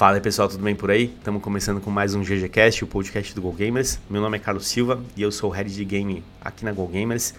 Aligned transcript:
Fala 0.00 0.14
aí 0.14 0.20
pessoal, 0.22 0.48
tudo 0.48 0.64
bem 0.64 0.74
por 0.74 0.90
aí? 0.90 1.14
Estamos 1.18 1.42
começando 1.42 1.78
com 1.78 1.90
mais 1.90 2.14
um 2.14 2.22
GGCast, 2.22 2.84
o 2.84 2.86
podcast 2.86 3.34
do 3.34 3.42
Go 3.42 3.52
Gamers. 3.52 4.00
Meu 4.08 4.22
nome 4.22 4.38
é 4.38 4.40
Carlos 4.40 4.66
Silva 4.66 4.98
e 5.14 5.20
eu 5.20 5.30
sou 5.30 5.50
o 5.50 5.52
Head 5.52 5.70
de 5.74 5.84
Game 5.84 6.24
aqui 6.40 6.64
na 6.64 6.72
Go 6.72 6.86
Gamers. 6.86 7.34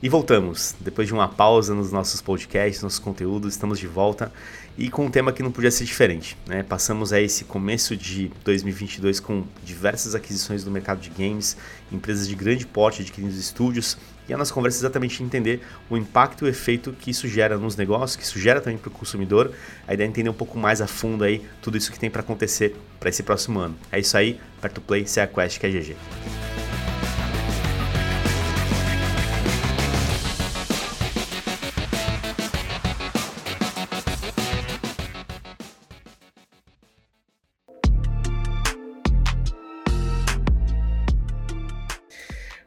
E 0.00 0.08
voltamos, 0.08 0.76
depois 0.78 1.08
de 1.08 1.12
uma 1.12 1.26
pausa 1.26 1.74
nos 1.74 1.90
nossos 1.90 2.22
podcasts, 2.22 2.84
nossos 2.84 3.00
conteúdos, 3.00 3.54
estamos 3.54 3.80
de 3.80 3.88
volta 3.88 4.32
e 4.78 4.88
com 4.88 5.06
um 5.06 5.10
tema 5.10 5.32
que 5.32 5.42
não 5.42 5.50
podia 5.50 5.72
ser 5.72 5.86
diferente. 5.86 6.36
Né? 6.46 6.62
Passamos 6.62 7.12
a 7.12 7.20
esse 7.20 7.42
começo 7.46 7.96
de 7.96 8.30
2022 8.44 9.18
com 9.18 9.42
diversas 9.64 10.14
aquisições 10.14 10.62
do 10.62 10.70
mercado 10.70 11.00
de 11.00 11.10
games, 11.10 11.56
empresas 11.90 12.28
de 12.28 12.36
grande 12.36 12.64
porte 12.64 13.02
adquirindo 13.02 13.34
estúdios, 13.34 13.98
e 14.28 14.34
a 14.34 14.36
nossa 14.36 14.52
conversa 14.52 14.78
é 14.78 14.80
exatamente 14.80 15.22
entender 15.22 15.62
o 15.88 15.96
impacto 15.96 16.44
e 16.44 16.48
o 16.48 16.48
efeito 16.48 16.92
que 16.92 17.10
isso 17.10 17.28
gera 17.28 17.56
nos 17.56 17.76
negócios, 17.76 18.16
que 18.16 18.22
isso 18.22 18.38
gera 18.38 18.60
também 18.60 18.78
para 18.78 18.88
o 18.88 18.92
consumidor. 18.92 19.52
A 19.86 19.94
ideia 19.94 20.06
é 20.06 20.08
entender 20.08 20.30
um 20.30 20.34
pouco 20.34 20.58
mais 20.58 20.80
a 20.80 20.86
fundo 20.86 21.24
aí 21.24 21.44
tudo 21.60 21.76
isso 21.76 21.92
que 21.92 21.98
tem 21.98 22.10
para 22.10 22.20
acontecer 22.20 22.76
para 22.98 23.08
esse 23.08 23.22
próximo 23.22 23.58
ano. 23.58 23.76
É 23.92 23.98
isso 23.98 24.16
aí, 24.16 24.40
Perto 24.60 24.80
Play, 24.80 25.04
CA 25.04 25.26
Quest, 25.26 25.58
que 25.58 25.66
é 25.66 25.70
GG. 25.70 26.43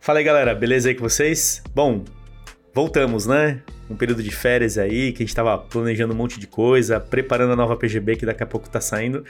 Fala 0.08 0.20
aí 0.20 0.24
galera, 0.24 0.56
beleza 0.56 0.88
aí 0.88 0.96
com 0.96 1.02
vocês? 1.02 1.62
Bom, 1.76 2.06
voltamos, 2.74 3.26
né? 3.26 3.62
Um 3.90 3.96
período 3.98 4.24
de 4.24 4.32
férias 4.32 4.78
aí, 4.78 5.12
que 5.12 5.22
a 5.22 5.26
gente 5.26 5.36
tava 5.36 5.58
planejando 5.58 6.14
um 6.14 6.16
monte 6.16 6.40
de 6.40 6.48
coisa, 6.48 6.98
preparando 6.98 7.52
a 7.52 7.58
nova 7.58 7.76
PGB 7.76 8.16
que 8.16 8.26
daqui 8.26 8.42
a 8.42 8.46
pouco 8.46 8.70
tá 8.70 8.80
saindo. 8.80 9.26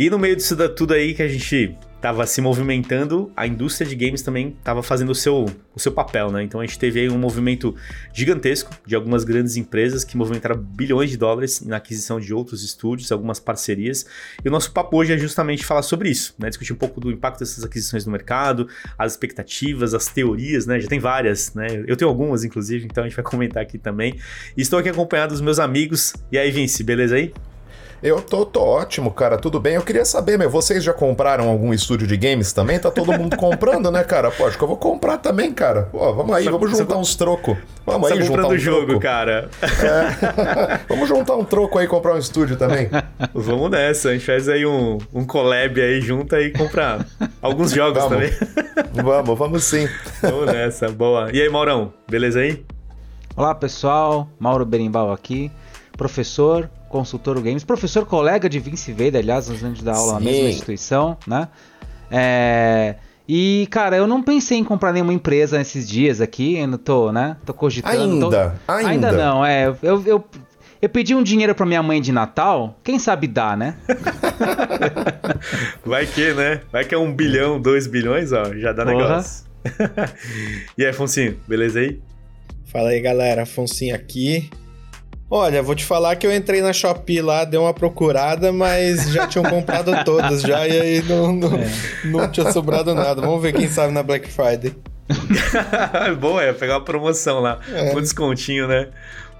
E 0.00 0.08
no 0.08 0.18
meio 0.18 0.34
disso 0.34 0.56
tudo 0.70 0.94
aí 0.94 1.12
que 1.12 1.22
a 1.22 1.28
gente 1.28 1.76
estava 1.94 2.26
se 2.26 2.40
movimentando, 2.40 3.30
a 3.36 3.46
indústria 3.46 3.86
de 3.86 3.94
games 3.94 4.22
também 4.22 4.56
estava 4.58 4.82
fazendo 4.82 5.10
o 5.10 5.14
seu, 5.14 5.44
o 5.74 5.78
seu 5.78 5.92
papel, 5.92 6.32
né? 6.32 6.42
Então 6.42 6.58
a 6.58 6.64
gente 6.64 6.78
teve 6.78 7.00
aí 7.00 7.10
um 7.10 7.18
movimento 7.18 7.76
gigantesco 8.10 8.72
de 8.86 8.96
algumas 8.96 9.24
grandes 9.24 9.58
empresas 9.58 10.02
que 10.02 10.16
movimentaram 10.16 10.56
bilhões 10.56 11.10
de 11.10 11.18
dólares 11.18 11.60
na 11.60 11.76
aquisição 11.76 12.18
de 12.18 12.32
outros 12.32 12.64
estúdios, 12.64 13.12
algumas 13.12 13.38
parcerias. 13.38 14.06
E 14.42 14.48
o 14.48 14.50
nosso 14.50 14.72
papo 14.72 14.96
hoje 14.96 15.12
é 15.12 15.18
justamente 15.18 15.66
falar 15.66 15.82
sobre 15.82 16.08
isso, 16.08 16.34
né? 16.38 16.48
Discutir 16.48 16.72
um 16.72 16.76
pouco 16.76 16.98
do 16.98 17.10
impacto 17.10 17.40
dessas 17.40 17.62
aquisições 17.62 18.06
no 18.06 18.12
mercado, 18.12 18.68
as 18.98 19.12
expectativas, 19.12 19.92
as 19.92 20.06
teorias, 20.06 20.64
né? 20.64 20.80
Já 20.80 20.88
tem 20.88 20.98
várias, 20.98 21.52
né? 21.52 21.66
Eu 21.86 21.94
tenho 21.94 22.08
algumas, 22.08 22.42
inclusive, 22.42 22.86
então 22.86 23.04
a 23.04 23.06
gente 23.06 23.16
vai 23.16 23.24
comentar 23.26 23.62
aqui 23.62 23.76
também. 23.76 24.14
E 24.56 24.62
estou 24.62 24.78
aqui 24.78 24.88
acompanhado 24.88 25.34
dos 25.34 25.42
meus 25.42 25.58
amigos. 25.58 26.14
E 26.32 26.38
aí, 26.38 26.50
Vince, 26.50 26.82
beleza 26.82 27.16
aí? 27.16 27.34
Eu 28.02 28.22
tô, 28.22 28.46
tô 28.46 28.62
ótimo, 28.62 29.10
cara, 29.10 29.36
tudo 29.36 29.60
bem. 29.60 29.74
Eu 29.74 29.82
queria 29.82 30.06
saber, 30.06 30.38
meu, 30.38 30.48
vocês 30.48 30.82
já 30.82 30.92
compraram 30.92 31.50
algum 31.50 31.74
estúdio 31.74 32.06
de 32.06 32.16
games 32.16 32.50
também? 32.50 32.78
Tá 32.78 32.90
todo 32.90 33.12
mundo 33.12 33.36
comprando, 33.36 33.90
né, 33.90 34.02
cara? 34.02 34.30
Pô, 34.30 34.46
acho 34.46 34.56
que 34.56 34.64
eu 34.64 34.68
vou 34.68 34.78
comprar 34.78 35.18
também, 35.18 35.52
cara. 35.52 35.82
Pô, 35.82 36.14
vamos 36.14 36.34
aí, 36.34 36.48
vamos 36.48 36.70
juntar 36.70 36.96
uns 36.96 37.14
trocos. 37.14 37.58
Vamos 37.84 38.10
aí, 38.10 38.22
juntar 38.22 38.46
um 38.46 38.56
jogo, 38.56 38.86
troco. 38.86 39.00
cara. 39.02 39.50
É. 39.62 40.80
vamos 40.88 41.06
juntar 41.10 41.36
um 41.36 41.44
troco 41.44 41.78
aí 41.78 41.84
e 41.84 41.88
comprar 41.88 42.14
um 42.14 42.18
estúdio 42.18 42.56
também. 42.56 42.88
Vamos 43.34 43.70
nessa, 43.70 44.08
a 44.08 44.12
gente 44.12 44.24
faz 44.24 44.48
aí 44.48 44.64
um, 44.64 44.98
um 45.12 45.24
collab 45.24 45.80
aí 45.80 46.00
junto 46.00 46.34
aí 46.34 46.46
e 46.46 46.50
comprar 46.50 47.06
alguns 47.42 47.70
jogos 47.70 48.02
vamos. 48.02 48.30
também. 48.30 48.32
vamos, 48.94 49.38
vamos 49.38 49.64
sim. 49.64 49.86
Vamos 50.22 50.46
nessa, 50.46 50.88
boa. 50.88 51.30
E 51.32 51.40
aí, 51.40 51.48
Maurão, 51.48 51.92
beleza 52.08 52.40
aí? 52.40 52.64
Olá, 53.36 53.54
pessoal. 53.54 54.28
Mauro 54.38 54.64
Berimbau 54.64 55.12
aqui, 55.12 55.50
professor, 55.96 56.68
consultor 56.90 57.40
games, 57.40 57.64
professor 57.64 58.04
colega 58.04 58.48
de 58.48 58.58
Vince 58.58 58.92
Veda, 58.92 59.18
aliás, 59.18 59.48
nós 59.48 59.60
vamos 59.60 59.80
dar 59.80 59.94
aula 59.94 60.18
Sim. 60.18 60.24
na 60.24 60.30
mesma 60.30 60.48
instituição, 60.50 61.16
né? 61.26 61.48
É... 62.10 62.96
E, 63.26 63.68
cara, 63.70 63.96
eu 63.96 64.08
não 64.08 64.20
pensei 64.20 64.58
em 64.58 64.64
comprar 64.64 64.92
nenhuma 64.92 65.12
empresa 65.12 65.56
nesses 65.56 65.88
dias 65.88 66.20
aqui, 66.20 66.58
ainda 66.58 66.76
tô, 66.76 67.12
né? 67.12 67.36
Tô 67.46 67.54
cogitando. 67.54 67.96
Ainda, 67.96 68.56
tô... 68.66 68.72
ainda. 68.72 68.90
Ainda 68.90 69.12
não, 69.12 69.46
é. 69.46 69.68
Eu, 69.80 70.02
eu, 70.04 70.24
eu 70.82 70.88
pedi 70.88 71.14
um 71.14 71.22
dinheiro 71.22 71.54
pra 71.54 71.64
minha 71.64 71.80
mãe 71.80 72.02
de 72.02 72.10
Natal, 72.10 72.76
quem 72.82 72.98
sabe 72.98 73.28
dá, 73.28 73.56
né? 73.56 73.76
Vai 75.86 76.06
que, 76.06 76.34
né? 76.34 76.62
Vai 76.72 76.84
que 76.84 76.92
é 76.92 76.98
um 76.98 77.14
bilhão, 77.14 77.60
dois 77.60 77.86
bilhões, 77.86 78.32
ó, 78.32 78.52
já 78.56 78.72
dá 78.72 78.84
Porra. 78.84 78.96
negócio. 78.96 79.46
e 80.76 80.84
aí, 80.84 80.90
Afonso, 80.90 81.20
beleza 81.46 81.78
aí? 81.78 82.00
Fala 82.64 82.88
aí, 82.88 83.00
galera. 83.00 83.42
Afonso 83.42 83.84
aqui. 83.94 84.50
Olha, 85.32 85.62
vou 85.62 85.76
te 85.76 85.84
falar 85.84 86.16
que 86.16 86.26
eu 86.26 86.34
entrei 86.34 86.60
na 86.60 86.72
Shopee 86.72 87.22
lá, 87.22 87.44
dei 87.44 87.58
uma 87.58 87.72
procurada, 87.72 88.52
mas 88.52 89.12
já 89.12 89.28
tinham 89.28 89.44
comprado 89.48 89.92
todas 90.04 90.42
já 90.42 90.66
e 90.66 90.80
aí 90.80 91.02
não, 91.02 91.32
não, 91.32 91.54
é. 91.54 91.70
não 92.06 92.28
tinha 92.28 92.50
sobrado 92.50 92.92
nada. 92.96 93.20
Vamos 93.20 93.40
ver 93.40 93.52
quem 93.52 93.68
sabe 93.68 93.92
na 93.92 94.02
Black 94.02 94.28
Friday. 94.28 94.74
Boa, 96.18 96.42
é 96.42 96.52
pegar 96.52 96.78
uma 96.78 96.84
promoção 96.84 97.38
lá, 97.38 97.60
é. 97.72 97.94
um 97.96 98.00
descontinho, 98.00 98.66
né? 98.66 98.88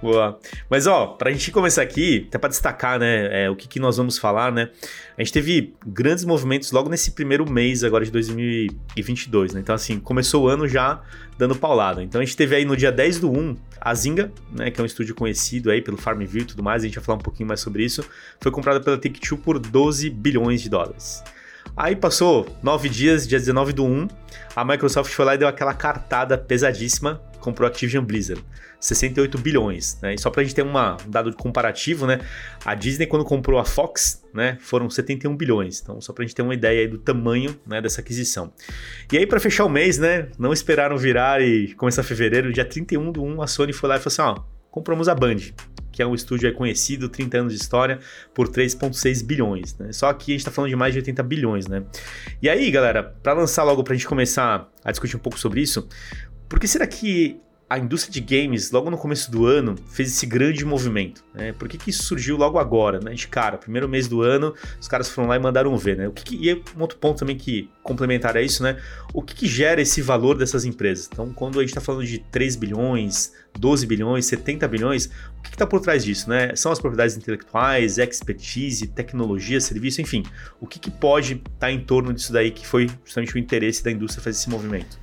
Boa. 0.03 0.39
Mas, 0.69 0.87
ó, 0.87 1.09
pra 1.09 1.31
gente 1.31 1.51
começar 1.51 1.83
aqui, 1.83 2.25
até 2.29 2.39
pra 2.39 2.49
destacar, 2.49 2.99
né, 2.99 3.45
é, 3.45 3.51
o 3.51 3.57
que, 3.57 3.69
que 3.69 3.79
nós 3.79 3.99
vamos 3.99 4.19
falar, 4.19 4.51
né? 4.51 4.71
A 5.17 5.23
gente 5.23 5.33
teve 5.33 5.75
grandes 5.87 6.25
movimentos 6.25 6.73
logo 6.73 6.89
nesse 6.89 7.11
primeiro 7.11 7.51
mês 7.51 7.85
agora 7.85 8.05
de 8.05 8.11
2022, 8.11 9.53
né? 9.53 9.61
Então, 9.61 9.75
assim, 9.75 10.01
começou 10.01 10.45
o 10.45 10.49
ano 10.49 10.67
já 10.67 11.03
dando 11.37 11.55
paulada. 11.55 12.03
Então, 12.03 12.21
a 12.21 12.25
gente 12.25 12.37
teve 12.37 12.57
aí 12.57 12.65
no 12.65 12.75
dia 12.77 12.91
10 12.91 13.21
do 13.21 13.31
1, 13.31 13.57
a 13.81 13.95
Zynga, 13.95 14.33
né, 14.53 14.71
que 14.71 14.81
é 14.81 14.83
um 14.83 14.87
estúdio 14.87 15.15
conhecido 15.15 15.71
aí 15.71 15.83
pelo 15.83 15.99
Farmville 15.99 16.45
e 16.45 16.47
tudo 16.47 16.63
mais, 16.63 16.83
a 16.83 16.87
gente 16.87 16.95
vai 16.95 17.05
falar 17.05 17.19
um 17.19 17.23
pouquinho 17.23 17.49
mais 17.49 17.61
sobre 17.61 17.85
isso, 17.85 18.05
foi 18.41 18.51
comprada 18.51 18.81
pela 18.81 18.97
Take-Two 18.97 19.39
por 19.39 19.59
12 19.59 20.09
bilhões 20.11 20.63
de 20.63 20.71
dólares. 20.71 21.23
Aí 21.77 21.95
passou 21.95 22.47
nove 22.63 22.89
dias, 22.89 23.29
dia 23.29 23.39
19 23.39 23.73
do 23.73 23.85
1, 23.85 24.09
a 24.57 24.65
Microsoft 24.65 25.13
foi 25.13 25.25
lá 25.25 25.35
e 25.35 25.39
deu 25.39 25.49
aquela 25.49 25.75
cartada 25.75 26.37
pesadíssima, 26.37 27.23
comprou 27.39 27.67
a 27.67 27.71
Activision 27.71 28.05
Blizzard. 28.05 28.43
68 28.81 29.39
bilhões, 29.39 29.99
né? 30.01 30.15
E 30.15 30.19
só 30.19 30.31
pra 30.31 30.43
gente 30.43 30.55
ter 30.55 30.63
uma, 30.63 30.97
um 31.07 31.11
dado 31.11 31.33
comparativo, 31.35 32.07
né? 32.07 32.21
A 32.65 32.75
Disney, 32.75 33.07
quando 33.07 33.25
comprou 33.25 33.61
a 33.61 33.65
Fox, 33.65 34.25
né? 34.33 34.57
Foram 34.61 34.89
71 34.89 35.37
bilhões. 35.37 35.81
Então, 35.81 36.01
só 36.01 36.13
pra 36.13 36.25
gente 36.25 36.35
ter 36.35 36.43
uma 36.43 36.55
ideia 36.55 36.81
aí 36.81 36.89
do 36.89 36.99
tamanho 36.99 37.59
né, 37.67 37.81
dessa 37.81 38.01
aquisição. 38.01 38.53
E 39.13 39.19
aí, 39.19 39.27
para 39.27 39.39
fechar 39.39 39.65
o 39.67 39.69
mês, 39.69 39.99
né? 39.99 40.29
Não 40.39 40.53
esperaram 40.53 40.97
virar 40.97 41.43
e 41.43 41.75
começar 41.75 42.03
fevereiro, 42.03 42.53
dia 42.53 42.65
31 42.65 43.13
do 43.13 43.23
1, 43.23 43.43
a 43.43 43.47
Sony 43.47 43.73
foi 43.73 43.89
lá 43.89 43.97
e 43.97 43.99
falou 43.99 44.33
assim: 44.33 44.41
ó, 44.41 44.45
compramos 44.71 45.09
a 45.09 45.15
Band 45.15 45.37
que 45.93 46.03
é 46.03 46.07
um 46.07 46.15
estúdio 46.15 46.53
conhecido, 46.55 47.09
30 47.09 47.39
anos 47.39 47.53
de 47.53 47.61
história, 47.61 47.99
por 48.33 48.49
3,6 48.49 49.25
bilhões. 49.25 49.77
Né? 49.77 49.93
Só 49.93 50.13
que 50.13 50.31
a 50.31 50.35
gente 50.35 50.41
está 50.41 50.51
falando 50.51 50.71
de 50.71 50.77
mais 50.77 50.95
de 50.95 51.01
80 51.01 51.23
bilhões, 51.25 51.67
né? 51.67 51.85
E 52.41 52.49
aí, 52.49 52.71
galera, 52.71 53.03
para 53.03 53.33
lançar 53.33 53.65
logo, 53.65 53.83
para 53.83 53.93
a 53.93 53.97
gente 53.97 54.07
começar 54.07 54.71
a 54.85 54.91
discutir 54.91 55.17
um 55.17 55.21
pouco 55.21 55.39
sobre 55.39 55.61
isso, 55.61 55.89
por 56.49 56.59
que 56.59 56.67
será 56.67 56.87
que 56.87 57.41
a 57.71 57.79
indústria 57.79 58.13
de 58.13 58.21
games, 58.21 58.73
logo 58.73 58.91
no 58.91 58.99
começo 58.99 59.31
do 59.31 59.47
ano, 59.47 59.77
fez 59.93 60.09
esse 60.09 60.27
grande 60.27 60.65
movimento. 60.65 61.25
Né? 61.33 61.53
Por 61.53 61.69
que, 61.69 61.79
que 61.79 61.91
isso 61.91 62.03
surgiu 62.03 62.37
logo 62.37 62.59
agora? 62.59 62.99
Né? 62.99 63.15
De 63.15 63.29
cara, 63.29 63.57
primeiro 63.57 63.89
mês 63.89 64.09
do 64.09 64.23
ano, 64.23 64.53
os 64.81 64.89
caras 64.89 65.09
foram 65.09 65.29
lá 65.29 65.37
e 65.37 65.39
mandaram 65.39 65.79
ver. 65.79 65.97
Né? 65.97 66.09
O 66.09 66.11
que, 66.11 66.25
que 66.25 66.49
e 66.51 66.53
um 66.77 66.81
outro 66.81 66.99
ponto 66.99 67.21
também 67.21 67.37
que 67.37 67.71
complementar 67.85 68.37
a 68.37 68.43
isso, 68.43 68.65
né? 68.65 68.77
O 69.15 69.23
que, 69.23 69.37
que 69.37 69.47
gera 69.47 69.81
esse 69.81 70.03
valor 70.03 70.37
dessas 70.37 70.65
empresas? 70.65 71.09
Então, 71.13 71.33
quando 71.33 71.61
a 71.61 71.63
gente 71.63 71.71
está 71.71 71.81
falando 71.81 72.05
de 72.05 72.19
3 72.19 72.57
bilhões, 72.57 73.33
12 73.57 73.87
bilhões, 73.87 74.27
70 74.27 74.67
bilhões, 74.67 75.07
o 75.39 75.43
que 75.43 75.51
está 75.51 75.65
por 75.65 75.81
trás 75.81 76.05
disso? 76.05 76.29
Né? 76.29 76.57
São 76.57 76.73
as 76.73 76.81
propriedades 76.81 77.17
intelectuais, 77.17 77.99
expertise, 77.99 78.89
tecnologia, 78.89 79.61
serviço, 79.61 80.01
enfim. 80.01 80.25
O 80.61 80.67
que, 80.67 80.81
que 80.81 80.91
pode 80.91 81.35
estar 81.35 81.51
tá 81.61 81.71
em 81.71 81.79
torno 81.79 82.13
disso 82.13 82.33
daí 82.33 82.51
que 82.51 82.67
foi 82.67 82.91
justamente 83.05 83.33
o 83.37 83.39
interesse 83.39 83.85
da 83.85 83.93
indústria 83.93 84.25
fazer 84.25 84.39
esse 84.39 84.51
movimento? 84.51 84.99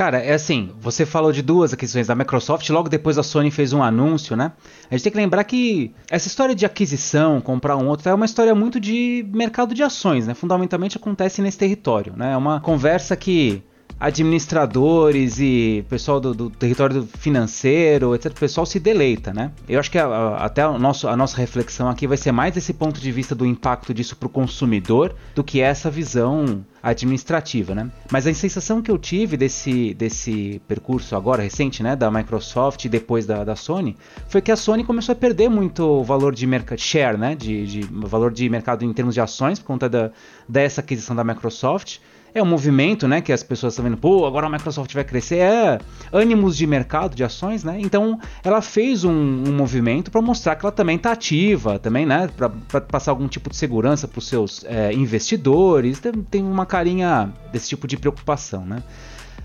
Cara, 0.00 0.16
é 0.16 0.32
assim, 0.32 0.70
você 0.80 1.04
falou 1.04 1.30
de 1.30 1.42
duas 1.42 1.74
aquisições 1.74 2.06
da 2.06 2.14
Microsoft, 2.14 2.66
logo 2.70 2.88
depois 2.88 3.18
a 3.18 3.22
Sony 3.22 3.50
fez 3.50 3.74
um 3.74 3.82
anúncio, 3.82 4.34
né? 4.34 4.52
A 4.90 4.94
gente 4.94 5.02
tem 5.02 5.12
que 5.12 5.18
lembrar 5.18 5.44
que 5.44 5.94
essa 6.10 6.26
história 6.26 6.54
de 6.54 6.64
aquisição, 6.64 7.38
comprar 7.38 7.76
um 7.76 7.86
outro, 7.86 8.08
é 8.08 8.14
uma 8.14 8.24
história 8.24 8.54
muito 8.54 8.80
de 8.80 9.26
mercado 9.30 9.74
de 9.74 9.82
ações, 9.82 10.26
né? 10.26 10.32
Fundamentalmente 10.32 10.96
acontece 10.96 11.42
nesse 11.42 11.58
território, 11.58 12.14
né? 12.16 12.32
É 12.32 12.36
uma 12.38 12.60
conversa 12.60 13.14
que 13.14 13.62
administradores 14.00 15.38
e 15.38 15.84
pessoal 15.90 16.18
do, 16.18 16.32
do, 16.32 16.48
território 16.48 17.06
financeiro, 17.18 18.14
etc. 18.14 18.32
O 18.32 18.40
pessoal 18.40 18.64
se 18.64 18.80
deleita, 18.80 19.34
né? 19.34 19.52
Eu 19.68 19.78
acho 19.78 19.90
que 19.90 19.98
a, 19.98 20.06
a, 20.06 20.44
até 20.46 20.62
a, 20.62 20.78
nosso, 20.78 21.06
a 21.06 21.14
nossa 21.14 21.36
reflexão 21.36 21.86
aqui 21.86 22.06
vai 22.06 22.16
ser 22.16 22.32
mais 22.32 22.56
esse 22.56 22.72
ponto 22.72 22.98
de 22.98 23.12
vista 23.12 23.34
do 23.34 23.44
impacto 23.44 23.92
disso 23.92 24.16
para 24.16 24.26
o 24.26 24.30
consumidor 24.30 25.14
do 25.34 25.44
que 25.44 25.60
essa 25.60 25.90
visão 25.90 26.64
administrativa, 26.82 27.74
né? 27.74 27.90
Mas 28.10 28.26
a 28.26 28.32
sensação 28.32 28.80
que 28.80 28.90
eu 28.90 28.96
tive 28.96 29.36
desse, 29.36 29.92
desse 29.92 30.62
percurso 30.66 31.14
agora 31.14 31.42
recente, 31.42 31.82
né, 31.82 31.94
da 31.94 32.10
Microsoft 32.10 32.82
e 32.86 32.88
depois 32.88 33.26
da, 33.26 33.44
da 33.44 33.54
Sony, 33.54 33.98
foi 34.28 34.40
que 34.40 34.50
a 34.50 34.56
Sony 34.56 34.82
começou 34.82 35.12
a 35.12 35.16
perder 35.16 35.50
muito 35.50 35.84
o 35.84 36.02
valor 36.02 36.34
de 36.34 36.46
mercado 36.46 36.80
share, 36.80 37.18
né, 37.18 37.34
de, 37.34 37.66
de 37.66 37.80
valor 37.82 38.32
de 38.32 38.48
mercado 38.48 38.82
em 38.82 38.92
termos 38.94 39.12
de 39.12 39.20
ações 39.20 39.58
por 39.58 39.66
conta 39.66 39.90
da, 39.90 40.10
dessa 40.48 40.80
aquisição 40.80 41.14
da 41.14 41.22
Microsoft 41.22 41.98
é 42.34 42.42
um 42.42 42.46
movimento, 42.46 43.08
né, 43.08 43.20
que 43.20 43.32
as 43.32 43.42
pessoas 43.42 43.72
estão 43.72 43.84
vendo, 43.84 43.96
pô, 43.96 44.26
agora 44.26 44.46
a 44.46 44.50
Microsoft 44.50 44.92
vai 44.92 45.04
crescer, 45.04 45.36
é 45.36 45.78
ânimos 46.12 46.56
de 46.56 46.66
mercado, 46.66 47.14
de 47.14 47.24
ações, 47.24 47.64
né? 47.64 47.76
Então, 47.80 48.18
ela 48.42 48.60
fez 48.62 49.04
um, 49.04 49.10
um 49.10 49.52
movimento 49.52 50.10
para 50.10 50.20
mostrar 50.22 50.56
que 50.56 50.64
ela 50.64 50.72
também 50.72 50.96
está 50.96 51.12
ativa, 51.12 51.78
também, 51.78 52.06
né, 52.06 52.28
para 52.36 52.80
passar 52.80 53.12
algum 53.12 53.28
tipo 53.28 53.50
de 53.50 53.56
segurança 53.56 54.06
para 54.06 54.18
os 54.18 54.26
seus 54.26 54.64
é, 54.64 54.92
investidores, 54.92 56.00
tem, 56.30 56.42
uma 56.42 56.66
carinha 56.66 57.32
desse 57.52 57.68
tipo 57.68 57.86
de 57.86 57.96
preocupação, 57.96 58.64
né? 58.64 58.82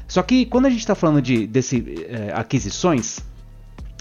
Só 0.08 0.22
que 0.22 0.46
quando 0.46 0.66
a 0.68 0.70
gente 0.70 0.80
está 0.80 0.94
falando 0.94 1.22
de 1.22 1.48
desse, 1.48 2.06
é, 2.08 2.32
aquisições 2.34 3.20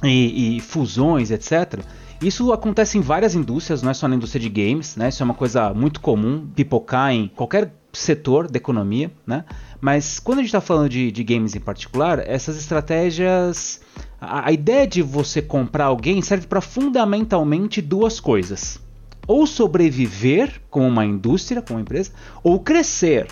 e, 0.03 0.57
e 0.57 0.61
fusões, 0.61 1.31
etc., 1.31 1.81
isso 2.23 2.53
acontece 2.53 2.97
em 2.97 3.01
várias 3.01 3.35
indústrias, 3.35 3.83
não 3.83 3.91
é 3.91 3.95
só 3.95 4.09
na 4.09 4.17
indústria 4.17 4.41
de 4.41 4.49
games, 4.49 4.97
né? 4.97 5.09
Isso 5.09 5.23
é 5.23 5.25
uma 5.25 5.35
coisa 5.35 5.75
muito 5.75 6.01
comum, 6.01 6.47
pipocar 6.55 7.13
em 7.13 7.29
qualquer 7.29 7.73
setor 7.94 8.50
da 8.50 8.56
economia, 8.56 9.11
né? 9.26 9.44
Mas 9.81 10.19
quando 10.19 10.38
a 10.38 10.43
gente 10.43 10.49
está 10.49 10.61
falando 10.61 10.88
de, 10.88 11.11
de, 11.11 11.25
games 11.25 11.55
em 11.55 11.61
particular, 11.61 12.19
essas 12.19 12.56
estratégias. 12.56 13.81
A, 14.20 14.49
a 14.49 14.52
ideia 14.52 14.87
de 14.87 15.02
você 15.02 15.43
comprar 15.43 15.87
alguém 15.87 16.23
serve 16.23 16.46
para 16.46 16.61
fundamentalmente 16.61 17.82
duas 17.82 18.19
coisas: 18.20 18.81
ou 19.26 19.46
sobreviver 19.46 20.61
com 20.70 20.87
uma 20.88 21.05
indústria, 21.05 21.62
com 21.62 21.75
uma 21.75 21.81
empresa, 21.81 22.12
ou 22.43 22.61
crescer 22.61 23.29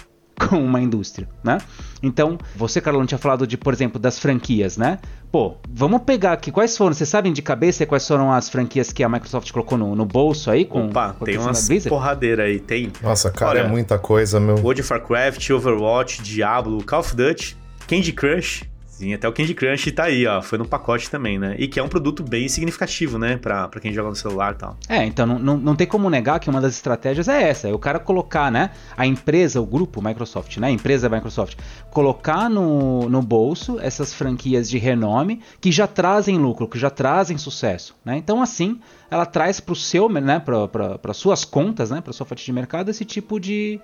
com 0.49 0.59
uma 0.59 0.81
indústria, 0.81 1.29
né? 1.43 1.59
Então, 2.03 2.39
você, 2.57 2.81
Carlão, 2.81 3.07
tinha 3.07 3.19
falado 3.19 3.47
de, 3.47 3.57
por 3.57 3.73
exemplo, 3.73 3.99
das 3.99 4.19
franquias, 4.19 4.77
né? 4.77 4.99
Pô, 5.31 5.55
vamos 5.69 6.03
pegar 6.03 6.33
aqui, 6.33 6.51
quais 6.51 6.77
foram, 6.77 6.93
vocês 6.93 7.09
sabem 7.09 7.33
de 7.33 7.41
cabeça 7.41 7.87
quais 7.87 8.07
foram 8.07 8.31
as 8.31 8.51
franquias 8.51 8.93
que 8.93 9.03
a 9.03 9.09
Microsoft 9.09 9.51
colocou 9.51 9.79
no, 9.79 9.97
no 9.97 10.05
bolso 10.05 10.51
aí? 10.51 10.65
Com, 10.65 10.89
Opa, 10.89 11.15
com 11.19 11.25
tem 11.25 11.39
umas 11.39 11.69
porradeira 11.89 12.45
aí, 12.45 12.61
tem. 12.61 12.93
Nossa, 13.03 13.31
cara, 13.31 13.59
é 13.59 13.63
Olha, 13.63 13.69
é 13.69 13.71
muita 13.71 13.99
coisa, 13.99 14.39
meu. 14.39 14.57
World 14.57 14.83
of 14.83 14.93
Warcraft, 14.93 15.51
Overwatch, 15.51 16.23
Diablo, 16.23 16.85
Call 16.85 17.01
of 17.01 17.17
Duty, 17.17 17.57
Candy 17.87 18.13
Crush, 18.13 18.65
Sim, 19.03 19.15
até 19.15 19.29
o 19.29 19.33
Candy 19.33 19.53
Crush 19.53 19.91
tá 19.91 20.05
aí, 20.05 20.25
ó. 20.29 20.41
Foi 20.41 20.57
no 20.57 20.65
pacote 20.65 21.11
também, 21.11 21.37
né? 21.37 21.57
E 21.59 21.67
que 21.67 21.81
é 21.81 21.83
um 21.83 21.89
produto 21.89 22.23
bem 22.23 22.49
significativo, 22.49 23.19
né? 23.19 23.37
Pra, 23.37 23.67
pra 23.67 23.81
quem 23.81 23.93
joga 23.93 24.11
no 24.11 24.15
celular 24.15 24.53
e 24.53 24.57
tal. 24.57 24.77
É, 24.89 25.05
então 25.05 25.27
não, 25.27 25.41
não, 25.41 25.57
não 25.57 25.75
tem 25.75 25.89
como 25.89 26.09
negar 26.09 26.39
que 26.39 26.49
uma 26.49 26.61
das 26.61 26.75
estratégias 26.75 27.27
é 27.27 27.43
essa. 27.43 27.67
É 27.69 27.73
o 27.73 27.81
cara 27.81 27.99
colocar, 27.99 28.49
né? 28.49 28.71
A 28.97 29.05
empresa, 29.05 29.61
o 29.61 29.67
grupo 29.67 30.01
Microsoft, 30.01 30.57
né? 30.59 30.69
A 30.69 30.71
empresa 30.71 31.09
Microsoft. 31.09 31.59
Colocar 31.91 32.49
no, 32.49 33.09
no 33.09 33.21
bolso 33.21 33.77
essas 33.81 34.15
franquias 34.15 34.71
de 34.71 34.79
renome 34.79 35.41
que 35.61 35.73
já 35.73 35.89
trazem 35.89 36.39
lucro, 36.39 36.69
que 36.69 36.79
já 36.79 36.89
trazem 36.89 37.37
sucesso, 37.37 37.97
né? 38.05 38.17
Então, 38.17 38.41
assim, 38.41 38.79
ela 39.11 39.27
traz 39.27 39.59
pro 39.59 39.75
seu, 39.75 40.09
né? 40.09 40.39
Pra, 40.39 40.69
pra, 40.69 40.97
pra 40.97 41.13
suas 41.13 41.45
contas, 41.45 41.91
né? 41.91 42.01
Pra 42.01 42.13
sua 42.13 42.25
fatia 42.25 42.47
de 42.47 42.53
mercado 42.53 42.89
esse 42.89 43.05
tipo 43.05 43.41
de 43.41 43.81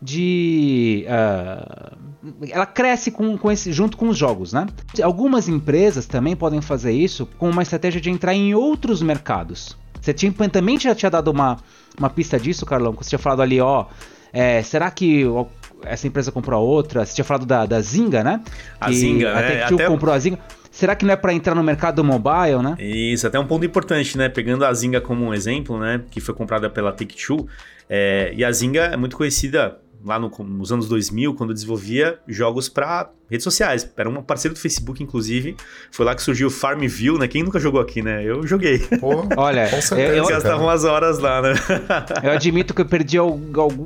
de 0.00 1.04
uh, 1.06 1.96
ela 2.50 2.66
cresce 2.66 3.10
com, 3.10 3.36
com 3.36 3.50
esse, 3.50 3.72
junto 3.72 3.96
com 3.96 4.08
os 4.08 4.16
jogos, 4.16 4.52
né? 4.52 4.66
Algumas 5.02 5.48
empresas 5.48 6.06
também 6.06 6.36
podem 6.36 6.60
fazer 6.60 6.92
isso 6.92 7.26
com 7.38 7.50
uma 7.50 7.62
estratégia 7.62 8.00
de 8.00 8.10
entrar 8.10 8.34
em 8.34 8.54
outros 8.54 9.02
mercados. 9.02 9.76
Você 10.00 10.12
tinha, 10.12 10.32
também 10.50 10.78
já 10.78 10.94
tinha 10.94 11.10
dado 11.10 11.30
uma, 11.30 11.58
uma 11.98 12.08
pista 12.08 12.38
disso, 12.38 12.64
Carlão? 12.64 12.92
Você 12.92 13.10
tinha 13.10 13.18
falado 13.18 13.42
ali, 13.42 13.60
ó, 13.60 13.86
é, 14.32 14.62
será 14.62 14.90
que 14.90 15.24
essa 15.84 16.06
empresa 16.06 16.30
comprou 16.30 16.58
a 16.58 16.62
outra? 16.62 17.04
Você 17.04 17.14
tinha 17.14 17.24
falado 17.24 17.46
da, 17.46 17.66
da 17.66 17.80
Zinga, 17.80 18.22
né? 18.22 18.40
A 18.80 18.92
Zinga, 18.92 19.32
até 19.32 19.54
né? 19.54 19.66
Que 19.66 19.74
até... 19.74 19.86
comprou 19.86 20.14
a 20.14 20.18
Zinga. 20.18 20.38
Será 20.70 20.94
que 20.94 21.04
não 21.04 21.12
é 21.12 21.16
para 21.16 21.32
entrar 21.32 21.54
no 21.54 21.62
mercado 21.62 22.04
mobile, 22.04 22.62
né? 22.62 22.76
Isso, 22.78 23.26
até 23.26 23.38
um 23.38 23.46
ponto 23.46 23.66
importante, 23.66 24.16
né? 24.16 24.28
Pegando 24.28 24.64
a 24.64 24.72
Zinga 24.72 25.00
como 25.00 25.24
um 25.24 25.34
exemplo, 25.34 25.78
né? 25.78 26.02
Que 26.10 26.20
foi 26.20 26.34
comprada 26.34 26.70
pela 26.70 26.92
Take-Two. 26.92 27.48
É, 27.90 28.32
e 28.36 28.44
a 28.44 28.52
Zinga 28.52 28.82
é 28.82 28.96
muito 28.96 29.16
conhecida 29.16 29.78
lá 30.04 30.18
no, 30.18 30.30
nos 30.44 30.72
anos 30.72 30.88
2000, 30.88 31.34
quando 31.34 31.54
desenvolvia 31.54 32.20
jogos 32.26 32.68
para 32.68 33.10
redes 33.30 33.44
sociais. 33.44 33.88
Era 33.96 34.08
um 34.08 34.22
parceiro 34.22 34.54
do 34.54 34.60
Facebook, 34.60 35.02
inclusive. 35.02 35.56
Foi 35.90 36.04
lá 36.04 36.14
que 36.14 36.22
surgiu 36.22 36.48
o 36.48 36.50
Farmville, 36.50 37.18
né? 37.18 37.28
Quem 37.28 37.42
nunca 37.42 37.58
jogou 37.58 37.80
aqui, 37.80 38.02
né? 38.02 38.24
Eu 38.24 38.46
joguei. 38.46 38.78
Pô, 38.78 39.26
Olha, 39.36 39.68
eu, 40.14 40.26
gastavam 40.26 40.66
umas 40.66 40.84
horas 40.84 41.18
lá, 41.18 41.42
né? 41.42 41.54
eu 42.22 42.30
admito 42.30 42.74
que 42.74 42.80
eu 42.80 42.86
perdi 42.86 43.18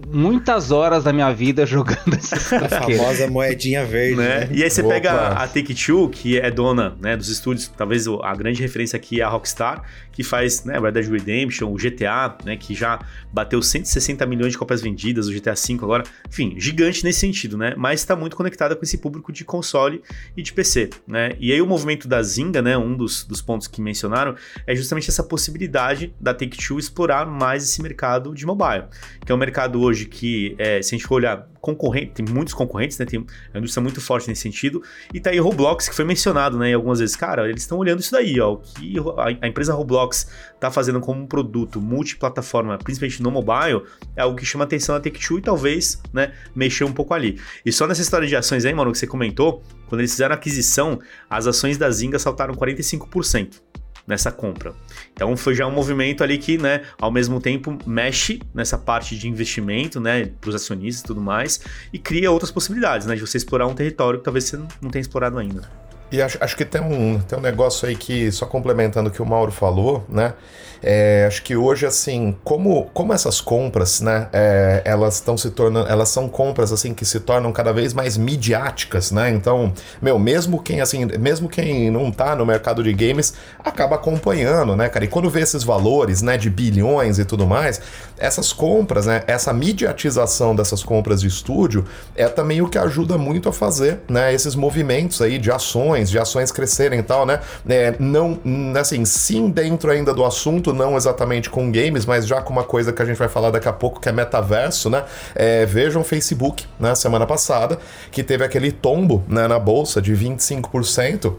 muitas 0.08 0.70
horas 0.70 1.04
da 1.04 1.12
minha 1.12 1.32
vida 1.32 1.66
jogando 1.66 2.14
essa 2.14 2.36
A 2.64 2.68
famosa 2.68 3.28
moedinha 3.28 3.84
verde. 3.84 4.16
Né? 4.16 4.22
né? 4.22 4.48
E 4.52 4.62
aí 4.62 4.70
você 4.70 4.82
Opa. 4.82 4.94
pega 4.94 5.28
a 5.28 5.46
Take-Two, 5.46 6.08
que 6.08 6.38
é 6.38 6.50
dona 6.50 6.96
né, 7.00 7.16
dos 7.16 7.28
estúdios, 7.28 7.68
talvez 7.76 8.06
a 8.06 8.34
grande 8.34 8.60
referência 8.60 8.96
aqui 8.96 9.20
é 9.20 9.24
a 9.24 9.28
Rockstar, 9.28 9.82
que 10.12 10.22
faz 10.22 10.64
né, 10.64 10.78
Red 10.78 10.92
Dead 10.92 11.10
Redemption, 11.10 11.72
o 11.72 11.76
GTA, 11.76 12.36
né, 12.44 12.56
que 12.56 12.74
já 12.74 13.00
bateu 13.32 13.62
160 13.62 14.24
milhões 14.26 14.52
de 14.52 14.58
cópias 14.58 14.82
vendidas, 14.82 15.28
o 15.28 15.32
GTA 15.32 15.54
V 15.54 15.74
agora. 15.82 16.04
Enfim, 16.28 16.54
gigante 16.58 17.02
nesse 17.04 17.20
sentido, 17.20 17.56
né? 17.56 17.74
Mas 17.76 18.00
está 18.00 18.14
muito 18.14 18.36
conectada 18.36 18.76
com 18.76 18.84
esse 18.84 18.98
público 18.98 19.31
de 19.32 19.44
console 19.44 20.02
e 20.36 20.42
de 20.42 20.52
PC, 20.52 20.90
né? 21.06 21.32
E 21.38 21.52
aí 21.52 21.60
o 21.60 21.66
movimento 21.66 22.06
da 22.06 22.22
Zynga, 22.22 22.62
né, 22.62 22.76
um 22.76 22.96
dos, 22.96 23.24
dos 23.24 23.42
pontos 23.42 23.66
que 23.66 23.80
mencionaram, 23.80 24.34
é 24.66 24.74
justamente 24.74 25.08
essa 25.08 25.22
possibilidade 25.22 26.14
da 26.20 26.32
Take-Two 26.32 26.78
explorar 26.78 27.26
mais 27.26 27.64
esse 27.64 27.82
mercado 27.82 28.34
de 28.34 28.46
mobile, 28.46 28.84
que 29.24 29.32
é 29.32 29.34
um 29.34 29.38
mercado 29.38 29.80
hoje 29.80 30.06
que, 30.06 30.54
é, 30.58 30.80
se 30.82 30.94
a 30.94 30.98
gente 30.98 31.06
for 31.06 31.16
olhar 31.16 31.51
concorrente, 31.62 32.10
tem 32.14 32.26
muitos 32.28 32.52
concorrentes, 32.52 32.98
né? 32.98 33.06
Tem 33.06 33.20
uma 33.20 33.58
indústria 33.58 33.80
muito 33.80 34.00
forte 34.00 34.28
nesse 34.28 34.42
sentido. 34.42 34.82
E 35.14 35.20
tá 35.20 35.30
aí 35.30 35.38
Roblox, 35.38 35.88
que 35.88 35.94
foi 35.94 36.04
mencionado, 36.04 36.58
né? 36.58 36.74
Algumas 36.74 36.98
vezes, 36.98 37.14
cara, 37.14 37.48
eles 37.48 37.62
estão 37.62 37.78
olhando 37.78 38.00
isso 38.00 38.10
daí, 38.10 38.38
ó. 38.40 38.54
O 38.54 38.58
que 38.58 38.96
a, 39.40 39.46
empresa 39.46 39.72
Roblox 39.72 40.26
tá 40.58 40.72
fazendo 40.72 41.00
como 41.00 41.22
um 41.22 41.26
produto 41.26 41.80
multiplataforma, 41.80 42.76
principalmente 42.78 43.22
no 43.22 43.30
mobile, 43.30 43.84
é 44.16 44.22
algo 44.22 44.36
que 44.36 44.44
chama 44.44 44.64
atenção 44.64 44.96
da 44.96 45.00
Take-Two 45.00 45.38
e 45.38 45.40
talvez, 45.40 46.02
né, 46.12 46.32
mexer 46.54 46.82
um 46.82 46.92
pouco 46.92 47.14
ali. 47.14 47.40
E 47.64 47.70
só 47.70 47.86
nessa 47.86 48.02
história 48.02 48.26
de 48.26 48.34
ações 48.34 48.64
aí, 48.64 48.74
mano, 48.74 48.90
que 48.90 48.98
você 48.98 49.06
comentou, 49.06 49.62
quando 49.88 50.00
eles 50.00 50.10
fizeram 50.10 50.34
a 50.34 50.36
aquisição, 50.36 50.98
as 51.30 51.46
ações 51.46 51.78
da 51.78 51.88
Zynga 51.90 52.18
saltaram 52.18 52.54
45% 52.54 53.62
nessa 54.06 54.30
compra. 54.32 54.74
Então 55.12 55.36
foi 55.36 55.54
já 55.54 55.66
um 55.66 55.70
movimento 55.70 56.22
ali 56.22 56.38
que, 56.38 56.58
né, 56.58 56.82
ao 57.00 57.10
mesmo 57.10 57.40
tempo 57.40 57.78
mexe 57.86 58.40
nessa 58.54 58.76
parte 58.76 59.16
de 59.16 59.28
investimento, 59.28 60.00
né, 60.00 60.30
para 60.40 60.50
os 60.50 60.54
acionistas 60.54 61.02
e 61.02 61.06
tudo 61.06 61.20
mais, 61.20 61.60
e 61.92 61.98
cria 61.98 62.30
outras 62.30 62.50
possibilidades, 62.50 63.06
né, 63.06 63.14
de 63.14 63.20
você 63.20 63.36
explorar 63.36 63.66
um 63.66 63.74
território 63.74 64.18
que 64.18 64.24
talvez 64.24 64.44
você 64.44 64.56
não 64.80 64.90
tenha 64.90 65.00
explorado 65.00 65.38
ainda. 65.38 65.62
E 66.10 66.20
acho, 66.20 66.36
acho 66.42 66.54
que 66.54 66.64
tem 66.64 66.82
um, 66.82 67.18
tem 67.20 67.38
um 67.38 67.42
negócio 67.42 67.88
aí 67.88 67.96
que, 67.96 68.30
só 68.30 68.44
complementando 68.44 69.08
o 69.08 69.12
que 69.12 69.22
o 69.22 69.26
Mauro 69.26 69.50
falou, 69.50 70.04
né? 70.10 70.34
É, 70.82 71.24
acho 71.28 71.42
que 71.42 71.54
hoje, 71.54 71.86
assim, 71.86 72.36
como, 72.42 72.90
como 72.92 73.12
essas 73.12 73.40
compras, 73.40 74.00
né, 74.00 74.28
é, 74.32 74.82
elas 74.84 75.14
estão 75.14 75.36
se 75.36 75.50
tornando, 75.50 75.88
elas 75.88 76.08
são 76.08 76.28
compras, 76.28 76.72
assim, 76.72 76.92
que 76.92 77.04
se 77.04 77.20
tornam 77.20 77.52
cada 77.52 77.72
vez 77.72 77.94
mais 77.94 78.16
midiáticas, 78.16 79.12
né, 79.12 79.30
então, 79.30 79.72
meu, 80.00 80.18
mesmo 80.18 80.60
quem, 80.60 80.80
assim, 80.80 81.06
mesmo 81.20 81.48
quem 81.48 81.90
não 81.90 82.10
tá 82.10 82.34
no 82.34 82.44
mercado 82.44 82.82
de 82.82 82.92
games, 82.92 83.34
acaba 83.64 83.94
acompanhando, 83.94 84.74
né, 84.74 84.88
cara, 84.88 85.04
e 85.04 85.08
quando 85.08 85.30
vê 85.30 85.40
esses 85.40 85.62
valores, 85.62 86.20
né, 86.20 86.36
de 86.36 86.50
bilhões 86.50 87.18
e 87.18 87.24
tudo 87.24 87.46
mais, 87.46 87.80
essas 88.18 88.52
compras, 88.52 89.06
né, 89.06 89.22
essa 89.26 89.52
mediatização 89.52 90.54
dessas 90.54 90.82
compras 90.82 91.20
de 91.20 91.28
estúdio 91.28 91.84
é 92.16 92.26
também 92.28 92.60
o 92.60 92.68
que 92.68 92.78
ajuda 92.78 93.16
muito 93.16 93.48
a 93.48 93.52
fazer, 93.52 94.00
né, 94.08 94.34
esses 94.34 94.56
movimentos 94.56 95.22
aí 95.22 95.38
de 95.38 95.50
ações, 95.50 96.10
de 96.10 96.18
ações 96.18 96.50
crescerem 96.50 96.98
e 96.98 97.02
tal, 97.02 97.24
né, 97.24 97.40
é, 97.68 97.94
não, 98.00 98.40
assim, 98.78 99.04
sim 99.04 99.48
dentro 99.48 99.90
ainda 99.90 100.12
do 100.12 100.24
assunto, 100.24 100.71
não 100.72 100.96
exatamente 100.96 101.50
com 101.50 101.70
games, 101.70 102.06
mas 102.06 102.26
já 102.26 102.40
com 102.40 102.52
uma 102.52 102.64
coisa 102.64 102.92
que 102.92 103.02
a 103.02 103.04
gente 103.04 103.16
vai 103.16 103.28
falar 103.28 103.50
daqui 103.50 103.68
a 103.68 103.72
pouco, 103.72 104.00
que 104.00 104.08
é 104.08 104.12
metaverso, 104.12 104.90
né? 104.90 105.04
É, 105.34 105.64
vejam 105.66 106.02
o 106.02 106.04
Facebook, 106.04 106.66
né, 106.78 106.94
semana 106.94 107.26
passada, 107.26 107.78
que 108.10 108.22
teve 108.22 108.44
aquele 108.44 108.72
tombo 108.72 109.22
né, 109.28 109.46
na 109.48 109.58
bolsa 109.58 110.00
de 110.00 110.12
25%. 110.14 111.34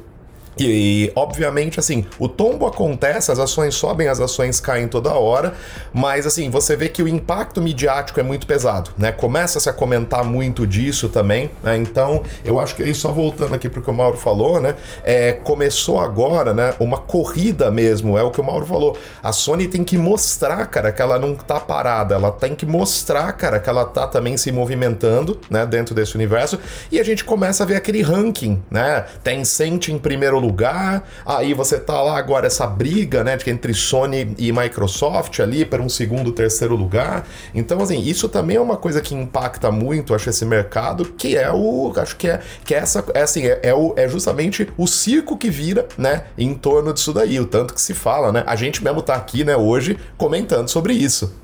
E, 0.57 1.11
obviamente, 1.15 1.79
assim, 1.79 2.05
o 2.19 2.27
tombo 2.27 2.67
acontece, 2.67 3.31
as 3.31 3.39
ações 3.39 3.75
sobem, 3.75 4.07
as 4.07 4.19
ações 4.19 4.59
caem 4.59 4.87
toda 4.87 5.13
hora, 5.13 5.53
mas, 5.93 6.25
assim, 6.25 6.49
você 6.49 6.75
vê 6.75 6.89
que 6.89 7.01
o 7.01 7.07
impacto 7.07 7.61
midiático 7.61 8.19
é 8.19 8.23
muito 8.23 8.45
pesado, 8.45 8.91
né? 8.97 9.11
Começa-se 9.11 9.69
a 9.69 9.73
comentar 9.73 10.23
muito 10.23 10.67
disso 10.67 11.09
também, 11.09 11.49
né? 11.63 11.77
Então, 11.77 12.23
eu 12.45 12.59
acho 12.59 12.75
que 12.75 12.83
aí, 12.83 12.93
só 12.93 13.11
voltando 13.11 13.55
aqui 13.55 13.67
para 13.69 13.79
o 13.79 13.83
que 13.83 13.89
o 13.89 13.93
Mauro 13.93 14.17
falou, 14.17 14.59
né? 14.59 14.75
É, 15.03 15.33
começou 15.33 15.99
agora, 15.99 16.53
né? 16.53 16.73
Uma 16.79 16.97
corrida 16.97 17.71
mesmo, 17.71 18.17
é 18.17 18.23
o 18.23 18.31
que 18.31 18.41
o 18.41 18.43
Mauro 18.43 18.65
falou. 18.65 18.97
A 19.21 19.31
Sony 19.31 19.67
tem 19.67 19.83
que 19.83 19.97
mostrar, 19.97 20.65
cara, 20.67 20.91
que 20.91 21.01
ela 21.01 21.17
não 21.17 21.35
tá 21.35 21.59
parada, 21.59 22.15
ela 22.15 22.31
tem 22.31 22.55
que 22.55 22.65
mostrar, 22.65 23.31
cara, 23.33 23.59
que 23.59 23.69
ela 23.69 23.85
tá 23.85 24.07
também 24.07 24.37
se 24.37 24.51
movimentando, 24.51 25.39
né? 25.49 25.65
Dentro 25.65 25.95
desse 25.95 26.15
universo, 26.15 26.59
e 26.91 26.99
a 26.99 27.03
gente 27.03 27.23
começa 27.23 27.63
a 27.63 27.65
ver 27.65 27.75
aquele 27.75 28.01
ranking, 28.01 28.61
né? 28.69 29.05
Tencent 29.23 29.87
em 29.87 29.97
primeiro 29.97 30.42
lugar. 30.43 31.07
Aí 31.25 31.53
você 31.53 31.79
tá 31.79 32.01
lá 32.01 32.17
agora 32.17 32.47
essa 32.47 32.67
briga, 32.67 33.23
né, 33.23 33.37
entre 33.47 33.73
Sony 33.73 34.35
e 34.37 34.51
Microsoft 34.51 35.39
ali 35.39 35.65
para 35.65 35.81
um 35.81 35.89
segundo, 35.89 36.31
terceiro 36.31 36.75
lugar. 36.75 37.27
Então, 37.53 37.81
assim, 37.81 37.99
isso 37.99 38.29
também 38.29 38.57
é 38.57 38.61
uma 38.61 38.77
coisa 38.77 39.01
que 39.01 39.15
impacta 39.15 39.71
muito, 39.71 40.13
acho, 40.13 40.29
esse 40.29 40.45
mercado, 40.45 41.05
que 41.05 41.37
é 41.37 41.51
o, 41.51 41.91
acho 41.95 42.15
que 42.15 42.27
é, 42.27 42.41
que 42.63 42.73
é 42.75 42.77
essa, 42.77 43.03
é 43.13 43.21
assim, 43.21 43.45
é, 43.45 43.59
é, 43.63 43.73
o, 43.73 43.93
é 43.95 44.07
justamente 44.07 44.67
o 44.77 44.87
circo 44.87 45.37
que 45.37 45.49
vira, 45.49 45.87
né, 45.97 46.25
em 46.37 46.53
torno 46.53 46.93
disso 46.93 47.13
daí, 47.13 47.39
o 47.39 47.45
tanto 47.45 47.73
que 47.73 47.81
se 47.81 47.93
fala, 47.93 48.31
né? 48.31 48.43
A 48.45 48.55
gente 48.55 48.83
mesmo 48.83 49.01
tá 49.01 49.15
aqui, 49.15 49.43
né, 49.43 49.55
hoje 49.55 49.97
comentando 50.17 50.67
sobre 50.69 50.93
isso. 50.93 51.42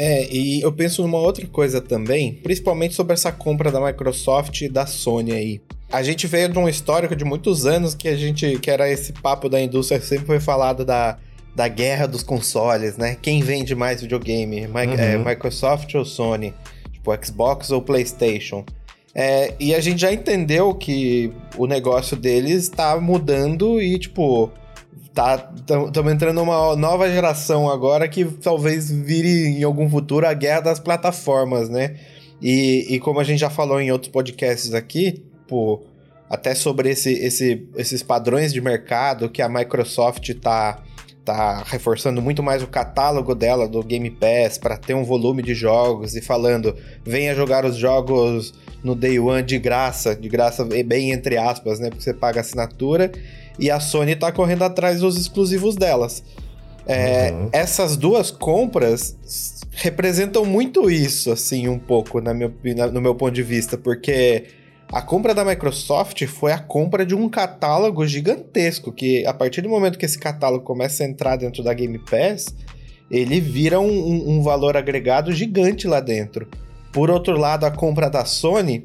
É, 0.00 0.32
e 0.32 0.62
eu 0.62 0.70
penso 0.70 1.02
numa 1.02 1.18
outra 1.18 1.44
coisa 1.48 1.80
também, 1.80 2.34
principalmente 2.34 2.94
sobre 2.94 3.14
essa 3.14 3.32
compra 3.32 3.72
da 3.72 3.84
Microsoft 3.84 4.60
e 4.60 4.68
da 4.68 4.86
Sony 4.86 5.32
aí. 5.32 5.60
A 5.90 6.04
gente 6.04 6.24
veio 6.28 6.48
de 6.48 6.56
um 6.56 6.68
histórico 6.68 7.16
de 7.16 7.24
muitos 7.24 7.66
anos 7.66 7.96
que 7.96 8.06
a 8.06 8.16
gente 8.16 8.60
que 8.60 8.70
era 8.70 8.88
esse 8.88 9.12
papo 9.12 9.48
da 9.48 9.60
indústria 9.60 9.98
que 9.98 10.06
sempre 10.06 10.24
foi 10.26 10.38
falado 10.38 10.84
da, 10.84 11.18
da 11.52 11.66
guerra 11.66 12.06
dos 12.06 12.22
consoles, 12.22 12.96
né? 12.96 13.16
Quem 13.20 13.42
vende 13.42 13.74
mais 13.74 14.00
videogame? 14.00 14.60
É, 14.60 14.66
uhum. 14.66 14.94
é, 14.94 15.18
Microsoft 15.18 15.92
ou 15.96 16.04
Sony? 16.04 16.54
Tipo, 16.92 17.26
Xbox 17.26 17.72
ou 17.72 17.82
PlayStation? 17.82 18.64
É, 19.12 19.52
e 19.58 19.74
a 19.74 19.80
gente 19.80 20.00
já 20.00 20.12
entendeu 20.12 20.72
que 20.76 21.32
o 21.56 21.66
negócio 21.66 22.16
deles 22.16 22.62
está 22.62 23.00
mudando 23.00 23.82
e, 23.82 23.98
tipo, 23.98 24.48
tá 25.18 25.50
estamos 25.56 26.12
entrando 26.12 26.36
numa 26.36 26.76
nova 26.76 27.10
geração 27.10 27.68
agora 27.68 28.06
que 28.06 28.24
talvez 28.24 28.88
vire 28.88 29.48
em 29.48 29.64
algum 29.64 29.90
futuro 29.90 30.24
a 30.24 30.32
guerra 30.32 30.60
das 30.60 30.78
plataformas, 30.78 31.68
né? 31.68 31.96
E, 32.40 32.86
e 32.88 33.00
como 33.00 33.18
a 33.18 33.24
gente 33.24 33.40
já 33.40 33.50
falou 33.50 33.80
em 33.80 33.90
outros 33.90 34.12
podcasts 34.12 34.72
aqui, 34.72 35.24
pô, 35.48 35.82
até 36.30 36.54
sobre 36.54 36.90
esse, 36.90 37.12
esse, 37.14 37.66
esses 37.76 38.00
padrões 38.00 38.52
de 38.52 38.60
mercado 38.60 39.28
que 39.28 39.42
a 39.42 39.48
Microsoft 39.48 40.28
está 40.28 40.80
tá 41.24 41.64
reforçando 41.66 42.22
muito 42.22 42.40
mais 42.40 42.62
o 42.62 42.68
catálogo 42.68 43.34
dela 43.34 43.68
do 43.68 43.82
Game 43.82 44.10
Pass 44.10 44.56
para 44.56 44.76
ter 44.76 44.94
um 44.94 45.02
volume 45.02 45.42
de 45.42 45.52
jogos 45.52 46.14
e 46.14 46.22
falando 46.22 46.76
venha 47.04 47.34
jogar 47.34 47.64
os 47.64 47.76
jogos 47.76 48.54
no 48.82 48.94
Day 48.94 49.18
One 49.18 49.42
de 49.42 49.58
graça, 49.58 50.14
de 50.14 50.28
graça 50.28 50.64
bem 50.64 51.10
entre 51.12 51.36
aspas, 51.36 51.80
né? 51.80 51.88
Porque 51.90 52.02
você 52.02 52.14
paga 52.14 52.40
assinatura 52.40 53.10
e 53.58 53.70
a 53.70 53.80
Sony 53.80 54.14
tá 54.14 54.30
correndo 54.30 54.62
atrás 54.62 55.00
dos 55.00 55.16
exclusivos 55.16 55.76
delas. 55.76 56.22
É, 56.86 57.32
uhum. 57.32 57.50
Essas 57.52 57.96
duas 57.96 58.30
compras 58.30 59.16
representam 59.72 60.44
muito 60.44 60.90
isso, 60.90 61.30
assim, 61.30 61.68
um 61.68 61.78
pouco, 61.78 62.20
na 62.20 62.32
minha, 62.32 62.52
na, 62.76 62.86
no 62.86 63.00
meu 63.00 63.14
ponto 63.14 63.32
de 63.32 63.42
vista, 63.42 63.76
porque 63.76 64.46
a 64.90 65.02
compra 65.02 65.34
da 65.34 65.44
Microsoft 65.44 66.24
foi 66.26 66.50
a 66.52 66.58
compra 66.58 67.04
de 67.04 67.14
um 67.14 67.28
catálogo 67.28 68.06
gigantesco, 68.06 68.90
que 68.90 69.26
a 69.26 69.34
partir 69.34 69.60
do 69.60 69.68
momento 69.68 69.98
que 69.98 70.06
esse 70.06 70.18
catálogo 70.18 70.64
começa 70.64 71.04
a 71.04 71.06
entrar 71.06 71.36
dentro 71.36 71.62
da 71.62 71.74
Game 71.74 71.98
Pass, 71.98 72.54
ele 73.10 73.38
vira 73.38 73.78
um, 73.78 73.90
um, 73.90 74.30
um 74.30 74.42
valor 74.42 74.76
agregado 74.76 75.30
gigante 75.32 75.86
lá 75.86 76.00
dentro. 76.00 76.48
Por 76.98 77.12
outro 77.12 77.38
lado, 77.38 77.64
a 77.64 77.70
compra 77.70 78.10
da 78.10 78.24
Sony 78.24 78.84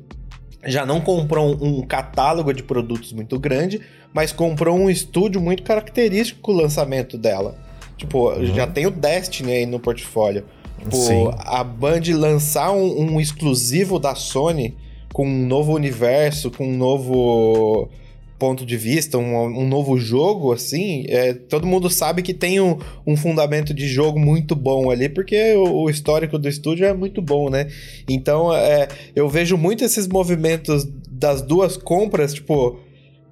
já 0.67 0.85
não 0.85 1.01
comprou 1.01 1.57
um, 1.59 1.81
catálogo 1.81 2.53
de 2.53 2.61
produtos 2.61 3.11
muito 3.11 3.39
grande, 3.39 3.81
mas 4.13 4.31
comprou 4.31 4.77
um 4.77 4.87
estúdio 4.87 5.41
muito 5.41 5.63
característico 5.63 6.39
com 6.39 6.51
o 6.51 6.55
lançamento 6.55 7.17
dela. 7.17 7.57
Tipo, 7.97 8.29
uhum. 8.29 8.45
já 8.53 8.67
tem 8.67 8.85
o 8.85 8.91
Destiny 8.91 9.51
aí 9.53 9.65
no 9.65 9.79
portfólio. 9.79 10.45
Tipo, 10.77 10.95
Sim. 10.95 11.31
a 11.39 11.63
Band 11.63 12.01
lançar 12.13 12.71
um, 12.71 13.15
um, 13.15 13.19
exclusivo 13.19 13.97
da 13.97 14.13
Sony 14.13 14.77
com 15.11 15.25
um 15.25 15.47
novo 15.47 15.73
universo, 15.73 16.51
com 16.51 16.67
um 16.67 16.77
novo 16.77 17.89
ponto 18.37 18.65
de 18.65 18.75
vista, 18.75 19.17
um, 19.17 19.45
um 19.45 19.67
novo 19.67 19.97
jogo, 19.97 20.51
assim, 20.51 21.05
é, 21.07 21.33
todo 21.33 21.67
mundo 21.67 21.89
sabe 21.89 22.21
que 22.21 22.33
tem 22.33 22.59
um, 22.59 22.77
um, 23.05 23.15
fundamento 23.15 23.73
de 23.73 23.87
jogo 23.87 24.19
muito 24.19 24.55
bom 24.55 24.89
ali, 24.89 25.07
porque 25.07 25.53
o, 25.53 25.83
o 25.83 25.89
histórico 25.89 26.37
do 26.37 26.49
estúdio 26.49 26.85
é 26.85 26.93
muito 26.93 27.21
bom, 27.21 27.49
né? 27.49 27.67
Então, 28.09 28.53
é, 28.53 28.87
eu 29.15 29.29
vejo 29.29 29.57
muito 29.57 29.83
esses 29.83 30.07
movimentos 30.07 30.85
das 31.09 31.41
duas 31.41 31.77
compras, 31.77 32.33
tipo, 32.33 32.79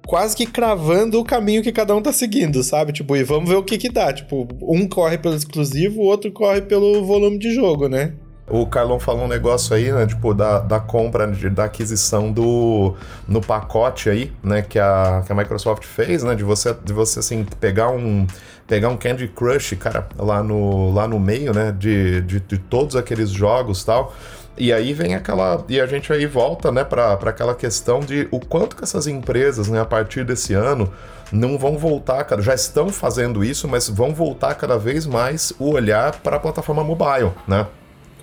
quase 0.06 0.36
que 0.36 0.46
cravando 0.46 1.20
o 1.20 1.24
caminho 1.24 1.62
que 1.62 1.72
cada 1.72 1.94
um 1.94 2.02
tá 2.02 2.12
seguindo, 2.12 2.62
sabe? 2.62 2.92
Tipo, 2.92 3.16
e 3.16 3.22
vamos 3.22 3.48
ver 3.48 3.56
o 3.56 3.62
que 3.62 3.78
que 3.78 3.88
dá. 3.88 4.12
Tipo, 4.12 4.48
um 4.62 4.88
corre 4.88 5.18
pelo 5.18 5.34
exclusivo, 5.34 6.00
o 6.00 6.04
outro 6.04 6.30
corre 6.32 6.62
pelo 6.62 7.04
volume 7.04 7.38
de 7.38 7.52
jogo, 7.52 7.88
né? 7.88 8.14
O 8.54 8.66
Carlão 8.66 9.00
falou 9.00 9.24
um 9.24 9.28
negócio 9.28 9.74
aí, 9.74 9.90
né? 9.90 10.04
Tipo, 10.06 10.34
da, 10.34 10.58
da 10.58 10.78
compra, 10.78 11.26
de, 11.26 11.48
da 11.48 11.64
aquisição 11.64 12.30
do 12.30 12.94
no 13.26 13.40
pacote 13.40 14.10
aí, 14.10 14.30
né? 14.42 14.60
Que 14.60 14.78
a, 14.78 15.22
que 15.24 15.32
a 15.32 15.34
Microsoft 15.34 15.84
fez, 15.84 16.22
né? 16.22 16.34
De 16.34 16.44
você, 16.44 16.76
de 16.84 16.92
você 16.92 17.20
assim, 17.20 17.46
pegar 17.58 17.88
um 17.88 18.26
pegar 18.66 18.90
um 18.90 18.96
Candy 18.98 19.26
Crush, 19.28 19.74
cara, 19.76 20.06
lá 20.18 20.42
no, 20.42 20.92
lá 20.92 21.08
no 21.08 21.18
meio, 21.18 21.54
né? 21.54 21.72
De, 21.72 22.20
de, 22.20 22.40
de 22.40 22.58
todos 22.58 22.94
aqueles 22.94 23.30
jogos 23.30 23.84
tal. 23.84 24.14
E 24.58 24.70
aí 24.70 24.92
vem 24.92 25.14
aquela. 25.14 25.64
E 25.66 25.80
a 25.80 25.86
gente 25.86 26.12
aí 26.12 26.26
volta, 26.26 26.70
né, 26.70 26.84
para 26.84 27.14
aquela 27.14 27.54
questão 27.54 28.00
de 28.00 28.28
o 28.30 28.38
quanto 28.38 28.76
que 28.76 28.84
essas 28.84 29.06
empresas, 29.06 29.68
né, 29.68 29.80
a 29.80 29.86
partir 29.86 30.26
desse 30.26 30.52
ano, 30.52 30.92
não 31.32 31.56
vão 31.56 31.78
voltar, 31.78 32.22
cara, 32.24 32.42
já 32.42 32.54
estão 32.54 32.90
fazendo 32.90 33.42
isso, 33.42 33.66
mas 33.66 33.88
vão 33.88 34.12
voltar 34.12 34.54
cada 34.56 34.76
vez 34.76 35.06
mais 35.06 35.54
o 35.58 35.70
olhar 35.70 36.20
para 36.20 36.36
a 36.36 36.38
plataforma 36.38 36.84
mobile, 36.84 37.32
né? 37.48 37.66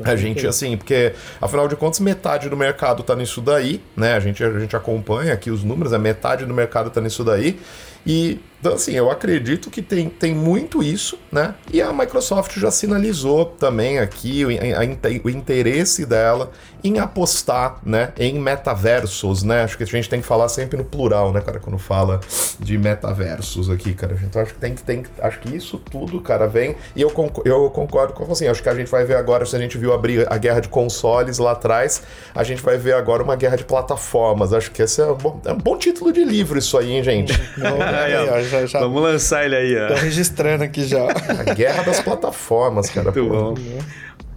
A 0.04 0.16
gente, 0.16 0.48
assim, 0.48 0.78
porque 0.78 1.14
afinal 1.42 1.68
de 1.68 1.76
contas, 1.76 2.00
metade 2.00 2.50
do 2.50 2.56
mercado 2.56 3.04
tá 3.04 3.16
nisso 3.16 3.42
daí, 3.42 3.82
né? 3.96 4.14
A 4.14 4.20
gente, 4.20 4.44
a 4.44 4.60
gente 4.60 4.76
acompanha 4.76 5.34
aqui 5.34 5.52
os 5.52 5.64
números, 5.64 5.94
a 5.94 6.00
metade 6.00 6.46
do 6.46 6.54
mercado 6.54 6.90
tá 6.90 7.02
nisso 7.02 7.24
daí. 7.24 7.60
E 8.06 8.40
então, 8.60 8.74
assim, 8.74 8.92
eu 8.92 9.10
acredito 9.10 9.70
que 9.70 9.82
tem, 9.82 10.10
tem 10.10 10.36
muito 10.36 10.84
isso, 10.84 11.18
né? 11.32 11.56
E 11.72 11.82
a 11.82 11.94
Microsoft 11.94 12.58
já 12.58 12.70
sinalizou 12.70 13.46
também 13.46 14.00
aqui 14.00 14.44
o, 14.44 14.50
a, 14.50 15.24
o 15.24 15.30
interesse 15.30 16.06
dela 16.06 16.52
em 16.84 17.00
apostar, 17.00 17.80
né, 17.84 18.14
em 18.18 18.40
metaversos, 18.40 19.44
né? 19.44 19.64
Acho 19.64 19.78
que 19.78 19.84
a 19.84 19.86
gente 19.86 20.10
tem 20.10 20.22
que 20.22 20.28
falar 20.28 20.48
sempre 20.50 20.78
no 20.78 20.84
plural, 20.84 21.32
né, 21.32 21.42
cara, 21.42 21.60
quando 21.60 21.78
fala 21.78 22.20
de 22.58 22.78
metaversos 22.78 23.70
aqui, 23.70 23.94
cara. 23.94 24.18
Então 24.24 24.42
acho 24.42 24.54
que 24.54 24.60
tem 24.60 24.74
que 24.74 24.84
tem, 24.84 25.04
acho 25.22 25.40
que 25.40 25.56
isso 25.56 25.78
tudo, 25.78 26.22
cara, 26.22 26.48
vem 26.48 26.76
e 26.96 27.02
eu 27.02 27.10
concordo, 27.10 27.50
eu 27.50 27.70
concordo 27.70 28.14
com 28.14 28.26
você. 28.26 28.48
Acho 28.48 28.64
que 28.64 28.70
a 28.70 28.76
gente 28.76 28.90
vai 28.90 29.04
ver 29.04 29.16
agora, 29.16 29.46
se 29.46 29.56
a 29.56 29.60
gente 29.60 29.78
viu 29.78 29.94
abrir 29.94 30.26
a 30.32 30.38
guerra 30.38 30.62
de 30.62 30.70
consoles 30.70 31.38
lá 31.38 31.52
atrás, 31.52 32.04
a 32.34 32.44
gente 32.44 32.62
vai 32.62 32.78
ver 32.78 32.94
agora 32.94 33.24
uma 33.24 33.36
guerra 33.36 33.58
de 33.58 33.64
plataformas. 33.64 34.54
Acho 34.54 34.72
que 34.72 34.82
esse 34.82 35.02
é 35.02 35.06
um 35.06 35.16
bom, 35.16 35.42
é 35.46 35.52
um 35.52 35.58
bom 35.58 35.78
título 35.78 36.12
de 36.12 36.24
livro 36.24 36.58
isso 36.58 36.78
aí, 36.78 36.94
hein, 36.94 37.04
gente. 37.04 37.34
Não, 37.58 37.82
é, 37.82 38.49
já, 38.50 38.66
já... 38.66 38.80
Vamos 38.80 39.02
lançar 39.02 39.46
ele 39.46 39.56
aí, 39.56 39.78
ó. 39.78 39.88
Tô 39.88 39.94
registrando 39.96 40.64
aqui 40.64 40.84
já. 40.86 41.08
A 41.08 41.54
guerra 41.54 41.84
das 41.84 42.02
plataformas, 42.02 42.90
cara. 42.90 43.12
Muito 43.12 43.30
bom. 43.30 43.56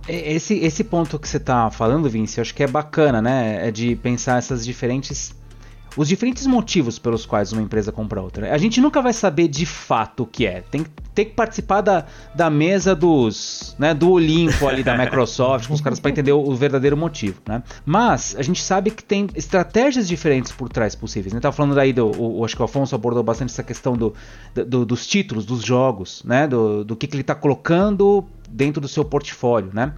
Esse, 0.09 0.59
esse 0.59 0.83
ponto 0.85 1.19
que 1.19 1.29
você 1.29 1.39
tá 1.39 1.71
falando, 1.71 2.09
Vince, 2.11 2.39
eu 2.39 2.43
acho 2.43 2.55
que 2.55 2.63
é 2.63 2.67
bacana, 2.67 3.23
né? 3.23 3.69
É 3.69 3.71
de 3.71 3.97
pensar 3.97 4.39
essas 4.39 4.65
diferentes 4.65 5.35
os 5.97 6.09
diferentes 6.09 6.47
motivos 6.47 6.99
pelos 6.99 7.27
quais 7.27 7.53
uma 7.53 7.63
empresa 7.63 7.93
compra 7.93 8.21
outra. 8.21 8.53
A 8.53 8.59
gente 8.59 8.81
nunca 8.81 9.01
vai 9.01 9.13
saber 9.13 9.49
de 9.49 9.67
fato 9.67 10.23
o 10.23 10.27
que 10.27 10.47
é. 10.47 10.63
Tem, 10.63 10.85
tem 11.15 11.27
que 11.27 11.33
participar 11.33 11.81
da, 11.81 12.07
da 12.35 12.49
mesa 12.51 12.95
dos, 12.95 13.75
né, 13.79 13.93
do 13.95 14.11
Olimpo 14.11 14.69
ali 14.69 14.83
da 14.83 14.97
Microsoft, 14.99 15.69
com 15.69 15.75
os 15.75 15.81
caras 15.81 16.01
para 16.01 16.11
entender 16.11 16.33
o, 16.33 16.41
o, 16.41 16.55
verdadeiro 16.55 16.97
motivo, 16.97 17.41
né? 17.47 17.63
Mas 17.85 18.35
a 18.39 18.43
gente 18.43 18.63
sabe 18.63 18.91
que 18.91 19.03
tem 19.03 19.29
estratégias 19.35 20.07
diferentes 20.09 20.53
por 20.53 20.69
trás 20.69 20.95
possíveis. 20.95 21.33
Né? 21.33 21.41
Tava 21.41 21.55
falando 21.55 21.75
daí 21.75 21.93
do, 21.93 22.11
o, 22.21 22.45
acho 22.45 22.57
que 22.57 22.63
o 22.63 22.65
Afonso 22.65 22.95
abordou 22.95 23.23
bastante 23.23 23.51
essa 23.51 23.63
questão 23.63 23.97
do, 23.97 24.15
do 24.55 24.85
dos 24.85 25.07
títulos, 25.07 25.45
dos 25.45 25.63
jogos, 25.63 26.23
né? 26.25 26.47
Do, 26.47 26.85
do 26.85 26.97
que, 26.97 27.07
que 27.07 27.15
ele 27.15 27.23
está 27.23 27.35
colocando 27.35 28.25
dentro 28.53 28.81
do 28.81 28.89
seu 28.89 29.05
portfólio, 29.05 29.71
né? 29.73 29.95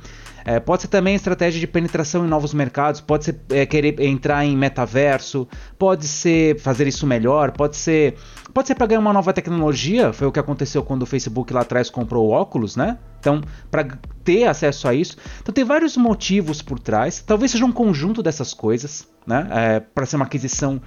É, 0.47 0.61
pode 0.61 0.83
ser 0.83 0.89
também 0.89 1.15
estratégia 1.15 1.59
de 1.59 1.67
penetração 1.67 2.25
em 2.27 2.29
novos 2.29 2.53
mercados, 2.53 3.01
pode 3.01 3.25
ser 3.25 3.41
é, 3.49 3.65
querer 3.65 3.99
entrar 4.01 4.45
em 4.45 4.55
metaverso, 4.55 5.49
pode 5.79 6.07
ser 6.07 6.61
fazer 6.61 6.87
isso 6.87 7.07
melhor, 7.07 7.51
pode 7.53 7.77
ser 7.77 8.17
pode 8.53 8.69
ser 8.69 8.75
para 8.75 8.87
ganhar 8.87 9.01
uma 9.01 9.13
nova 9.13 9.33
tecnologia, 9.33 10.13
foi 10.13 10.29
o 10.29 10.33
que 10.33 10.39
aconteceu 10.39 10.83
quando 10.83 11.03
o 11.03 11.07
Facebook 11.07 11.53
lá 11.53 11.63
atrás 11.63 11.89
comprou 11.89 12.29
o 12.29 12.31
óculos, 12.31 12.77
né? 12.77 12.99
Então, 13.19 13.41
para 13.71 13.99
ter 14.23 14.45
acesso 14.45 14.87
a 14.87 14.95
isso, 14.95 15.17
então 15.41 15.53
tem 15.53 15.65
vários 15.65 15.97
motivos 15.97 16.61
por 16.61 16.79
trás. 16.79 17.23
Talvez 17.27 17.51
seja 17.51 17.65
um 17.65 17.73
conjunto 17.73 18.23
dessas 18.23 18.53
coisas, 18.53 19.09
né? 19.27 19.49
É, 19.51 19.81
para 19.81 20.05
ser 20.05 20.17
uma 20.17 20.27
aquisição 20.27 20.81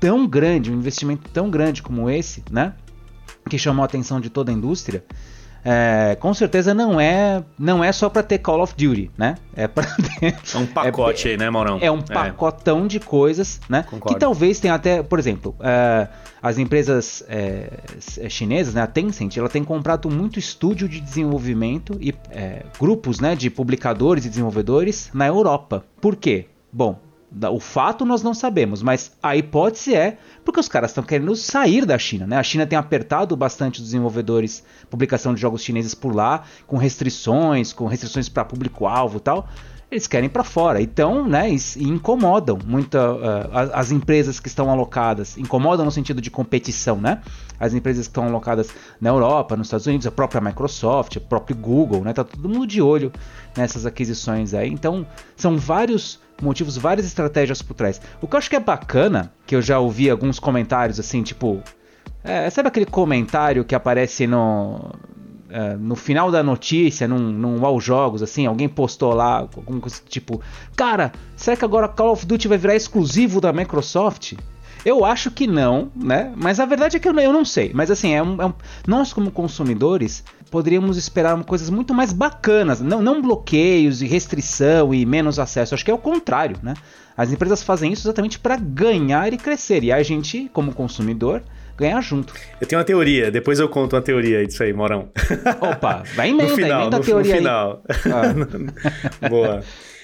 tão 0.00 0.26
grande, 0.26 0.72
um 0.72 0.74
investimento 0.74 1.30
tão 1.30 1.48
grande 1.48 1.84
como 1.84 2.10
esse, 2.10 2.42
né? 2.50 2.74
Que 3.48 3.58
chamou 3.58 3.84
a 3.84 3.86
atenção 3.86 4.20
de 4.20 4.28
toda 4.28 4.50
a 4.50 4.54
indústria 4.54 5.04
é, 5.64 6.16
com 6.20 6.34
certeza 6.34 6.74
não 6.74 7.00
é 7.00 7.42
não 7.58 7.82
é 7.82 7.90
só 7.90 8.10
para 8.10 8.22
ter 8.22 8.38
Call 8.38 8.60
of 8.60 8.74
Duty, 8.76 9.10
né? 9.16 9.36
É 9.56 9.66
para 9.66 9.86
ter 10.20 10.36
é 10.54 10.58
um 10.58 10.66
pacote 10.66 11.26
é, 11.26 11.30
aí, 11.32 11.36
né, 11.38 11.48
Maurão? 11.48 11.78
É 11.80 11.90
um 11.90 12.02
pacotão 12.02 12.84
é. 12.84 12.88
de 12.88 13.00
coisas, 13.00 13.60
né? 13.68 13.82
Concordo. 13.82 14.14
Que 14.14 14.20
talvez 14.20 14.60
tenha 14.60 14.74
até, 14.74 15.02
por 15.02 15.18
exemplo, 15.18 15.56
é, 15.60 16.06
as 16.42 16.58
empresas 16.58 17.24
é, 17.26 17.70
chinesas, 18.28 18.74
né, 18.74 18.82
a 18.82 18.86
Tencent, 18.86 19.34
ela 19.38 19.48
tem 19.48 19.64
comprado 19.64 20.10
muito 20.10 20.38
estúdio 20.38 20.86
de 20.86 21.00
desenvolvimento 21.00 21.96
e 21.98 22.14
é, 22.30 22.66
grupos, 22.78 23.18
né, 23.18 23.34
de 23.34 23.48
publicadores 23.48 24.26
e 24.26 24.28
desenvolvedores 24.28 25.08
na 25.14 25.26
Europa. 25.26 25.82
Por 25.98 26.14
quê? 26.16 26.46
Bom, 26.70 27.00
o 27.50 27.58
fato 27.58 28.04
nós 28.04 28.22
não 28.22 28.34
sabemos, 28.34 28.82
mas 28.82 29.12
a 29.22 29.36
hipótese 29.36 29.94
é 29.94 30.18
porque 30.44 30.60
os 30.60 30.68
caras 30.68 30.90
estão 30.90 31.02
querendo 31.02 31.34
sair 31.34 31.86
da 31.86 31.98
China, 31.98 32.26
né? 32.26 32.36
A 32.36 32.42
China 32.42 32.66
tem 32.66 32.78
apertado 32.78 33.34
bastante 33.36 33.80
os 33.80 33.86
desenvolvedores, 33.86 34.62
publicação 34.90 35.34
de 35.34 35.40
jogos 35.40 35.62
chineses 35.62 35.94
por 35.94 36.14
lá, 36.14 36.42
com 36.66 36.76
restrições, 36.76 37.72
com 37.72 37.86
restrições 37.86 38.28
para 38.28 38.44
público-alvo 38.44 39.16
e 39.16 39.20
tal. 39.20 39.48
eles 39.90 40.06
querem 40.06 40.28
para 40.28 40.44
fora. 40.44 40.82
Então, 40.82 41.26
né, 41.26 41.50
e, 41.50 41.84
incomodam 41.84 42.58
muito 42.66 42.96
uh, 42.96 43.70
as, 43.72 43.90
empresas 43.90 44.40
que 44.40 44.48
estão 44.48 44.70
alocadas, 44.70 45.38
incomodam 45.38 45.84
no 45.84 45.90
sentido 45.90 46.20
de 46.20 46.30
competição, 46.30 47.00
né? 47.00 47.22
As 47.58 47.72
empresas 47.72 48.06
que 48.06 48.10
estão 48.10 48.26
alocadas 48.26 48.68
na 49.00 49.10
Europa, 49.10 49.56
nos 49.56 49.68
Estados 49.68 49.86
Unidos, 49.86 50.06
a 50.06 50.10
própria 50.10 50.40
Microsoft, 50.40 51.16
o 51.16 51.20
próprio 51.20 51.56
Google, 51.56 52.02
né? 52.02 52.12
Tá 52.12 52.24
todo 52.24 52.48
mundo 52.48 52.66
de 52.66 52.82
olho 52.82 53.12
nessas 53.56 53.86
aquisições 53.86 54.52
aí. 54.52 54.68
Então, 54.68 55.06
são 55.36 55.56
vários 55.56 56.20
motivos, 56.44 56.76
várias 56.76 57.06
estratégias 57.06 57.62
por 57.62 57.74
trás. 57.74 58.00
O 58.20 58.28
que 58.28 58.34
eu 58.34 58.38
acho 58.38 58.50
que 58.50 58.56
é 58.56 58.60
bacana, 58.60 59.32
que 59.46 59.56
eu 59.56 59.62
já 59.62 59.78
ouvi 59.78 60.08
alguns 60.08 60.38
comentários 60.38 61.00
assim, 61.00 61.22
tipo, 61.22 61.62
é, 62.22 62.48
sabe 62.50 62.68
aquele 62.68 62.86
comentário 62.86 63.64
que 63.64 63.74
aparece 63.74 64.26
no, 64.26 64.92
é, 65.50 65.76
no 65.76 65.94
final 65.96 66.30
da 66.30 66.42
notícia, 66.42 67.06
num, 67.06 67.18
num 67.18 67.64
All 67.64 67.80
Jogos, 67.80 68.22
assim, 68.22 68.46
alguém 68.46 68.68
postou 68.68 69.14
lá, 69.14 69.38
alguma 69.38 69.80
coisa 69.80 70.00
tipo, 70.08 70.40
cara, 70.76 71.12
será 71.36 71.56
que 71.56 71.64
agora 71.64 71.88
Call 71.88 72.12
of 72.12 72.24
Duty 72.26 72.48
vai 72.48 72.58
virar 72.58 72.74
exclusivo 72.74 73.40
da 73.40 73.52
Microsoft? 73.52 74.34
Eu 74.84 75.04
acho 75.04 75.30
que 75.30 75.46
não, 75.46 75.90
né? 75.96 76.32
Mas 76.36 76.60
a 76.60 76.66
verdade 76.66 76.96
é 76.96 77.00
que 77.00 77.08
eu, 77.08 77.18
eu 77.18 77.32
não 77.32 77.44
sei. 77.44 77.70
Mas 77.72 77.90
assim, 77.90 78.14
é 78.14 78.22
um, 78.22 78.42
é 78.42 78.46
um, 78.46 78.52
nós 78.86 79.12
como 79.12 79.30
consumidores 79.30 80.22
poderíamos 80.50 80.96
esperar 80.96 81.42
coisas 81.44 81.70
muito 81.70 81.94
mais 81.94 82.12
bacanas. 82.12 82.80
Não, 82.80 83.00
não 83.00 83.22
bloqueios 83.22 84.02
e 84.02 84.06
restrição 84.06 84.92
e 84.92 85.06
menos 85.06 85.38
acesso. 85.38 85.74
Acho 85.74 85.84
que 85.84 85.90
é 85.90 85.94
o 85.94 85.98
contrário, 85.98 86.56
né? 86.62 86.74
As 87.16 87.32
empresas 87.32 87.62
fazem 87.62 87.92
isso 87.92 88.06
exatamente 88.06 88.38
para 88.38 88.56
ganhar 88.56 89.32
e 89.32 89.38
crescer. 89.38 89.82
E 89.84 89.90
a 89.90 90.02
gente, 90.02 90.50
como 90.52 90.74
consumidor, 90.74 91.42
ganhar 91.76 92.00
junto. 92.00 92.34
Eu 92.60 92.66
tenho 92.66 92.78
uma 92.78 92.84
teoria, 92.84 93.30
depois 93.30 93.58
eu 93.58 93.68
conto 93.68 93.94
uma 93.94 94.02
teoria 94.02 94.46
disso 94.46 94.62
aí, 94.62 94.72
Morão. 94.72 95.08
Opa, 95.60 96.02
vai 96.14 96.28
emenda, 96.30 96.48
no 96.48 96.54
final, 96.54 96.80
emenda 96.82 96.96
a 96.96 97.00
teoria 97.00 97.32
no 97.32 97.38
final. 97.38 97.82
Ah. 99.22 99.28
Boa. 99.28 99.60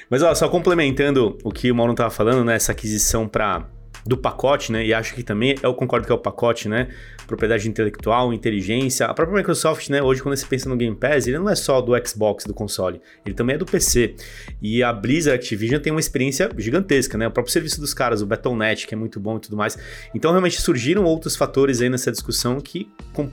Mas 0.09 0.23
ó, 0.23 0.35
só 0.35 0.49
complementando 0.49 1.39
o 1.45 1.53
que 1.53 1.71
o 1.71 1.75
Mauro 1.75 1.93
estava 1.93 2.11
falando, 2.11 2.45
né, 2.45 2.57
essa 2.57 2.73
aquisição 2.73 3.29
para 3.29 3.65
do 4.05 4.17
pacote, 4.17 4.73
né? 4.73 4.85
E 4.85 4.95
acho 4.95 5.15
que 5.15 5.23
também 5.23 5.55
eu 5.63 5.75
concordo 5.75 6.07
que 6.07 6.13
é 6.13 6.15
o 6.15 6.19
pacote, 6.19 6.69
né? 6.69 6.89
Propriedade 7.27 7.69
intelectual, 7.69 8.33
inteligência. 8.33 9.07
A 9.07 9.15
própria 9.15 9.39
Microsoft, 9.39 9.89
né? 9.89 10.03
Hoje, 10.03 10.23
quando 10.23 10.37
você 10.37 10.47
pensa 10.47 10.69
no 10.69 10.77
Game 10.77 10.97
Pass, 10.97 11.27
ele 11.27 11.39
não 11.39 11.49
é 11.49 11.55
só 11.55 11.81
do 11.81 11.93
Xbox, 12.07 12.45
do 12.45 12.55
console, 12.55 13.01
ele 13.25 13.35
também 13.35 13.55
é 13.55 13.59
do 13.59 13.67
PC. 13.67 14.15
E 14.61 14.83
a 14.83 14.93
Blizzard 14.93 15.37
Activision 15.37 15.81
tem 15.81 15.93
uma 15.93 16.01
experiência 16.01 16.51
gigantesca, 16.57 17.17
né? 17.17 17.29
O 17.29 17.31
próprio 17.31 17.53
serviço 17.53 17.81
dos 17.81 17.95
caras, 17.95 18.23
o 18.23 18.27
Battle.net, 18.27 18.87
que 18.87 18.95
é 18.95 18.97
muito 18.97 19.21
bom 19.21 19.37
e 19.37 19.41
tudo 19.41 19.57
mais. 19.57 19.79
Então, 20.15 20.31
realmente 20.31 20.61
surgiram 20.61 21.05
outros 21.05 21.37
fatores 21.37 21.81
aí 21.81 21.89
nessa 21.89 22.11
discussão 22.11 22.61
que 22.61 22.91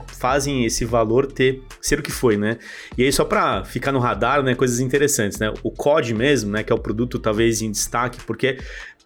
fazem 0.08 0.64
esse 0.64 0.84
valor 0.84 1.26
ter 1.26 1.62
ser 1.80 1.98
o 1.98 2.02
que 2.02 2.12
foi, 2.12 2.36
né? 2.36 2.58
E 2.96 3.02
aí, 3.02 3.12
só 3.12 3.24
para 3.24 3.64
ficar 3.64 3.92
no 3.92 3.98
radar, 3.98 4.42
né? 4.42 4.54
Coisas 4.54 4.80
interessantes, 4.80 5.38
né? 5.38 5.52
O 5.62 5.70
COD 5.70 6.14
mesmo, 6.14 6.52
né? 6.52 6.62
Que 6.62 6.72
é 6.72 6.74
o 6.74 6.78
produto 6.78 7.18
talvez 7.18 7.62
em 7.62 7.70
destaque, 7.70 8.18
porque 8.24 8.58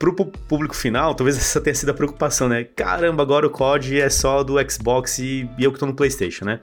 pro 0.02 0.26
público 0.26 0.74
final, 0.74 1.14
talvez 1.14 1.36
essa 1.36 1.60
tenha 1.60 1.74
sido 1.74 1.90
a 1.90 1.94
preocupação, 1.94 2.48
né? 2.48 2.64
Caramba, 2.64 3.22
agora 3.22 3.46
o 3.46 3.50
COD 3.50 4.00
é 4.00 4.10
só 4.10 4.42
do 4.42 4.54
Xbox 4.68 5.20
e, 5.20 5.48
eu 5.56 5.72
que 5.72 5.78
tô 5.78 5.86
no 5.86 5.94
PlayStation, 5.94 6.44
né? 6.44 6.58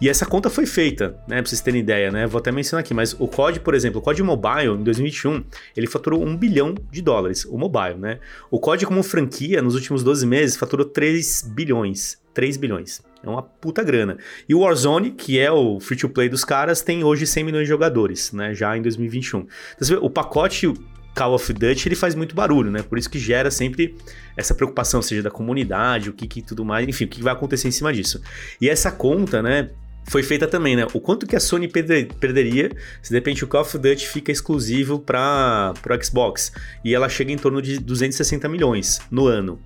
E 0.00 0.08
essa 0.08 0.24
conta 0.24 0.48
foi 0.48 0.66
feita, 0.66 1.18
né? 1.26 1.42
Pra 1.42 1.46
vocês 1.46 1.60
terem 1.60 1.80
ideia, 1.80 2.12
né? 2.12 2.28
Vou 2.28 2.38
até 2.38 2.52
mencionar 2.52 2.84
aqui, 2.84 2.94
mas 2.94 3.12
o 3.18 3.26
COD, 3.26 3.58
por 3.58 3.74
exemplo, 3.74 4.00
o 4.00 4.02
COD 4.02 4.22
Mobile, 4.22 4.74
em 4.74 4.84
2021, 4.84 5.42
ele 5.76 5.88
faturou 5.88 6.24
um 6.24 6.36
bilhão 6.36 6.76
de 6.92 7.02
dólares, 7.02 7.44
o 7.44 7.58
mobile, 7.58 7.96
né? 7.98 8.20
O 8.52 8.60
COD, 8.60 8.86
como 8.86 9.02
franquia, 9.02 9.60
nos 9.60 9.74
últimos 9.74 10.04
12 10.04 10.24
meses, 10.24 10.56
faturou 10.56 10.86
3 10.86 11.50
bilhões. 11.54 12.18
3 12.34 12.56
bilhões. 12.56 13.02
É 13.24 13.28
uma 13.28 13.42
puta 13.42 13.82
grana. 13.82 14.18
E 14.48 14.54
o 14.54 14.60
Warzone, 14.60 15.10
que 15.10 15.40
é 15.40 15.50
o 15.50 15.80
free 15.80 15.96
to 15.96 16.08
play 16.08 16.28
dos 16.28 16.44
caras, 16.44 16.82
tem 16.82 17.02
hoje 17.02 17.26
100 17.26 17.42
milhões 17.44 17.64
de 17.64 17.68
jogadores, 17.68 18.30
né? 18.30 18.54
Já 18.54 18.76
em 18.76 18.82
2021. 18.82 19.46
Então, 19.74 19.98
o 20.04 20.10
pacote 20.10 20.72
Call 21.16 21.34
of 21.34 21.50
Duty 21.50 21.88
ele 21.88 21.96
faz 21.96 22.14
muito 22.14 22.34
barulho, 22.34 22.70
né? 22.70 22.82
Por 22.82 22.98
isso 22.98 23.08
que 23.08 23.18
gera 23.18 23.50
sempre 23.50 23.96
essa 24.36 24.54
preocupação, 24.54 25.00
seja 25.00 25.22
da 25.22 25.30
comunidade, 25.30 26.10
o 26.10 26.12
que 26.12 26.28
que 26.28 26.42
tudo 26.42 26.62
mais, 26.62 26.86
enfim, 26.86 27.06
o 27.06 27.08
que 27.08 27.22
vai 27.22 27.32
acontecer 27.32 27.66
em 27.66 27.70
cima 27.70 27.90
disso. 27.92 28.20
E 28.60 28.68
essa 28.68 28.92
conta, 28.92 29.42
né? 29.42 29.70
Foi 30.08 30.22
feita 30.22 30.46
também, 30.46 30.76
né? 30.76 30.86
O 30.92 31.00
quanto 31.00 31.26
que 31.26 31.34
a 31.34 31.40
Sony 31.40 31.66
perderia 31.66 32.70
se 33.02 33.10
de 33.10 33.16
repente 33.16 33.42
o 33.42 33.48
Call 33.48 33.62
of 33.62 33.76
Duty 33.76 34.06
fica 34.06 34.30
exclusivo 34.30 35.00
para 35.00 35.72
o 35.74 36.04
Xbox 36.04 36.52
e 36.84 36.94
ela 36.94 37.08
chega 37.08 37.32
em 37.32 37.36
torno 37.36 37.60
de 37.60 37.78
260 37.80 38.48
milhões 38.48 39.00
no 39.10 39.26
ano. 39.26 39.58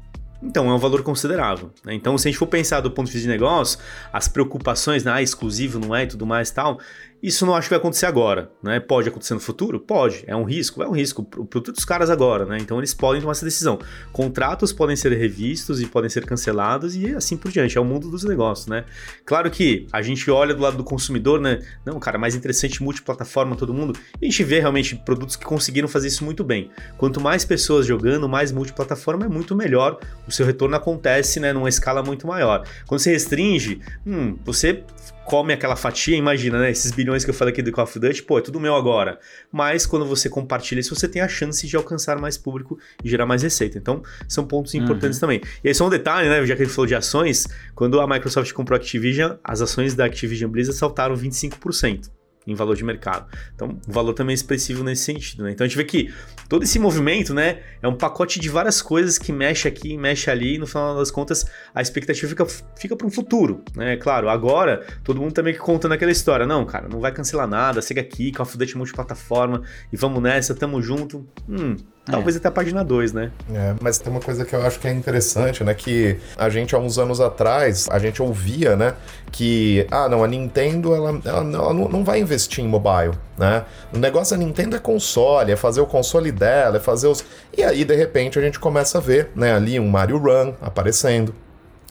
Então 0.43 0.71
é 0.71 0.75
um 0.75 0.79
valor 0.79 1.03
considerável. 1.03 1.71
Né? 1.85 1.95
Então, 1.95 2.17
se 2.17 2.27
a 2.27 2.31
gente 2.31 2.39
for 2.39 2.47
pensar 2.47 2.81
do 2.81 2.91
ponto 2.91 3.07
de 3.07 3.13
vista 3.13 3.27
de 3.27 3.33
negócio, 3.33 3.79
as 4.13 4.27
preocupações, 4.29 5.05
né? 5.05 5.13
ah, 5.13 5.23
exclusivo 5.23 5.79
não 5.79 5.95
é 5.95 6.05
e 6.05 6.07
tudo 6.07 6.25
mais 6.25 6.49
e 6.49 6.55
tal, 6.55 6.81
isso 7.23 7.45
não 7.45 7.55
acho 7.55 7.69
que 7.69 7.71
vai 7.71 7.79
acontecer 7.79 8.07
agora, 8.07 8.51
né? 8.63 8.81
Pode 8.81 9.09
acontecer 9.09 9.35
no 9.35 9.41
futuro? 9.41 9.79
Pode. 9.79 10.25
É 10.27 10.35
um 10.35 10.45
risco? 10.45 10.83
É 10.83 10.89
um 10.89 10.93
risco 10.93 11.23
para 11.23 11.61
todos 11.61 11.79
os 11.79 11.85
caras 11.85 12.09
agora, 12.09 12.47
né? 12.47 12.59
Então 12.59 12.79
eles 12.79 12.95
podem 12.95 13.21
tomar 13.21 13.33
essa 13.33 13.45
decisão. 13.45 13.79
Contratos 14.11 14.73
podem 14.73 14.97
ser 14.97 15.13
revistos 15.13 15.83
e 15.83 15.87
podem 15.87 16.09
ser 16.09 16.25
cancelados 16.25 16.97
e 16.97 17.15
assim 17.15 17.37
por 17.37 17.51
diante. 17.51 17.77
É 17.77 17.81
o 17.81 17.85
mundo 17.85 18.11
dos 18.11 18.25
negócios, 18.25 18.69
né? 18.69 18.87
Claro 19.25 19.51
que 19.51 19.87
a 19.93 20.01
gente 20.01 20.31
olha 20.31 20.55
do 20.55 20.63
lado 20.63 20.79
do 20.79 20.85
consumidor, 20.85 21.41
né? 21.41 21.61
Não, 21.85 21.99
cara, 22.01 22.19
mais 22.19 22.35
interessante 22.35 22.83
multiplataforma 22.83 23.55
todo 23.55 23.75
mundo. 23.75 23.99
E 24.21 24.27
a 24.27 24.31
gente 24.31 24.43
vê 24.43 24.59
realmente 24.61 24.97
produtos 24.97 25.37
que 25.37 25.45
conseguiram 25.45 25.89
fazer 25.89 26.09
isso 26.09 26.25
muito 26.25 26.43
bem. 26.43 26.71
Quanto 26.97 27.21
mais 27.21 27.45
pessoas 27.45 27.87
jogando, 27.87 28.29
mais 28.29 28.51
multiplataforma 28.51 29.27
é 29.27 29.29
muito 29.29 29.55
melhor. 29.55 30.01
O 30.27 30.33
seu 30.33 30.47
retorno 30.47 30.75
acontece, 30.75 31.39
né? 31.39 31.53
Numa 31.53 31.69
escala 31.69 32.03
muito 32.03 32.27
maior. 32.27 32.67
Quando 32.87 33.01
você 33.01 33.11
restringe, 33.11 33.81
hum, 34.07 34.39
você 34.43 34.83
come 35.31 35.53
aquela 35.53 35.77
fatia, 35.77 36.17
imagina, 36.17 36.59
né? 36.59 36.73
Esses 36.73 36.91
bilhões 36.91 37.25
que 37.25 37.31
eu 37.31 37.35
falei 37.35 37.53
aqui 37.53 37.63
do 37.63 37.71
Call 37.71 37.85
of 37.85 37.97
Duty, 37.97 38.25
pô, 38.25 38.41
é 38.41 38.43
tudo 38.43 38.59
meu 38.59 38.75
agora. 38.75 39.21
Mas 39.53 39.87
quando 39.87 40.05
você 40.05 40.29
compartilha 40.29 40.81
isso, 40.81 40.93
você 40.93 41.07
tem 41.07 41.23
a 41.23 41.29
chance 41.29 41.65
de 41.69 41.77
alcançar 41.77 42.19
mais 42.19 42.37
público 42.37 42.77
e 43.05 43.09
gerar 43.09 43.27
mais 43.27 43.45
receita. 43.45 43.79
Então, 43.79 44.03
são 44.27 44.45
pontos 44.45 44.75
importantes 44.75 45.19
uhum. 45.19 45.21
também. 45.21 45.41
E 45.63 45.69
aí, 45.69 45.75
só 45.75 45.87
um 45.87 45.91
detalhe, 45.91 46.29
né? 46.29 46.45
Já 46.45 46.57
que 46.57 46.63
ele 46.63 46.71
falou 46.71 46.87
de 46.87 46.97
ações, 46.97 47.47
quando 47.77 48.01
a 48.01 48.09
Microsoft 48.09 48.53
comprou 48.53 48.77
a 48.77 48.81
Activision, 48.81 49.37
as 49.45 49.61
ações 49.61 49.95
da 49.95 50.05
Activision 50.05 50.51
Blizzard 50.51 50.77
saltaram 50.77 51.15
25% 51.15 52.11
em 52.51 52.55
valor 52.55 52.77
de 52.77 52.85
mercado. 52.85 53.27
Então, 53.55 53.79
o 53.87 53.93
valor 53.93 54.13
também 54.15 54.33
é 54.33 54.35
expressivo 54.35 54.83
nesse 54.83 55.05
sentido, 55.05 55.45
né? 55.45 55.53
Então 55.53 55.65
a 55.65 55.69
gente 55.69 55.77
vê 55.77 55.85
que 55.85 56.13
todo 56.49 56.65
esse 56.65 56.79
movimento, 56.79 57.33
né, 57.33 57.61
é 57.83 57.89
um 57.89 57.95
pacote 57.95 58.41
de 58.41 58.49
várias 58.49 58.83
coisas 58.83 59.19
que 59.19 59.33
mexe 59.33 59.69
aqui, 59.69 59.97
mexe 59.97 60.31
ali, 60.31 60.57
e 60.57 60.59
no 60.59 60.67
final 60.67 60.97
das 60.97 61.11
contas 61.11 61.47
a 61.75 61.81
expectativa 61.81 62.29
fica, 62.29 62.47
fica 62.77 62.97
para 62.97 63.07
um 63.07 63.11
futuro, 63.11 63.63
né? 63.75 63.97
Claro, 63.97 64.29
agora 64.29 64.87
todo 65.05 65.21
mundo 65.21 65.33
também 65.33 65.55
que 65.55 65.61
conta 65.61 65.89
naquela 65.89 66.11
história, 66.11 66.47
não, 66.47 66.65
cara, 66.65 66.89
não 66.89 67.01
vai 67.01 67.13
cancelar 67.13 67.47
nada, 67.47 67.81
segue 67.81 68.01
aqui, 68.01 68.33
Call 68.33 68.45
of 68.45 68.57
Duty 68.57 68.77
multiplataforma 68.77 69.63
e 69.93 69.97
vamos 69.97 70.23
nessa, 70.23 70.55
tamo 70.55 70.81
junto. 70.83 71.27
Hum, 71.49 71.77
Talvez 72.05 72.35
é. 72.35 72.39
até 72.39 72.49
a 72.49 72.51
página 72.51 72.83
2, 72.83 73.13
né? 73.13 73.31
É, 73.53 73.75
mas 73.81 73.99
tem 73.99 74.11
uma 74.11 74.21
coisa 74.21 74.45
que 74.45 74.55
eu 74.55 74.63
acho 74.63 74.81
que 74.81 74.89
é 74.89 74.93
interessante, 74.93 75.63
né? 75.63 75.75
Que 75.75 76.19
a 76.37 76.49
gente, 76.49 76.75
há 76.75 76.79
uns 76.79 76.99
anos 76.99 77.21
atrás, 77.21 77.89
a 77.91 77.99
gente 77.99 78.23
ouvia, 78.23 78.75
né? 78.75 78.95
Que, 79.31 79.87
ah, 79.91 80.09
não, 80.09 80.25
a 80.25 80.29
Nintendo, 80.29 80.95
ela, 80.95 81.21
ela, 81.25 81.41
ela 81.41 81.75
não 81.75 82.03
vai 82.03 82.21
investir 82.21 82.65
em 82.65 82.69
mobile, 82.69 83.13
né? 83.39 83.65
O 83.95 83.99
negócio 83.99 84.37
da 84.37 84.43
Nintendo 84.43 84.77
é 84.77 84.79
console, 84.79 85.53
é 85.53 85.57
fazer 85.57 85.81
o 85.81 85.87
console 85.87 86.33
dela, 86.33 86.79
é 86.79 86.81
fazer 86.81 87.07
os... 87.07 87.25
E 87.57 87.63
aí, 87.63 87.85
de 87.85 87.95
repente, 87.95 88.39
a 88.39 88.43
gente 88.43 88.59
começa 88.59 88.99
a 88.99 89.01
ver, 89.01 89.31
né? 89.35 89.55
Ali 89.55 89.79
um 89.79 89.89
Mario 89.89 90.19
Run 90.19 90.55
aparecendo, 90.63 91.35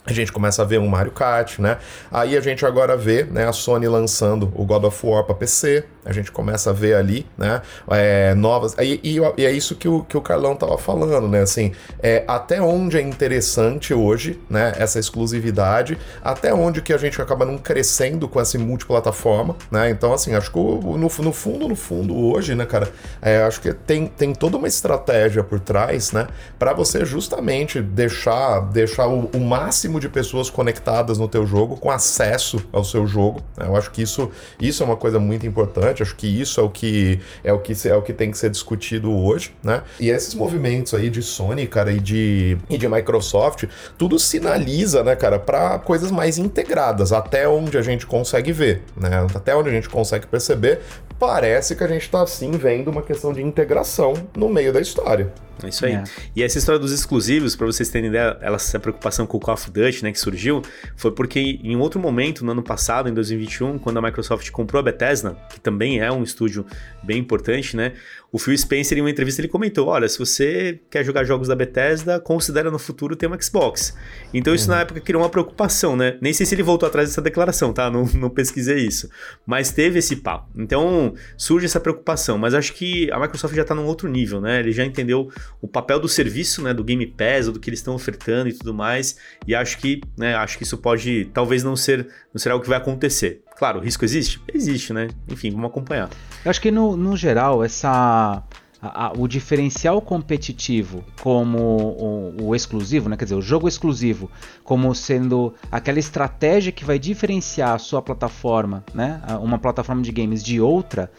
a 0.05 0.13
gente 0.13 0.31
começa 0.31 0.62
a 0.62 0.65
ver 0.65 0.79
um 0.79 0.88
Mario 0.88 1.12
Kart, 1.12 1.59
né? 1.59 1.77
Aí 2.12 2.35
a 2.38 2.41
gente 2.41 2.65
agora 2.65 2.97
vê 2.97 3.23
né, 3.23 3.47
a 3.47 3.53
Sony 3.53 3.88
lançando 3.88 4.51
o 4.55 4.65
God 4.65 4.85
of 4.85 5.05
War 5.05 5.23
para 5.23 5.35
PC, 5.35 5.85
a 6.05 6.13
gente 6.13 6.31
começa 6.31 6.69
a 6.69 6.73
ver 6.73 6.95
ali, 6.95 7.25
né, 7.38 7.62
é, 7.89 8.33
novas. 8.33 8.75
E, 8.79 8.99
e, 9.03 9.17
e, 9.38 9.45
é 9.45 9.51
isso 9.51 9.75
que 9.75 9.88
o, 9.88 10.03
que 10.03 10.17
o 10.17 10.21
Carlão 10.21 10.55
tava 10.55 10.77
falando, 10.77 11.27
né, 11.27 11.41
assim, 11.41 11.71
é, 12.01 12.23
até 12.27 12.62
onde 12.62 12.97
é 12.97 13.01
interessante 13.01 13.93
hoje, 13.93 14.39
né, 14.49 14.73
essa 14.77 14.97
exclusividade, 14.99 15.97
até 16.23 16.53
onde 16.53 16.81
que 16.81 16.93
a 16.93 16.97
gente 16.97 17.21
acaba 17.21 17.45
não 17.45 17.57
crescendo 17.57 18.27
com 18.27 18.39
essa 18.39 18.57
multiplataforma, 18.57 19.55
né, 19.69 19.89
então, 19.89 20.13
assim, 20.13 20.33
acho 20.33 20.51
que 20.51 20.57
no, 20.57 20.97
no 20.97 21.09
fundo, 21.09 21.67
no 21.67 21.75
fundo, 21.75 22.17
hoje, 22.17 22.55
né, 22.55 22.65
cara, 22.65 22.89
é, 23.21 23.43
acho 23.43 23.62
que 23.62 23.73
tem, 23.73 24.07
tem 24.07 24.33
toda 24.33 24.57
uma 24.57 24.67
estratégia 24.67 25.43
por 25.43 25.59
trás, 25.59 26.12
né, 26.12 26.27
para 26.57 26.73
você 26.73 27.05
justamente 27.05 27.81
deixar, 27.81 28.62
deixar 28.62 29.07
o, 29.07 29.29
o, 29.33 29.39
máximo 29.39 29.88
de 29.97 30.10
pessoas 30.10 30.49
conectadas 30.49 31.17
no 31.17 31.30
teu 31.30 31.47
jogo, 31.47 31.78
com 31.78 31.89
acesso 31.89 32.62
ao 32.73 32.84
seu 32.84 33.08
jogo, 33.08 33.41
né, 33.58 33.65
eu 33.65 33.78
acho 33.78 33.89
que 33.91 34.02
isso, 34.02 34.30
isso 34.60 34.84
é 34.84 34.86
uma 34.86 34.97
coisa 34.97 35.19
muito 35.19 35.47
importante. 35.47 36.04
Acho 36.04 36.15
que 36.15 36.28
isso 36.28 36.60
é 36.60 36.63
o 36.63 36.69
que 36.69 37.21
é 37.41 37.54
o 37.54 37.60
que 37.60 37.73
é 37.88 37.95
o 37.95 38.02
que 38.02 38.12
tem 38.12 38.30
que 38.30 38.38
ser 38.38 38.49
discutido 38.49 39.15
hoje, 39.15 39.56
né? 39.63 39.84
E 39.99 40.10
esses 40.10 40.34
movimentos 40.34 40.93
aí 40.93 41.10
de 41.10 41.21
Sony, 41.21 41.65
cara, 41.65 41.91
e 41.91 41.99
de 41.99 42.58
e 42.69 42.78
de 42.78 42.88
Microsoft, 42.89 43.65
tudo 43.97 44.19
sinaliza, 44.19 45.04
né, 45.04 45.15
cara, 45.15 45.39
para 45.39 45.80
coisas 45.80 46.12
mais 46.12 46.38
integradas, 46.38 47.13
até 47.13 47.47
onde 47.47 47.78
a 47.78 47.82
gente 47.82 48.06
consegue 48.06 48.52
ver, 48.52 48.82
né? 48.97 49.25
Até 49.34 49.56
onde 49.56 49.69
a 49.69 49.71
gente 49.71 49.88
consegue 49.88 50.28
perceber, 50.28 50.82
parece 51.17 51.75
que 51.75 51.84
a 51.84 51.88
gente 51.88 52.04
está 52.04 52.25
sim 52.28 52.52
vendo 52.52 52.89
uma 52.89 53.02
questão 53.02 53.32
de 53.32 53.41
integração 53.41 54.13
no 54.36 54.49
meio 54.49 54.73
da 54.73 54.82
história. 54.82 55.32
É 55.63 55.69
isso 55.69 55.86
aí. 55.86 55.93
É. 55.93 56.04
E 56.36 56.43
essa 56.43 56.58
história 56.58 56.80
dos 56.80 56.91
exclusivos, 56.91 57.56
para 57.56 57.65
vocês 57.65 57.89
terem 57.89 58.10
ideia, 58.10 58.38
essa 58.41 58.80
preocupação 58.80 59.26
com 59.26 59.38
o 59.38 59.39
Call 59.39 59.54
of 59.54 59.69
Duty, 59.72 60.04
né, 60.04 60.12
que 60.12 60.19
surgiu, 60.19 60.62
foi 60.95 61.12
porque 61.12 61.39
em 61.39 61.76
outro 61.76 62.00
momento, 62.00 62.45
no 62.45 62.52
ano 62.52 62.63
passado, 62.63 63.10
em 63.10 63.13
2021, 63.13 63.80
quando 63.80 63.98
a 63.98 64.02
Microsoft 64.02 64.50
comprou 64.52 64.80
a 64.80 64.84
Bethesda, 64.84 65.38
que 65.50 65.60
também 65.60 66.00
é 66.00 66.12
um 66.12 66.24
estúdio 66.24 66.65
bem 67.04 67.17
importante, 67.17 67.76
né, 67.76 67.93
o 68.31 68.37
Phil 68.37 68.55
Spencer, 68.57 68.97
em 68.97 69.01
uma 69.01 69.09
entrevista, 69.09 69.41
ele 69.41 69.47
comentou: 69.47 69.87
olha, 69.87 70.07
se 70.07 70.19
você 70.19 70.79
quer 70.89 71.03
jogar 71.03 71.23
jogos 71.23 71.47
da 71.47 71.55
Bethesda, 71.55 72.19
considera 72.19 72.69
no 72.69 72.77
futuro 72.77 73.15
ter 73.15 73.27
um 73.27 73.41
Xbox. 73.41 73.95
Então, 74.33 74.53
isso 74.53 74.69
uhum. 74.69 74.75
na 74.75 74.81
época 74.81 75.01
criou 75.01 75.23
uma 75.23 75.29
preocupação, 75.29 75.95
né? 75.95 76.17
Nem 76.21 76.31
sei 76.31 76.45
se 76.45 76.53
ele 76.53 76.61
voltou 76.61 76.87
atrás 76.87 77.09
dessa 77.09 77.21
declaração, 77.21 77.73
tá? 77.73 77.89
Não, 77.89 78.05
não 78.13 78.29
pesquisei 78.29 78.85
isso. 78.85 79.09
Mas 79.45 79.71
teve 79.71 79.99
esse 79.99 80.17
papo. 80.17 80.49
Então, 80.55 81.13
surge 81.37 81.65
essa 81.65 81.79
preocupação. 81.79 82.37
Mas 82.37 82.53
acho 82.53 82.73
que 82.73 83.11
a 83.11 83.19
Microsoft 83.19 83.55
já 83.55 83.65
tá 83.65 83.73
num 83.73 83.85
outro 83.85 84.07
nível, 84.07 84.39
né? 84.39 84.59
Ele 84.59 84.71
já 84.71 84.85
entendeu 84.85 85.31
o 85.61 85.67
papel 85.67 85.99
do 85.99 86.07
serviço, 86.07 86.61
né? 86.61 86.73
Do 86.73 86.83
Game 86.83 87.05
Pass, 87.07 87.47
do 87.47 87.59
que 87.59 87.69
eles 87.69 87.79
estão 87.79 87.95
ofertando 87.95 88.49
e 88.49 88.53
tudo 88.53 88.73
mais. 88.73 89.17
E 89.47 89.55
acho 89.55 89.79
que, 89.79 90.01
né? 90.17 90.35
Acho 90.35 90.57
que 90.57 90.63
isso 90.63 90.77
pode, 90.77 91.25
talvez 91.33 91.63
não 91.63 91.75
ser, 91.75 92.07
não 92.33 92.39
será 92.39 92.55
o 92.55 92.61
que 92.61 92.69
vai 92.69 92.77
acontecer. 92.77 93.41
Claro, 93.60 93.80
o 93.80 93.82
risco 93.84 94.06
existe? 94.06 94.41
Existe, 94.54 94.93
né? 94.93 95.10
Enfim, 95.28 95.52
vamos 95.52 95.69
acompanhar. 95.69 96.10
Eu 96.45 96.50
acho 96.50 96.62
que 96.62 96.72
no, 96.72 96.95
no 96.95 97.17
geral, 97.17 97.62
essa. 97.62 98.41
A, 98.82 99.08
a, 99.08 99.12
o 99.17 99.28
diferencial 99.28 100.02
competitivo 100.02 101.04
como 101.22 101.58
o, 101.60 102.45
o, 102.45 102.56
exclusivo, 102.56 103.10
né? 103.10 103.17
quer 103.17 103.26
dizer, 103.26 103.36
o 103.36 103.41
jogo 103.41 103.67
exclusivo, 103.67 104.32
como 104.63 104.95
sendo 104.95 105.54
aquela 105.69 106.00
estratégia 106.00 106.72
que 106.72 106.86
vai 106.86 106.98
diferenciar 106.98 107.74
a 107.74 107.78
sua 107.78 108.02
plataforma, 108.02 108.86
né? 108.93 109.22
uma 109.41 109.60
plataforma 109.60 110.02
de 110.02 110.13
games 110.13 110.41
de 110.41 110.62
outra, 110.62 111.12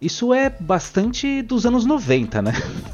isso 0.00 0.32
é 0.32 0.48
bastante 0.48 1.42
dos 1.42 1.66
anos 1.66 1.84
90, 1.84 2.40
né? 2.40 2.52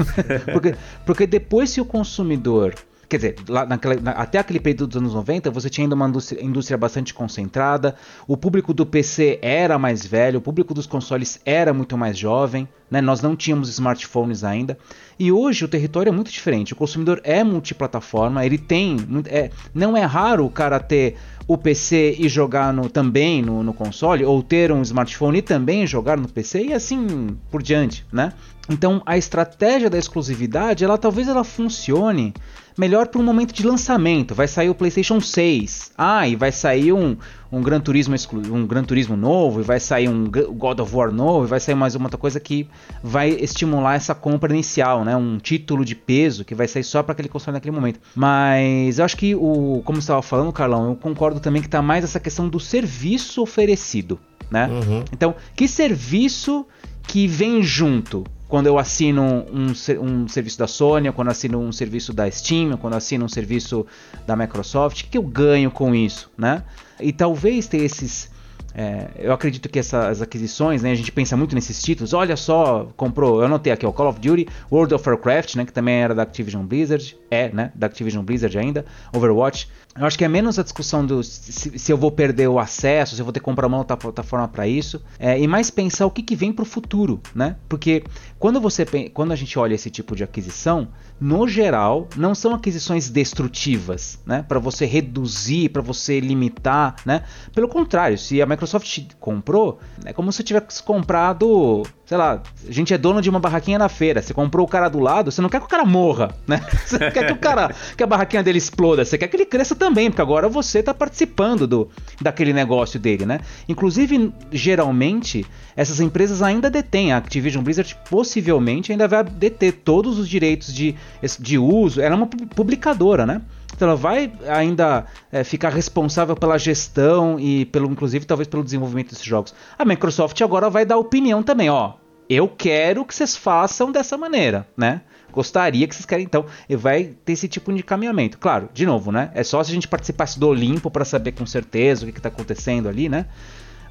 porque, 0.51 0.75
porque 1.05 1.27
depois 1.27 1.69
se 1.69 1.79
o 1.83 1.85
consumidor 1.85 2.75
Quer 3.09 3.17
dizer, 3.17 3.37
lá 3.49 3.65
naquela, 3.65 3.95
na, 4.01 4.11
até 4.13 4.39
aquele 4.39 4.59
período 4.59 4.89
dos 4.89 4.97
anos 4.97 5.15
90, 5.15 5.51
você 5.51 5.71
tinha 5.71 5.85
ainda 5.85 5.95
uma 5.95 6.09
indústria, 6.09 6.45
indústria, 6.45 6.77
bastante 6.77 7.15
concentrada, 7.15 7.95
o 8.27 8.37
público 8.37 8.75
do 8.75 8.85
PC 8.85 9.39
era 9.41 9.79
mais 9.79 10.05
velho, 10.05 10.39
o 10.39 10.43
público 10.43 10.75
dos 10.75 10.87
consoles 10.87 11.41
era 11.45 11.73
muito 11.73 11.97
mais 11.97 12.19
jovem, 12.19 12.69
né? 12.91 13.01
nós 13.01 13.23
não 13.23 13.37
tínhamos 13.37 13.69
smartphones 13.69 14.43
ainda. 14.43 14.77
E 15.19 15.31
hoje 15.31 15.65
o 15.65 15.69
território 15.69 16.11
é 16.11 16.13
muito 16.13 16.33
diferente, 16.33 16.73
o 16.73 16.77
consumidor 16.77 17.21
é 17.23 17.45
multiplataforma, 17.45 18.45
ele 18.45 18.59
tem. 18.59 18.97
É, 19.27 19.51
não 19.73 19.97
é 19.97 20.05
raro 20.05 20.45
o 20.45 20.51
cara 20.51 20.81
ter 20.81 21.17
o 21.47 21.57
PC 21.57 22.17
e 22.19 22.29
jogar 22.29 22.73
no, 22.73 22.89
também 22.91 23.41
no, 23.41 23.63
no, 23.63 23.73
console, 23.73 24.25
ou 24.25 24.43
ter 24.43 24.73
um 24.73 24.83
smartphone 24.83 25.39
e 25.39 25.43
também 25.43 25.87
jogar 25.87 26.17
no 26.17 26.29
PC, 26.29 26.67
e 26.67 26.73
assim 26.73 27.37
por 27.51 27.63
diante, 27.63 28.05
né? 28.13 28.33
Então 28.69 29.01
a 29.07 29.17
estratégia 29.17 29.89
da 29.89 29.97
exclusividade, 29.97 30.85
ela 30.85 30.99
talvez 30.99 31.29
ela 31.29 31.45
funcione 31.45 32.35
melhor 32.77 33.09
para 33.09 33.21
um 33.21 33.25
momento 33.25 33.53
de 33.53 33.67
lançamento. 33.67 34.35
Vai 34.35 34.47
sair 34.47 34.69
o 34.69 34.75
PlayStation 34.75 35.21
6. 35.21 35.93
Ah, 35.97 36.29
e 36.29 36.37
vai 36.37 36.53
sair 36.53 36.93
um, 36.93 37.17
um 37.51 37.63
Gran 37.63 37.81
Turismo 37.81 38.15
um 38.53 38.67
Gran 38.67 38.85
Turismo 38.85 39.17
novo, 39.17 39.61
e 39.61 39.63
vai 39.63 39.81
sair 39.81 40.09
um 40.09 40.31
God 40.31 40.81
of 40.81 40.95
War 40.95 41.13
novo, 41.13 41.47
e 41.47 41.49
vai 41.49 41.61
sair 41.61 41.75
mais 41.75 41.95
uma 41.95 42.07
outra 42.07 42.19
coisa 42.19 42.39
que 42.39 42.69
vai 43.03 43.31
estimular 43.31 43.95
essa 43.95 44.15
compra 44.15 44.53
inicial, 44.53 45.05
né? 45.05 45.17
Um 45.17 45.39
título 45.39 45.85
de 45.85 45.95
peso 45.95 46.45
que 46.45 46.55
vai 46.55 46.69
sair 46.69 46.85
só 46.85 47.03
para 47.03 47.13
aquele 47.13 47.29
console 47.29 47.55
naquele 47.55 47.75
momento. 47.75 48.01
Mas 48.15 48.99
eu 48.99 49.05
acho 49.05 49.17
que 49.17 49.35
o, 49.35 49.83
como 49.85 50.01
você 50.01 50.05
estava 50.05 50.23
falando, 50.23 50.53
Carlão, 50.53 50.91
eu 50.91 50.97
concordo 50.97 51.41
também 51.41 51.63
que 51.63 51.69
está 51.69 51.81
mais 51.81 52.05
essa 52.05 52.21
questão 52.21 52.49
do 52.49 52.61
serviço 52.61 53.43
oferecido, 53.43 54.19
né? 54.51 54.69
Uhum. 54.69 55.05
Então, 55.13 55.35
que 55.55 55.67
serviço 55.67 56.67
que 57.07 57.27
vem 57.27 57.63
junto 57.63 58.25
quando 58.49 58.67
eu 58.67 58.79
assino 58.79 59.23
um, 59.23 59.73
um, 60.01 60.29
serviço 60.29 60.59
da 60.59 60.67
Sony, 60.67 61.11
quando 61.13 61.29
eu 61.29 61.33
assino 61.33 61.59
um 61.59 61.73
serviço 61.73 62.13
da 62.13 62.31
Steam, 62.31 62.77
quando 62.77 62.93
eu 62.93 62.99
assino 62.99 63.25
um 63.25 63.29
serviço 63.29 63.87
da 64.27 64.37
Microsoft, 64.37 65.03
o 65.03 65.07
que 65.07 65.19
eu 65.19 65.23
ganho 65.23 65.71
com 65.71 65.95
isso, 65.95 66.31
né? 66.39 66.63
E 67.01 67.13
talvez 67.13 67.67
ter 67.67 67.79
esses 67.79 68.31
é, 68.79 69.09
eu 69.19 69.33
acredito 69.33 69.71
que 69.71 69.79
essas 69.79 70.21
aquisições, 70.21 70.83
né, 70.83 70.93
a 70.93 70.95
gente 70.95 71.11
pensa 71.11 71.35
muito 71.35 71.55
nesses 71.55 71.81
títulos. 71.81 72.13
Olha 72.13 72.37
só, 72.37 72.91
comprou, 72.95 73.41
eu 73.41 73.47
anotei 73.47 73.73
aqui 73.73 73.87
o 73.87 73.93
Call 73.93 74.09
of 74.09 74.21
Duty, 74.21 74.47
World 74.71 74.93
of 74.93 75.09
Warcraft, 75.09 75.55
né, 75.57 75.65
que 75.65 75.73
também 75.73 75.95
era 75.95 76.15
da 76.15 76.23
Activision 76.23 76.63
Blizzard, 76.63 77.17
é, 77.31 77.49
né, 77.49 77.73
da 77.75 77.87
Activision 77.87 78.23
Blizzard 78.23 78.59
ainda, 78.59 78.85
Overwatch. 79.15 79.67
Eu 79.99 80.07
acho 80.07 80.19
que 80.19 80.25
é 80.25 80.29
menos 80.29 80.59
a 80.59 80.63
discussão 80.63 81.05
do 81.05 81.23
se, 81.23 81.79
se 81.79 81.93
eu 81.93 81.97
vou 81.97 82.11
perder 82.11 82.49
o 82.49 82.59
acesso, 82.59 83.15
se 83.15 83.21
eu 83.21 83.25
vou 83.25 83.33
ter 83.33 83.41
que 83.41 83.45
comprar 83.45 83.67
uma 83.67 83.79
outra 83.79 83.97
plataforma 83.97 84.47
para 84.47 84.67
isso, 84.67 85.03
é, 85.19 85.39
e 85.41 85.47
mais 85.47 85.71
pensar 85.71 86.07
o 86.07 86.11
que, 86.11 86.23
que 86.23 86.37
vem 86.37 86.53
para 86.53 86.63
o 86.63 86.67
futuro, 86.67 87.21
né? 87.35 87.57
Porque 87.69 88.05
quando 88.39 88.61
você 88.61 88.85
quando 89.13 89.33
a 89.33 89.37
gente 89.37 89.59
olha 89.59 89.75
esse 89.75 89.91
tipo 89.91 90.15
de 90.15 90.23
aquisição, 90.23 90.89
no 91.19 91.49
geral, 91.49 92.09
não 92.17 92.35
são 92.35 92.55
aquisições 92.55 93.09
destrutivas, 93.09 94.19
né? 94.27 94.45
Para 94.47 94.59
você 94.59 94.85
reduzir, 94.85 95.71
para 95.71 95.83
você 95.83 96.21
limitar, 96.21 96.97
né? 97.05 97.23
Pelo 97.55 97.69
contrário, 97.69 98.19
se 98.19 98.41
a 98.43 98.47
Microsoft 98.47 99.07
comprou, 99.19 99.79
é 100.05 100.13
como 100.13 100.31
se 100.31 100.43
tivesse 100.43 100.83
comprado, 100.83 101.83
sei 102.07 102.17
lá, 102.17 102.41
a 102.67 102.73
gente 102.73 102.95
é 102.95 102.99
dono 102.99 103.21
de 103.21 103.29
uma 103.29 103.41
barraquinha 103.41 103.79
na 103.79 103.89
feira, 103.89 104.23
você 104.23 104.33
comprou 104.33 104.65
o 104.65 104.69
cara 104.69 104.89
do 104.89 105.01
lado, 105.01 105.33
você 105.33 105.43
não 105.43 105.49
quer 105.49 105.59
que 105.59 105.67
o 105.67 105.69
cara 105.69 105.85
morra, 105.85 106.33
né? 106.47 106.65
Você 106.87 107.11
quer 107.11 107.27
que 107.27 107.33
o 107.33 107.37
cara, 107.37 107.75
que 107.97 108.03
a 108.03 108.07
barraquinha 108.07 108.45
dele 108.45 108.59
exploda, 108.59 109.05
você 109.05 109.19
quer 109.19 109.27
que 109.27 109.35
ele 109.35 109.45
cresça 109.45 109.75
também, 109.75 110.09
porque 110.09 110.23
agora 110.23 110.49
você 110.49 110.79
está 110.79 110.95
participando 110.95 111.67
do 111.67 111.91
daquele 112.21 112.53
negócio 112.53 113.01
dele, 113.01 113.27
né? 113.27 113.41
Inclusive, 113.69 114.33
geralmente, 114.53 115.45
essas 115.77 115.99
empresas 115.99 116.43
ainda 116.43 116.71
detêm, 116.71 117.13
a 117.13 117.17
Activision 117.17 117.65
Blizzard 117.65 117.97
possivelmente 118.09 118.93
ainda 118.93 119.09
vai 119.09 119.25
deter 119.25 119.73
todos 119.73 120.19
os 120.19 120.29
direitos 120.29 120.73
de 120.73 120.95
de 121.41 121.59
uso, 121.59 122.01
ela 122.01 122.15
é 122.15 122.17
uma 122.17 122.27
publicadora, 122.27 123.27
né? 123.27 123.43
Então 123.77 123.89
ela 123.89 123.97
vai 123.97 124.33
ainda 124.49 125.05
é, 125.31 125.45
ficar 125.45 125.69
responsável 125.69 126.35
pela 126.35 126.59
gestão 126.59 127.39
e 127.39 127.67
pelo, 127.67 127.91
inclusive, 127.91 128.25
talvez 128.25 128.49
pelo 128.49 128.65
desenvolvimento 128.65 129.11
desses 129.11 129.25
jogos. 129.25 129.55
A 129.79 129.85
Microsoft 129.85 130.41
agora 130.41 130.71
vai 130.71 130.85
dar 130.85 130.97
opinião 130.97 131.43
também, 131.43 131.69
ó. 131.69 131.93
Eu 132.29 132.49
quero 132.49 133.05
que 133.05 133.15
vocês 133.15 133.37
façam 133.37 133.93
dessa 133.93 134.17
maneira, 134.19 134.67
né? 134.77 135.03
Gostaria 135.31 135.87
que 135.87 135.95
vocês 135.95 136.07
querem, 136.07 136.25
então, 136.25 136.47
vai 136.71 137.13
ter 137.25 137.35
esse 137.35 137.47
tipo 137.47 137.71
de 137.73 137.81
encaminhamento. 137.81 138.39
Claro, 138.39 138.71
de 138.73 138.87
novo, 138.87 139.13
né? 139.13 139.31
É 139.35 139.45
só 139.45 139.63
se 139.63 139.71
a 139.71 139.75
gente 139.75 139.87
participasse 139.87 140.41
do 140.41 140.49
Olimpo 140.49 140.91
para 140.91 141.05
saber 141.05 141.33
com 141.33 141.45
certeza 141.45 142.05
o 142.05 142.11
que 142.11 142.19
está 142.19 142.31
acontecendo 142.31 142.89
ali, 142.89 143.09
né? 143.09 143.27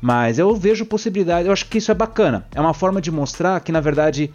Mas 0.02 0.40
eu 0.40 0.54
vejo 0.56 0.86
possibilidade, 0.86 1.48
eu 1.48 1.54
acho 1.54 1.68
que 1.68 1.78
isso 1.78 1.92
é 1.92 1.96
bacana. 1.96 2.46
É 2.54 2.60
uma 2.60 2.74
forma 2.74 3.00
de 3.00 3.12
mostrar 3.12 3.60
que, 3.62 3.72
na 3.72 3.80
verdade, 3.80 4.34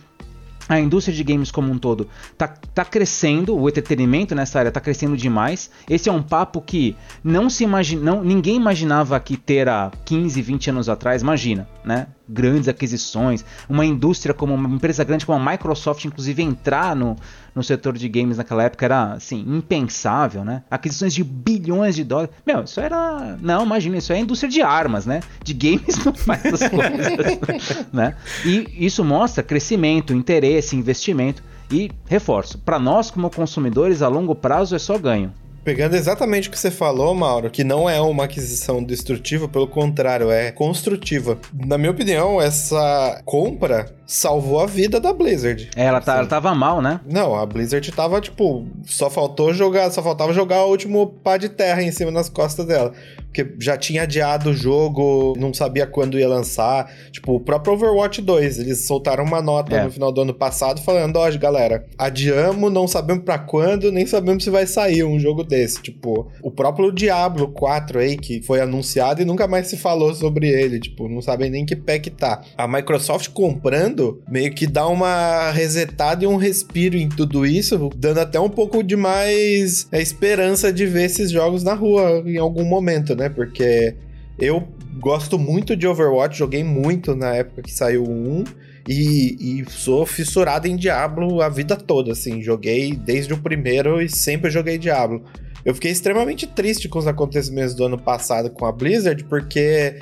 a 0.71 0.79
indústria 0.79 1.15
de 1.15 1.25
games 1.25 1.51
como 1.51 1.73
um 1.73 1.77
todo 1.77 2.09
tá, 2.39 2.47
tá 2.47 2.85
crescendo, 2.85 3.59
o 3.59 3.69
entretenimento 3.69 4.37
nessa 4.37 4.61
área 4.61 4.71
tá 4.71 4.81
crescendo 4.81 5.17
demais. 5.17 5.69
Esse 5.89 6.09
é 6.09 6.13
um 6.13 6.23
papo 6.23 6.61
que 6.61 6.97
não 7.25 7.51
se 7.51 7.65
imagina, 7.65 8.03
não, 8.03 8.23
ninguém 8.23 8.55
imaginava 8.55 9.19
que 9.19 9.37
ter 9.37 9.69
há 9.69 9.91
15, 10.05 10.41
20 10.41 10.71
anos 10.71 10.89
atrás, 10.89 11.23
imagina, 11.23 11.69
né? 11.85 12.09
Grandes 12.29 12.69
aquisições, 12.69 13.45
uma 13.69 13.85
indústria 13.85 14.35
como 14.35 14.55
uma 14.55 14.69
empresa 14.69 15.03
grande 15.03 15.27
como 15.27 15.39
a 15.39 15.53
Microsoft, 15.53 16.05
inclusive 16.05 16.43
entrar 16.43 16.95
no, 16.95 17.17
no 17.55 17.63
setor 17.63 17.97
de 17.97 18.09
games 18.09 18.37
naquela 18.37 18.63
época 18.65 18.85
era 18.85 19.13
assim, 19.15 19.41
impensável, 19.49 20.45
né? 20.45 20.63
Aquisições 20.71 21.15
de 21.15 21.25
bilhões 21.25 21.97
de 21.97 22.05
dólares. 22.05 22.31
Meu, 22.47 22.63
isso 22.65 22.81
era. 22.81 23.37
Não, 23.41 23.65
imagina, 23.65 23.97
isso 23.97 24.13
é 24.13 24.17
a 24.17 24.21
indústria 24.21 24.51
de 24.51 24.63
armas, 24.63 25.07
né? 25.07 25.21
De 25.43 25.55
games 25.55 26.05
não 26.05 26.15
faz 26.15 26.45
essas 26.45 26.69
coisas. 26.71 27.87
né? 27.93 28.15
E 28.45 28.87
isso 28.87 29.05
mostra 29.05 29.43
crescimento, 29.43 30.13
interesse, 30.13 30.77
investimento. 30.77 31.43
E 31.73 31.89
reforço, 32.07 32.59
para 32.59 32.81
nós 32.81 33.13
como 33.13 33.31
consumidores 33.31 34.03
a 34.03 34.09
longo 34.09 34.35
prazo 34.35 34.75
é 34.75 34.79
só 34.79 34.99
ganho. 34.99 35.33
Pegando 35.63 35.95
exatamente 35.95 36.49
o 36.49 36.51
que 36.51 36.59
você 36.59 36.71
falou, 36.71 37.15
Mauro, 37.15 37.51
que 37.51 37.63
não 37.63 37.89
é 37.89 38.01
uma 38.01 38.25
aquisição 38.25 38.83
destrutiva, 38.83 39.47
pelo 39.47 39.69
contrário, 39.69 40.31
é 40.31 40.51
construtiva. 40.51 41.39
Na 41.53 41.77
minha 41.77 41.91
opinião, 41.91 42.41
essa 42.41 43.21
compra 43.25 43.95
salvou 44.07 44.61
a 44.61 44.67
vida 44.67 44.99
da 44.99 45.13
Blizzard. 45.13 45.71
É, 45.77 45.85
ela, 45.85 46.01
tá, 46.01 46.17
ela 46.17 46.27
tava 46.27 46.55
mal, 46.55 46.81
né? 46.81 47.01
Não, 47.07 47.35
a 47.35 47.45
Blizzard 47.45 47.93
tava, 47.93 48.21
tipo, 48.21 48.67
só 48.85 49.11
faltou 49.11 49.53
jogar, 49.53 49.91
só 49.91 50.03
faltava 50.03 50.33
jogar 50.33 50.65
o 50.65 50.71
último 50.71 51.07
pá 51.23 51.37
de 51.37 51.49
terra 51.49 51.83
em 51.83 51.93
cima 51.93 52.11
das 52.11 52.29
costas 52.29 52.67
dela 52.67 52.93
porque 53.31 53.55
já 53.61 53.77
tinha 53.77 54.03
adiado 54.03 54.51
o 54.51 54.55
jogo, 54.55 55.35
não 55.39 55.55
sabia 55.55 55.87
quando 55.87 56.19
ia 56.19 56.29
lançar. 56.29 56.93
Tipo, 57.13 57.35
o 57.35 57.41
próprio 57.41 57.75
Overwatch 57.75 58.21
2, 58.21 58.59
eles 58.59 58.85
soltaram 58.85 59.25
uma 59.25 59.41
nota 59.41 59.77
é. 59.77 59.85
no 59.85 59.91
final 59.91 60.11
do 60.13 60.21
ano 60.21 60.35
passado 60.35 60.83
falando: 60.83 61.17
ó, 61.17 61.29
oh, 61.29 61.39
galera, 61.39 61.87
adiamos, 61.97 62.73
não 62.73 62.89
sabemos 62.89 63.25
para 63.25 63.39
quando, 63.39 63.93
nem 63.93 64.05
sabemos 64.05 64.43
se 64.43 64.51
vai 64.51 64.67
sair 64.67 65.05
um 65.05 65.19
jogo 65.19 65.45
desse. 65.45 65.81
Tipo, 65.81 66.27
o 66.43 66.51
próprio 66.51 66.91
Diablo 66.91 67.49
4 67.49 68.01
aí, 68.01 68.17
que 68.17 68.43
foi 68.43 68.61
anunciado 68.61 69.23
e 69.23 69.25
nunca 69.25 69.47
mais 69.47 69.69
se 69.69 69.77
falou 69.77 70.13
sobre 70.13 70.49
ele. 70.49 70.81
Tipo, 70.81 71.09
não 71.09 71.23
sabem 71.23 71.51
nem 71.51 71.65
que 71.65 71.77
pé 71.77 72.01
que 72.01 72.11
tá. 72.11 72.43
A 72.59 72.67
Microsoft 72.67 73.29
comprando 73.29 74.21
meio 74.29 74.53
que 74.53 74.67
dá 74.67 74.89
uma 74.89 75.53
resetada 75.53 76.25
e 76.25 76.27
um 76.27 76.37
respiro 76.37 76.97
em 76.97 77.09
tudo 77.09 77.47
isso, 77.47 77.91
dando 77.95 78.19
até 78.19 78.41
um 78.41 78.51
pouco 78.51 78.83
de 78.83 78.97
mais 78.97 79.87
é, 79.93 80.03
esperança 80.03 80.73
de 80.73 80.85
ver 80.85 81.05
esses 81.05 81.31
jogos 81.31 81.63
na 81.63 81.75
rua 81.75 82.25
em 82.27 82.37
algum 82.37 82.65
momento, 82.65 83.15
né? 83.15 83.20
Porque 83.29 83.95
eu 84.39 84.67
gosto 84.99 85.39
muito 85.39 85.77
de 85.77 85.87
Overwatch, 85.87 86.39
joguei 86.39 86.65
muito 86.65 87.15
na 87.15 87.35
época 87.35 87.63
que 87.63 87.73
saiu 87.73 88.05
o 88.05 88.41
1 88.41 88.45
e, 88.89 89.61
e, 89.61 89.71
sou 89.71 90.05
fissurado 90.07 90.67
em 90.67 90.77
Diablo 90.77 91.43
a 91.43 91.49
vida 91.49 91.77
toda, 91.77 92.13
assim. 92.13 92.43
Joguei 92.43 92.93
desde 92.93 93.33
o 93.33 93.39
primeiro 93.39 94.01
e 94.01 94.09
sempre 94.09 94.51
joguei 94.51 94.79
Diablo. 94.79 95.23
Eu 95.65 95.75
fiquei 95.75 95.91
extremamente 95.91 96.47
triste 96.47 96.89
com 96.89 96.99
os 96.99 97.07
acontecimentos 97.07 97.75
do 97.75 97.85
ano 97.85 97.99
passado 97.99 98.51
com 98.51 98.65
a 98.65 98.73
Blizzard, 98.73 99.23
porque 99.25 99.99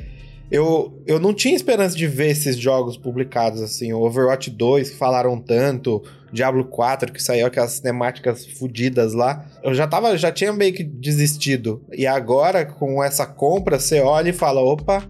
eu, 0.51 1.03
eu 1.07 1.19
não 1.19 1.35
tinha 1.35 1.55
esperança 1.55 1.97
de 1.97 2.07
ver 2.07 2.31
esses 2.31 2.57
jogos 2.57 2.97
publicados, 2.97 3.61
assim, 3.61 3.93
o 3.93 4.01
Overwatch 4.01 4.51
2, 4.51 4.91
que 4.91 4.97
falaram 4.97 5.39
tanto, 5.39 6.03
Diablo 6.33 6.65
4, 6.65 7.13
que 7.13 7.23
saiu 7.23 7.47
aquelas 7.47 7.73
cinemáticas 7.73 8.47
fodidas 8.47 9.15
lá. 9.15 9.45
Eu 9.63 9.75
já 9.75 9.87
tava, 9.87 10.17
já 10.17 10.31
tinha 10.31 10.53
meio 10.53 10.73
que 10.73 10.85
desistido. 10.85 11.83
E 11.93 12.07
agora, 12.07 12.65
com 12.65 13.03
essa 13.03 13.27
compra, 13.27 13.79
você 13.79 14.01
olha 14.01 14.31
e 14.31 14.33
fala, 14.33 14.61
opa, 14.61 15.09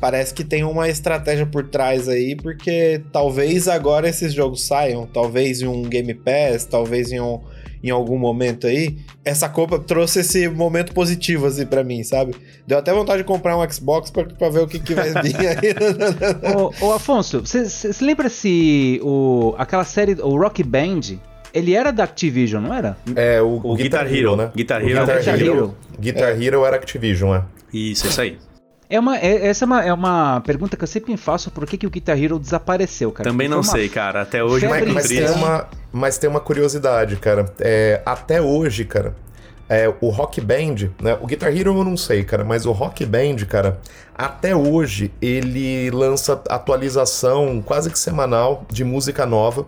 parece 0.00 0.34
que 0.34 0.44
tem 0.44 0.64
uma 0.64 0.88
estratégia 0.88 1.46
por 1.46 1.68
trás 1.68 2.08
aí, 2.08 2.36
porque 2.36 3.02
talvez 3.12 3.68
agora 3.68 4.08
esses 4.08 4.32
jogos 4.32 4.66
saiam, 4.66 5.06
talvez 5.06 5.62
em 5.62 5.66
um 5.66 5.82
Game 5.82 6.14
Pass, 6.14 6.64
talvez 6.64 7.12
em 7.12 7.20
um 7.20 7.40
em 7.84 7.90
algum 7.90 8.18
momento 8.18 8.66
aí, 8.66 8.96
essa 9.22 9.46
compra 9.46 9.78
trouxe 9.78 10.20
esse 10.20 10.48
momento 10.48 10.94
positivo, 10.94 11.44
assim, 11.44 11.66
pra 11.66 11.84
mim, 11.84 12.02
sabe? 12.02 12.34
Deu 12.66 12.78
até 12.78 12.94
vontade 12.94 13.18
de 13.18 13.24
comprar 13.24 13.58
um 13.58 13.70
Xbox 13.70 14.10
pra, 14.10 14.24
pra 14.24 14.48
ver 14.48 14.60
o 14.60 14.66
que, 14.66 14.78
que 14.80 14.94
vai 14.94 15.10
vir 15.22 15.36
aí. 15.36 16.54
ô, 16.56 16.86
ô, 16.86 16.92
Afonso, 16.94 17.40
você 17.40 17.92
lembra 18.00 18.30
se 18.30 18.98
o, 19.02 19.54
aquela 19.58 19.84
série, 19.84 20.14
o 20.14 20.38
Rock 20.38 20.62
Band, 20.62 21.18
ele 21.52 21.74
era 21.74 21.92
da 21.92 22.04
Activision, 22.04 22.62
não 22.62 22.74
era? 22.74 22.96
É, 23.14 23.42
o, 23.42 23.60
o 23.62 23.76
Guitar, 23.76 24.04
Guitar 24.04 24.06
Hero, 24.06 24.16
Hero, 24.16 24.36
né? 24.36 24.50
Guitar 24.56 24.80
Hero. 24.80 25.00
Guitar, 25.00 25.18
Guitar 25.18 25.34
Hero. 25.40 25.52
Hero. 25.54 25.76
Guitar 26.00 26.42
Hero 26.42 26.64
era 26.64 26.76
Activision, 26.76 27.34
é. 27.34 27.42
Isso, 27.70 28.06
isso 28.06 28.20
aí. 28.20 28.38
É 28.88 29.00
uma, 29.00 29.16
é, 29.16 29.46
essa 29.46 29.64
é 29.64 29.66
uma, 29.66 29.84
é 29.84 29.92
uma 29.92 30.40
pergunta 30.42 30.76
que 30.76 30.82
eu 30.84 30.88
sempre 30.88 31.10
me 31.10 31.16
faço, 31.16 31.50
por 31.50 31.66
que, 31.66 31.78
que 31.78 31.86
o 31.86 31.90
Guitar 31.90 32.22
Hero 32.22 32.38
desapareceu, 32.38 33.10
cara? 33.10 33.28
Também 33.28 33.48
não 33.48 33.62
sei, 33.62 33.88
cara, 33.88 34.22
até 34.22 34.44
hoje 34.44 34.68
mas, 34.68 34.92
mas 34.92 35.08
tem 35.08 35.30
uma 35.30 35.68
Mas 35.92 36.18
tem 36.18 36.28
uma 36.28 36.40
curiosidade, 36.40 37.16
cara. 37.16 37.52
É, 37.60 38.02
até 38.04 38.42
hoje, 38.42 38.84
cara, 38.84 39.14
é, 39.68 39.92
o 40.00 40.08
Rock 40.10 40.40
Band, 40.40 40.90
né? 41.00 41.16
O 41.20 41.26
Guitar 41.26 41.56
Hero 41.56 41.76
eu 41.76 41.84
não 41.84 41.96
sei, 41.96 42.24
cara, 42.24 42.44
mas 42.44 42.66
o 42.66 42.72
Rock 42.72 43.06
Band, 43.06 43.36
cara, 43.48 43.80
até 44.14 44.54
hoje 44.54 45.10
ele 45.22 45.90
lança 45.90 46.40
atualização 46.48 47.62
quase 47.64 47.90
que 47.90 47.98
semanal 47.98 48.64
de 48.70 48.84
música 48.84 49.24
nova. 49.24 49.66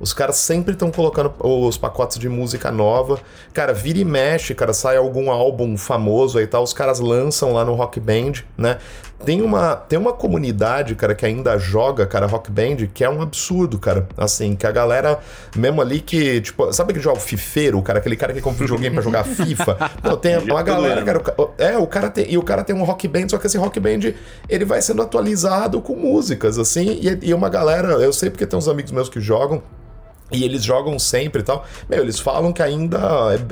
Os 0.00 0.12
caras 0.12 0.36
sempre 0.36 0.72
estão 0.72 0.90
colocando 0.90 1.32
os 1.40 1.76
pacotes 1.76 2.18
de 2.18 2.28
música 2.28 2.70
nova. 2.70 3.18
Cara, 3.52 3.72
vira 3.72 3.98
e 3.98 4.04
mexe, 4.04 4.54
cara, 4.54 4.72
sai 4.72 4.96
algum 4.96 5.30
álbum 5.30 5.76
famoso 5.76 6.38
aí 6.38 6.46
tal, 6.46 6.62
os 6.62 6.72
caras 6.72 7.00
lançam 7.00 7.52
lá 7.52 7.64
no 7.64 7.74
Rock 7.74 8.00
Band, 8.00 8.32
né? 8.56 8.78
Tem 9.24 9.40
uma, 9.40 9.74
tem 9.74 9.98
uma 9.98 10.12
comunidade, 10.12 10.94
cara, 10.94 11.14
que 11.14 11.24
ainda 11.24 11.56
joga, 11.56 12.06
cara, 12.06 12.26
Rock 12.26 12.50
Band, 12.50 12.88
que 12.92 13.02
é 13.02 13.08
um 13.08 13.22
absurdo, 13.22 13.78
cara. 13.78 14.06
Assim, 14.18 14.54
que 14.54 14.66
a 14.66 14.70
galera, 14.70 15.18
mesmo 15.56 15.80
ali 15.80 16.00
que, 16.00 16.42
tipo, 16.42 16.70
sabe 16.72 16.90
aquele 16.90 17.02
jogo 17.02 17.18
fifeiro, 17.18 17.80
cara, 17.80 18.00
aquele 18.00 18.16
cara 18.16 18.34
que 18.34 18.42
compra 18.42 18.64
um 18.64 18.68
joguinho 18.68 18.92
pra 18.92 19.02
jogar 19.02 19.24
FIFA? 19.24 19.78
Não, 20.02 20.16
tem 20.16 20.36
uma 20.38 20.62
galera, 20.62 21.02
cara, 21.02 21.22
o, 21.38 21.50
é, 21.56 21.78
o 21.78 21.86
cara 21.86 22.10
tem, 22.10 22.30
e 22.30 22.36
o 22.36 22.42
cara 22.42 22.62
tem 22.62 22.76
um 22.76 22.84
Rock 22.84 23.08
Band, 23.08 23.28
só 23.30 23.38
que 23.38 23.46
esse 23.46 23.56
Rock 23.56 23.80
Band, 23.80 24.12
ele 24.46 24.64
vai 24.64 24.82
sendo 24.82 25.00
atualizado 25.00 25.80
com 25.80 25.96
músicas, 25.96 26.58
assim, 26.58 26.98
e, 27.00 27.28
e 27.28 27.34
uma 27.34 27.48
galera, 27.48 27.94
eu 27.94 28.12
sei 28.12 28.28
porque 28.28 28.44
tem 28.44 28.58
uns 28.58 28.68
amigos 28.68 28.92
meus 28.92 29.08
que 29.08 29.20
jogam, 29.20 29.62
e 30.32 30.42
eles 30.44 30.62
jogam 30.64 30.98
sempre 30.98 31.42
e 31.42 31.44
tal. 31.44 31.64
Meu, 31.88 32.00
eles 32.00 32.18
falam 32.18 32.52
que 32.52 32.62
ainda 32.62 32.98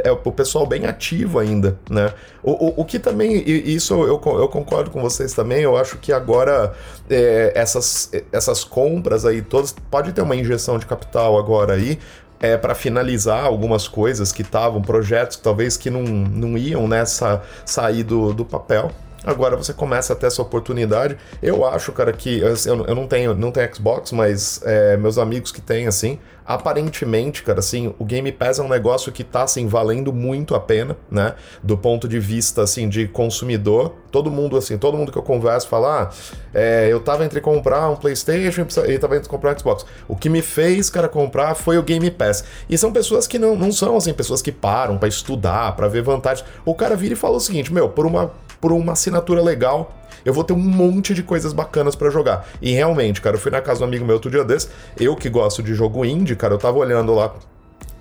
é, 0.05 0.09
é 0.09 0.13
o 0.13 0.33
pessoal 0.33 0.67
bem 0.67 0.87
ativo 0.87 1.39
ainda, 1.39 1.79
né? 1.89 2.13
O, 2.43 2.51
o, 2.51 2.81
o 2.81 2.85
que 2.85 2.99
também, 2.99 3.37
e 3.47 3.75
isso 3.75 3.95
eu, 3.95 4.21
eu 4.25 4.49
concordo 4.49 4.91
com 4.91 5.01
vocês 5.01 5.33
também, 5.33 5.63
eu 5.63 5.77
acho 5.77 5.99
que 5.99 6.13
agora 6.13 6.73
é, 7.09 7.53
essas, 7.55 8.11
essas 8.33 8.65
compras 8.65 9.25
aí 9.25 9.43
todas, 9.43 9.75
pode 9.91 10.13
ter 10.13 10.23
uma 10.23 10.35
injeção 10.35 10.79
de 10.79 10.87
capital 10.87 11.39
agora 11.39 11.75
aí, 11.75 11.99
é, 12.41 12.57
para 12.57 12.75
finalizar 12.75 13.45
algumas 13.45 13.87
coisas 13.87 14.33
que 14.33 14.43
estavam, 14.43 14.83
projetos 14.83 15.37
talvez 15.37 15.77
que 15.77 15.89
não, 15.89 16.03
não 16.03 16.59
iam 16.59 16.89
nessa 16.89 17.43
sair 17.65 18.03
do, 18.03 18.35
do 18.35 18.45
papel. 18.45 18.91
Agora 19.25 19.57
você 19.57 19.73
começa 19.73 20.13
a 20.13 20.17
ter 20.17 20.27
essa 20.27 20.43
oportunidade. 20.43 21.17
Eu 21.43 21.65
acho, 21.65 21.93
cara, 21.93 22.13
que 22.13 22.45
assim, 22.45 22.71
eu, 22.71 22.95
não 22.95 23.07
tenho, 23.07 23.35
não 23.35 23.53
tenho 23.53 23.75
Xbox, 23.75 24.11
mas 24.13 24.61
é, 24.65 24.97
meus 24.97 25.17
amigos 25.19 25.53
que 25.53 25.61
têm, 25.61 25.87
assim, 25.87 26.19
aparentemente, 26.45 27.43
cara, 27.43 27.61
assim, 27.61 27.95
o 27.99 28.05
Game 28.05 28.31
Pass 28.33 28.59
é 28.59 28.63
um 28.63 28.69
negócio 28.69 29.13
que 29.13 29.23
tá, 29.23 29.45
assim, 29.45 29.67
valendo 29.67 30.13
muito 30.13 30.55
a 30.55 30.61
pena, 30.61 30.97
né? 31.11 31.35
Do 31.63 31.79
ponto 31.79 32.09
de 32.09 32.19
vista, 32.19 32.63
assim, 32.63 32.89
de 32.89 33.07
consumidor. 33.07 33.95
Todo 34.11 34.31
mundo, 34.31 34.57
assim, 34.57 34.77
todo 34.77 34.97
mundo 34.97 35.13
que 35.13 35.19
eu 35.19 35.23
converso 35.23 35.69
fala, 35.69 36.03
ah, 36.03 36.11
é, 36.53 36.89
eu 36.91 37.01
tava 37.01 37.25
entre 37.25 37.41
comprar 37.41 37.89
um 37.89 37.97
PlayStation 37.97 38.67
e 38.87 38.99
tava 38.99 39.17
entre 39.17 39.29
comprar 39.29 39.55
um 39.55 39.59
Xbox. 39.59 39.87
O 40.09 40.17
que 40.17 40.29
me 40.29 40.43
fez, 40.43 40.91
cara, 40.91 41.09
comprar 41.09 41.55
foi 41.55 41.79
o 41.79 41.83
Game 41.83 42.11
Pass. 42.11 42.45
E 42.69 42.77
são 42.77 42.93
pessoas 42.93 43.27
que 43.27 43.39
não, 43.39 43.57
não 43.57 43.73
são, 43.73 43.97
assim, 43.97 44.13
pessoas 44.13 44.43
que 44.43 44.53
param 44.53 44.99
para 44.99 45.09
estudar, 45.09 45.77
para 45.77 45.89
ver 45.89 46.03
vantagens. 46.03 46.47
O 46.65 46.75
cara 46.75 46.97
vira 46.97 47.15
e 47.15 47.17
fala 47.17 47.37
o 47.37 47.41
seguinte, 47.41 47.73
meu, 47.73 47.89
por 47.89 48.05
uma 48.05 48.33
por 48.63 48.73
uma 48.73 48.93
assinatura 48.93 49.43
legal, 49.43 49.93
eu 50.25 50.33
vou 50.33 50.45
ter 50.45 50.53
um 50.53 50.57
monte 50.57 51.13
de 51.15 51.23
coisas 51.25 51.53
bacanas 51.53 51.97
para 51.97 52.09
jogar. 52.11 52.47
E 52.63 52.71
realmente, 52.71 53.21
cara, 53.21 53.35
eu 53.35 53.41
fui 53.41 53.51
na 53.51 53.61
casa 53.61 53.81
do 53.81 53.85
amigo 53.85 54.05
meu 54.05 54.15
outro 54.15 54.31
dia 54.31 54.45
desse, 54.45 54.69
eu 54.97 55.17
que 55.17 55.29
gosto 55.29 55.65
de 55.65 55.75
jogo 55.75 56.05
indie, 56.05 56.37
cara, 56.37 56.55
eu 56.55 56.59
tava 56.59 56.79
olhando 56.79 57.13
lá 57.13 57.35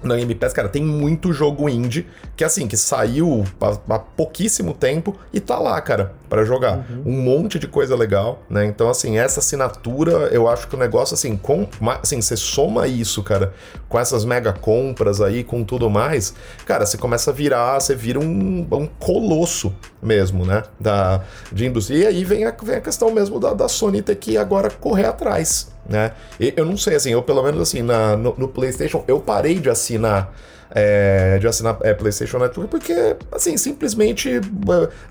na 0.04 0.16
Game 0.16 0.34
Pass, 0.36 0.54
cara, 0.54 0.68
tem 0.68 0.84
muito 0.84 1.32
jogo 1.32 1.70
indie 1.70 2.08
que 2.36 2.44
assim, 2.44 2.68
que 2.68 2.76
saiu 2.76 3.46
há, 3.60 3.96
há 3.96 4.00
pouquíssimo 4.00 4.74
tempo 4.74 5.16
e 5.32 5.40
tá 5.40 5.60
lá, 5.60 5.80
cara, 5.82 6.14
para 6.30 6.44
jogar. 6.44 6.78
Uhum. 6.90 7.04
Um 7.06 7.22
monte 7.22 7.60
de 7.60 7.68
coisa 7.68 7.96
legal, 7.96 8.42
né? 8.50 8.66
Então, 8.66 8.90
assim, 8.90 9.18
essa 9.18 9.40
assinatura, 9.40 10.30
eu 10.32 10.48
acho 10.48 10.68
que 10.68 10.76
o 10.76 10.80
negócio, 10.80 11.14
assim, 11.14 11.38
com, 11.38 11.68
assim, 12.02 12.22
você 12.22 12.36
soma 12.36 12.88
isso, 12.88 13.22
cara, 13.22 13.54
com 13.88 14.00
essas 14.00 14.26
mega 14.26 14.54
compras 14.54 15.22
aí, 15.22 15.44
com 15.44 15.64
tudo 15.64 15.90
mais, 15.90 16.34
cara, 16.66 16.86
você 16.86 16.98
começa 16.98 17.32
a 17.32 17.34
virar, 17.34 17.80
você 17.80 17.96
vira 17.96 18.20
um, 18.20 18.68
um 18.72 18.88
colosso 18.88 19.74
mesmo, 20.02 20.46
né? 20.46 20.64
Da, 20.80 21.22
de 21.52 21.66
indústria. 21.66 21.98
E 21.98 22.08
aí 22.08 22.24
vem 22.24 22.46
a, 22.46 22.56
vem 22.64 22.76
a 22.76 22.82
questão 22.82 23.12
mesmo 23.12 23.40
da, 23.40 23.54
da 23.54 23.68
Sony 23.68 24.02
ter 24.02 24.16
que 24.16 24.38
agora 24.38 24.70
correr 24.70 25.06
atrás, 25.06 25.72
né? 25.92 26.14
E 26.40 26.54
eu 26.56 26.66
não 26.66 26.78
sei, 26.78 26.96
assim, 26.96 27.12
eu 27.12 27.22
pelo 27.22 27.44
menos 27.44 27.62
assim, 27.62 27.82
na, 27.82 28.16
no, 28.16 28.34
no 28.38 28.48
PlayStation, 28.48 29.04
eu 29.08 29.20
parei 29.20 29.60
de 29.60 29.70
assinar 29.70 30.34
é, 30.74 31.38
de 31.38 31.48
assinar 31.48 31.78
é, 31.82 31.94
PlayStation 31.94 32.40
Network, 32.40 32.72
porque, 32.72 33.16
assim, 33.32 33.58
simplesmente 33.58 34.40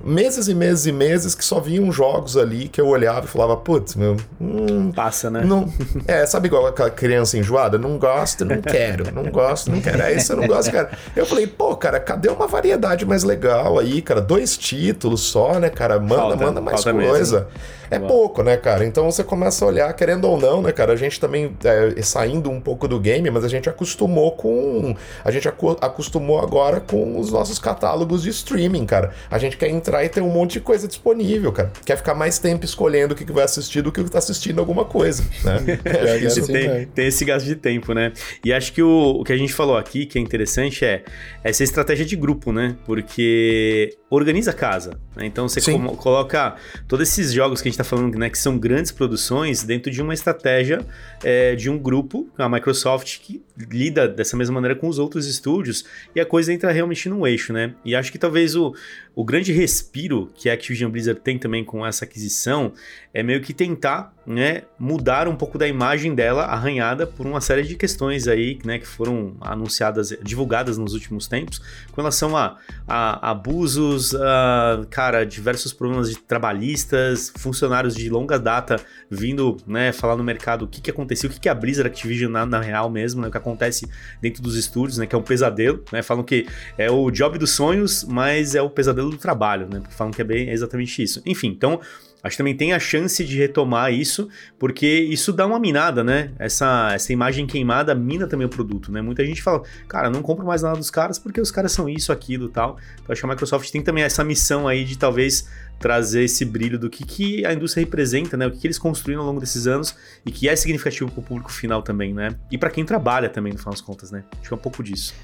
meses 0.03 0.49
e 0.49 0.55
meses 0.55 0.87
e 0.87 0.93
meses 0.93 1.35
que 1.35 1.45
só 1.45 1.61
vinham 1.61 1.93
jogos 1.93 2.37
ali 2.37 2.69
que 2.69 2.81
eu 2.81 2.87
olhava 2.87 3.27
e 3.27 3.29
falava, 3.29 3.57
putz, 3.57 3.95
meu. 3.95 4.17
Hum, 4.41 4.91
Passa, 4.93 5.31
né? 5.31 5.43
Não, 5.45 5.71
é, 6.09 6.25
sabe 6.25 6.49
igual 6.49 6.67
aquela 6.67 6.91
criança 6.91 7.37
enjoada? 7.37 7.79
Não 7.79 7.99
gosto, 7.99 8.45
não 8.45 8.61
quero, 8.61 9.13
não 9.13 9.31
gosto, 9.31 9.71
não 9.71 9.81
quero. 9.81 10.01
É 10.03 10.15
isso, 10.15 10.33
eu 10.33 10.37
não 10.39 10.47
gosto, 10.47 10.73
cara. 10.73 10.91
Eu 11.15 11.27
falei, 11.27 11.47
pô, 11.47 11.77
cara, 11.77 12.01
cadê 12.01 12.29
uma 12.29 12.47
variedade 12.47 13.05
mais 13.05 13.23
legal 13.23 13.79
aí, 13.79 14.01
cara? 14.01 14.21
Dois 14.21 14.57
títulos 14.57 15.21
só, 15.21 15.59
né, 15.59 15.69
cara? 15.69 16.01
Manda, 16.01 16.17
falta, 16.17 16.37
manda 16.37 16.61
mais 16.61 16.83
coisa. 16.83 17.41
Mesmo. 17.41 17.47
É 17.91 17.99
pouco, 17.99 18.43
né, 18.43 18.57
cara? 18.57 18.85
Então 18.85 19.11
você 19.11 19.25
começa 19.25 19.65
a 19.65 19.69
olhar, 19.69 19.93
querendo 19.95 20.25
ou 20.27 20.39
não, 20.39 20.63
né, 20.63 20.73
cara? 20.73 20.93
A 20.93 20.97
gente 20.97 21.19
também, 21.19 21.57
é, 21.65 22.01
saindo 22.03 22.51
um 22.51 22.61
pouco 22.61 22.87
do 22.87 23.01
game, 23.01 23.29
mas 23.31 23.45
a 23.45 23.49
gente 23.49 23.69
acostumou 23.69 24.33
com. 24.33 24.95
A 25.25 25.31
gente 25.31 25.49
acostumou 25.49 26.41
agora 26.41 26.81
com 26.81 27.19
os 27.19 27.33
nossos 27.33 27.59
catálogos 27.59 28.23
de 28.23 28.31
streaming, 28.31 28.87
cara. 28.87 29.13
A 29.31 29.39
gente 29.39 29.57
quer 29.57 29.69
entrar 29.69 30.05
e 30.05 30.09
ter 30.09 30.21
um 30.21 30.31
monte 30.31 30.55
de 30.55 30.61
coisa 30.61 30.87
disponível, 30.87 31.53
cara. 31.53 31.73
Quer 31.85 31.97
ficar 31.97 32.15
mais 32.15 32.39
tempo 32.39 32.65
escolhendo 32.65 33.15
o 33.15 33.17
que 33.17 33.31
vai 33.33 33.45
assistir 33.45 33.83
do 33.83 33.91
que 33.91 34.03
tá 34.05 34.19
assistindo 34.19 34.61
alguma 34.61 34.85
coisa, 34.85 35.25
né? 35.45 35.81
é, 35.85 36.19
isso 36.19 36.47
tem, 36.47 36.87
tem, 36.87 37.07
esse 37.07 37.25
gasto 37.25 37.47
de 37.47 37.57
tempo, 37.57 37.93
né? 37.93 38.13
E 38.45 38.53
acho 38.53 38.73
que 38.73 38.83
o, 38.83 39.21
o 39.21 39.25
que 39.25 39.33
a 39.33 39.37
gente 39.37 39.53
falou 39.53 39.77
aqui, 39.77 40.07
que 40.07 40.19
é 40.19 40.23
interessante, 40.23 40.85
é 40.85 41.03
essa 41.43 41.65
estratégia 41.65 42.05
de 42.05 42.17
grupo, 42.17 42.53
né? 42.53 42.77
Porque 42.87 43.97
organiza 44.11 44.51
a 44.51 44.55
casa. 44.55 44.99
Né? 45.17 45.27
Então 45.27 45.49
você 45.49 45.61
coloca 45.97 46.57
todos 46.89 47.09
esses 47.09 47.33
jogos 47.33 47.63
que 47.63 47.69
a 47.69 47.71
gente 47.71 47.80
está 47.81 47.97
falando, 47.97 48.19
né, 48.19 48.29
que 48.31 48.39
são 48.39 48.59
grandes 48.59 48.93
produções, 48.93 49.63
dentro 49.63 49.91
de 49.91 50.01
uma 50.03 50.15
estratégia 50.15 50.85
é, 51.23 51.55
de 51.55 51.71
um 51.71 51.79
grupo, 51.79 52.29
a 52.37 52.49
Microsoft, 52.49 53.19
que 53.21 53.43
lida 53.71 54.09
dessa 54.09 54.37
mesma 54.37 54.55
maneira 54.55 54.75
com 54.75 54.89
os 54.89 54.99
outros 54.99 55.27
estúdios 55.27 55.85
e 56.15 56.21
a 56.21 56.27
coisa 56.27 56.53
entra 56.53 56.71
realmente 56.71 57.09
no 57.09 57.27
eixo, 57.27 57.53
né? 57.53 57.75
E 57.85 57.95
acho 57.95 58.13
que 58.13 58.19
talvez 58.19 58.55
o, 58.55 58.75
o 59.15 59.25
grande 59.25 59.53
respiro 59.53 60.31
que 60.35 60.49
a 60.49 60.55
Activision 60.55 60.91
Blizzard 60.91 61.21
tem 61.21 61.39
também 61.39 61.65
com 61.65 61.85
essa 61.85 62.05
aquisição 62.05 62.73
é 63.13 63.23
meio 63.23 63.41
que 63.41 63.53
tentar 63.53 64.15
né, 64.25 64.63
mudar 64.79 65.27
um 65.27 65.35
pouco 65.35 65.59
da 65.59 65.67
imagem 65.67 66.15
dela 66.15 66.45
arranhada 66.45 67.07
por 67.07 67.27
uma 67.27 67.41
série 67.41 67.65
de 67.65 67.75
questões 67.75 68.29
aí 68.29 68.59
né, 68.65 68.79
que 68.79 68.87
foram 68.87 69.37
anunciadas, 69.41 70.17
divulgadas 70.23 70.79
nos 70.79 70.95
últimos 70.95 71.27
tempos 71.27 71.59
com 71.91 72.01
relação 72.01 72.37
a, 72.37 72.57
a 72.87 73.31
abusos, 73.31 74.15
a, 74.15 74.87
cara, 74.89 75.27
diversos 75.27 75.73
problemas 75.73 76.09
de 76.09 76.19
trabalhistas, 76.19 77.33
funcionários 77.37 77.95
de 77.97 78.09
longa 78.09 78.39
data 78.39 78.77
vindo 79.11 79.57
né, 79.67 79.91
falar 79.91 80.17
no 80.17 80.23
mercado 80.23 80.65
o 80.65 80.69
que, 80.69 80.81
que 80.81 80.91
aconteceu, 80.91 81.29
o 81.29 81.33
que, 81.33 81.41
que 81.41 81.49
a 81.49 81.55
Blizzard 81.55 81.89
Activision 81.89 82.31
na, 82.31 82.47
na 82.47 82.61
real 82.61 82.89
mesmo, 82.89 83.21
né, 83.21 83.29
o 83.29 83.31
que 83.31 83.37
acontece 83.51 83.89
dentro 84.21 84.43
dos 84.43 84.57
estúdios, 84.57 84.99
né, 84.99 85.07
que 85.07 85.15
é 85.15 85.19
um 85.19 85.23
pesadelo, 85.23 85.85
né, 85.93 86.03
falam 86.03 86.25
que 86.25 86.47
é 86.79 86.91
o 86.91 87.11
job 87.11 87.39
dos 87.39 87.51
sonhos, 87.51 88.05
mas 88.05 88.55
é 88.55 88.63
o 88.63 88.71
pesadelo 88.71 89.11
do 89.11 89.17
trabalho, 89.17 89.69
né, 89.69 89.83
falam 89.91 90.13
que 90.13 90.21
é 90.21 90.25
bem 90.25 90.49
é 90.49 90.53
exatamente 90.53 91.03
isso. 91.03 91.23
Enfim, 91.27 91.49
então 91.49 91.81
Acho 92.23 92.35
que 92.35 92.39
também 92.39 92.57
tem 92.57 92.73
a 92.73 92.79
chance 92.79 93.25
de 93.25 93.39
retomar 93.39 93.93
isso 93.93 94.29
porque 94.59 94.87
isso 94.87 95.33
dá 95.33 95.47
uma 95.47 95.59
minada, 95.59 96.05
né? 96.05 96.31
Essa, 96.39 96.91
essa 96.95 97.13
imagem 97.13 97.47
queimada 97.47 97.95
mina 97.95 98.27
também 98.27 98.47
o 98.47 98.51
produto, 98.51 98.93
né? 98.93 99.01
Muita 99.01 99.25
gente 99.25 99.43
fala, 99.43 99.63
cara, 99.89 100.11
não 100.11 100.23
compro 100.23 100.45
mais 100.45 100.63
nada 100.63 100.77
dos 100.77 100.91
caras 100.91 101.19
porque 101.19 101.41
os 101.41 101.51
caras 101.51 101.73
são 101.73 101.89
isso, 101.89 102.13
aquilo 102.13 102.49
tal. 102.49 102.77
Então 102.95 103.13
acho 103.13 103.21
que 103.21 103.27
a 103.27 103.31
Microsoft 103.31 103.71
tem 103.71 103.83
também 103.83 104.05
essa 104.05 104.23
missão 104.23 104.69
aí 104.69 104.85
de 104.85 104.99
talvez 104.99 105.49
trazer 105.79 106.25
esse 106.25 106.45
brilho 106.45 106.79
do 106.79 106.91
que, 106.91 107.05
que 107.05 107.45
a 107.47 107.55
indústria 107.55 107.83
representa, 107.83 108.37
né? 108.37 108.47
O 108.47 108.51
que, 108.51 108.59
que 108.59 108.67
eles 108.67 108.79
construíram 108.79 109.23
ao 109.23 109.27
longo 109.27 109.41
desses 109.41 109.67
anos 109.67 109.97
e 110.27 110.31
que 110.31 110.47
é 110.47 110.55
significativo 110.55 111.11
para 111.11 111.21
o 111.21 111.23
público 111.23 111.51
final 111.51 111.83
também, 111.83 112.13
né? 112.13 112.37
E 112.51 112.59
para 112.59 112.69
quem 112.69 112.85
trabalha 112.85 113.31
também, 113.31 113.53
no 113.53 113.59
final 113.59 113.73
das 113.73 113.81
contas, 113.81 114.11
né? 114.11 114.25
Acho 114.39 114.49
que 114.49 114.55
é 114.55 114.57
um 114.57 114.61
pouco 114.61 114.83
disso. 114.83 115.15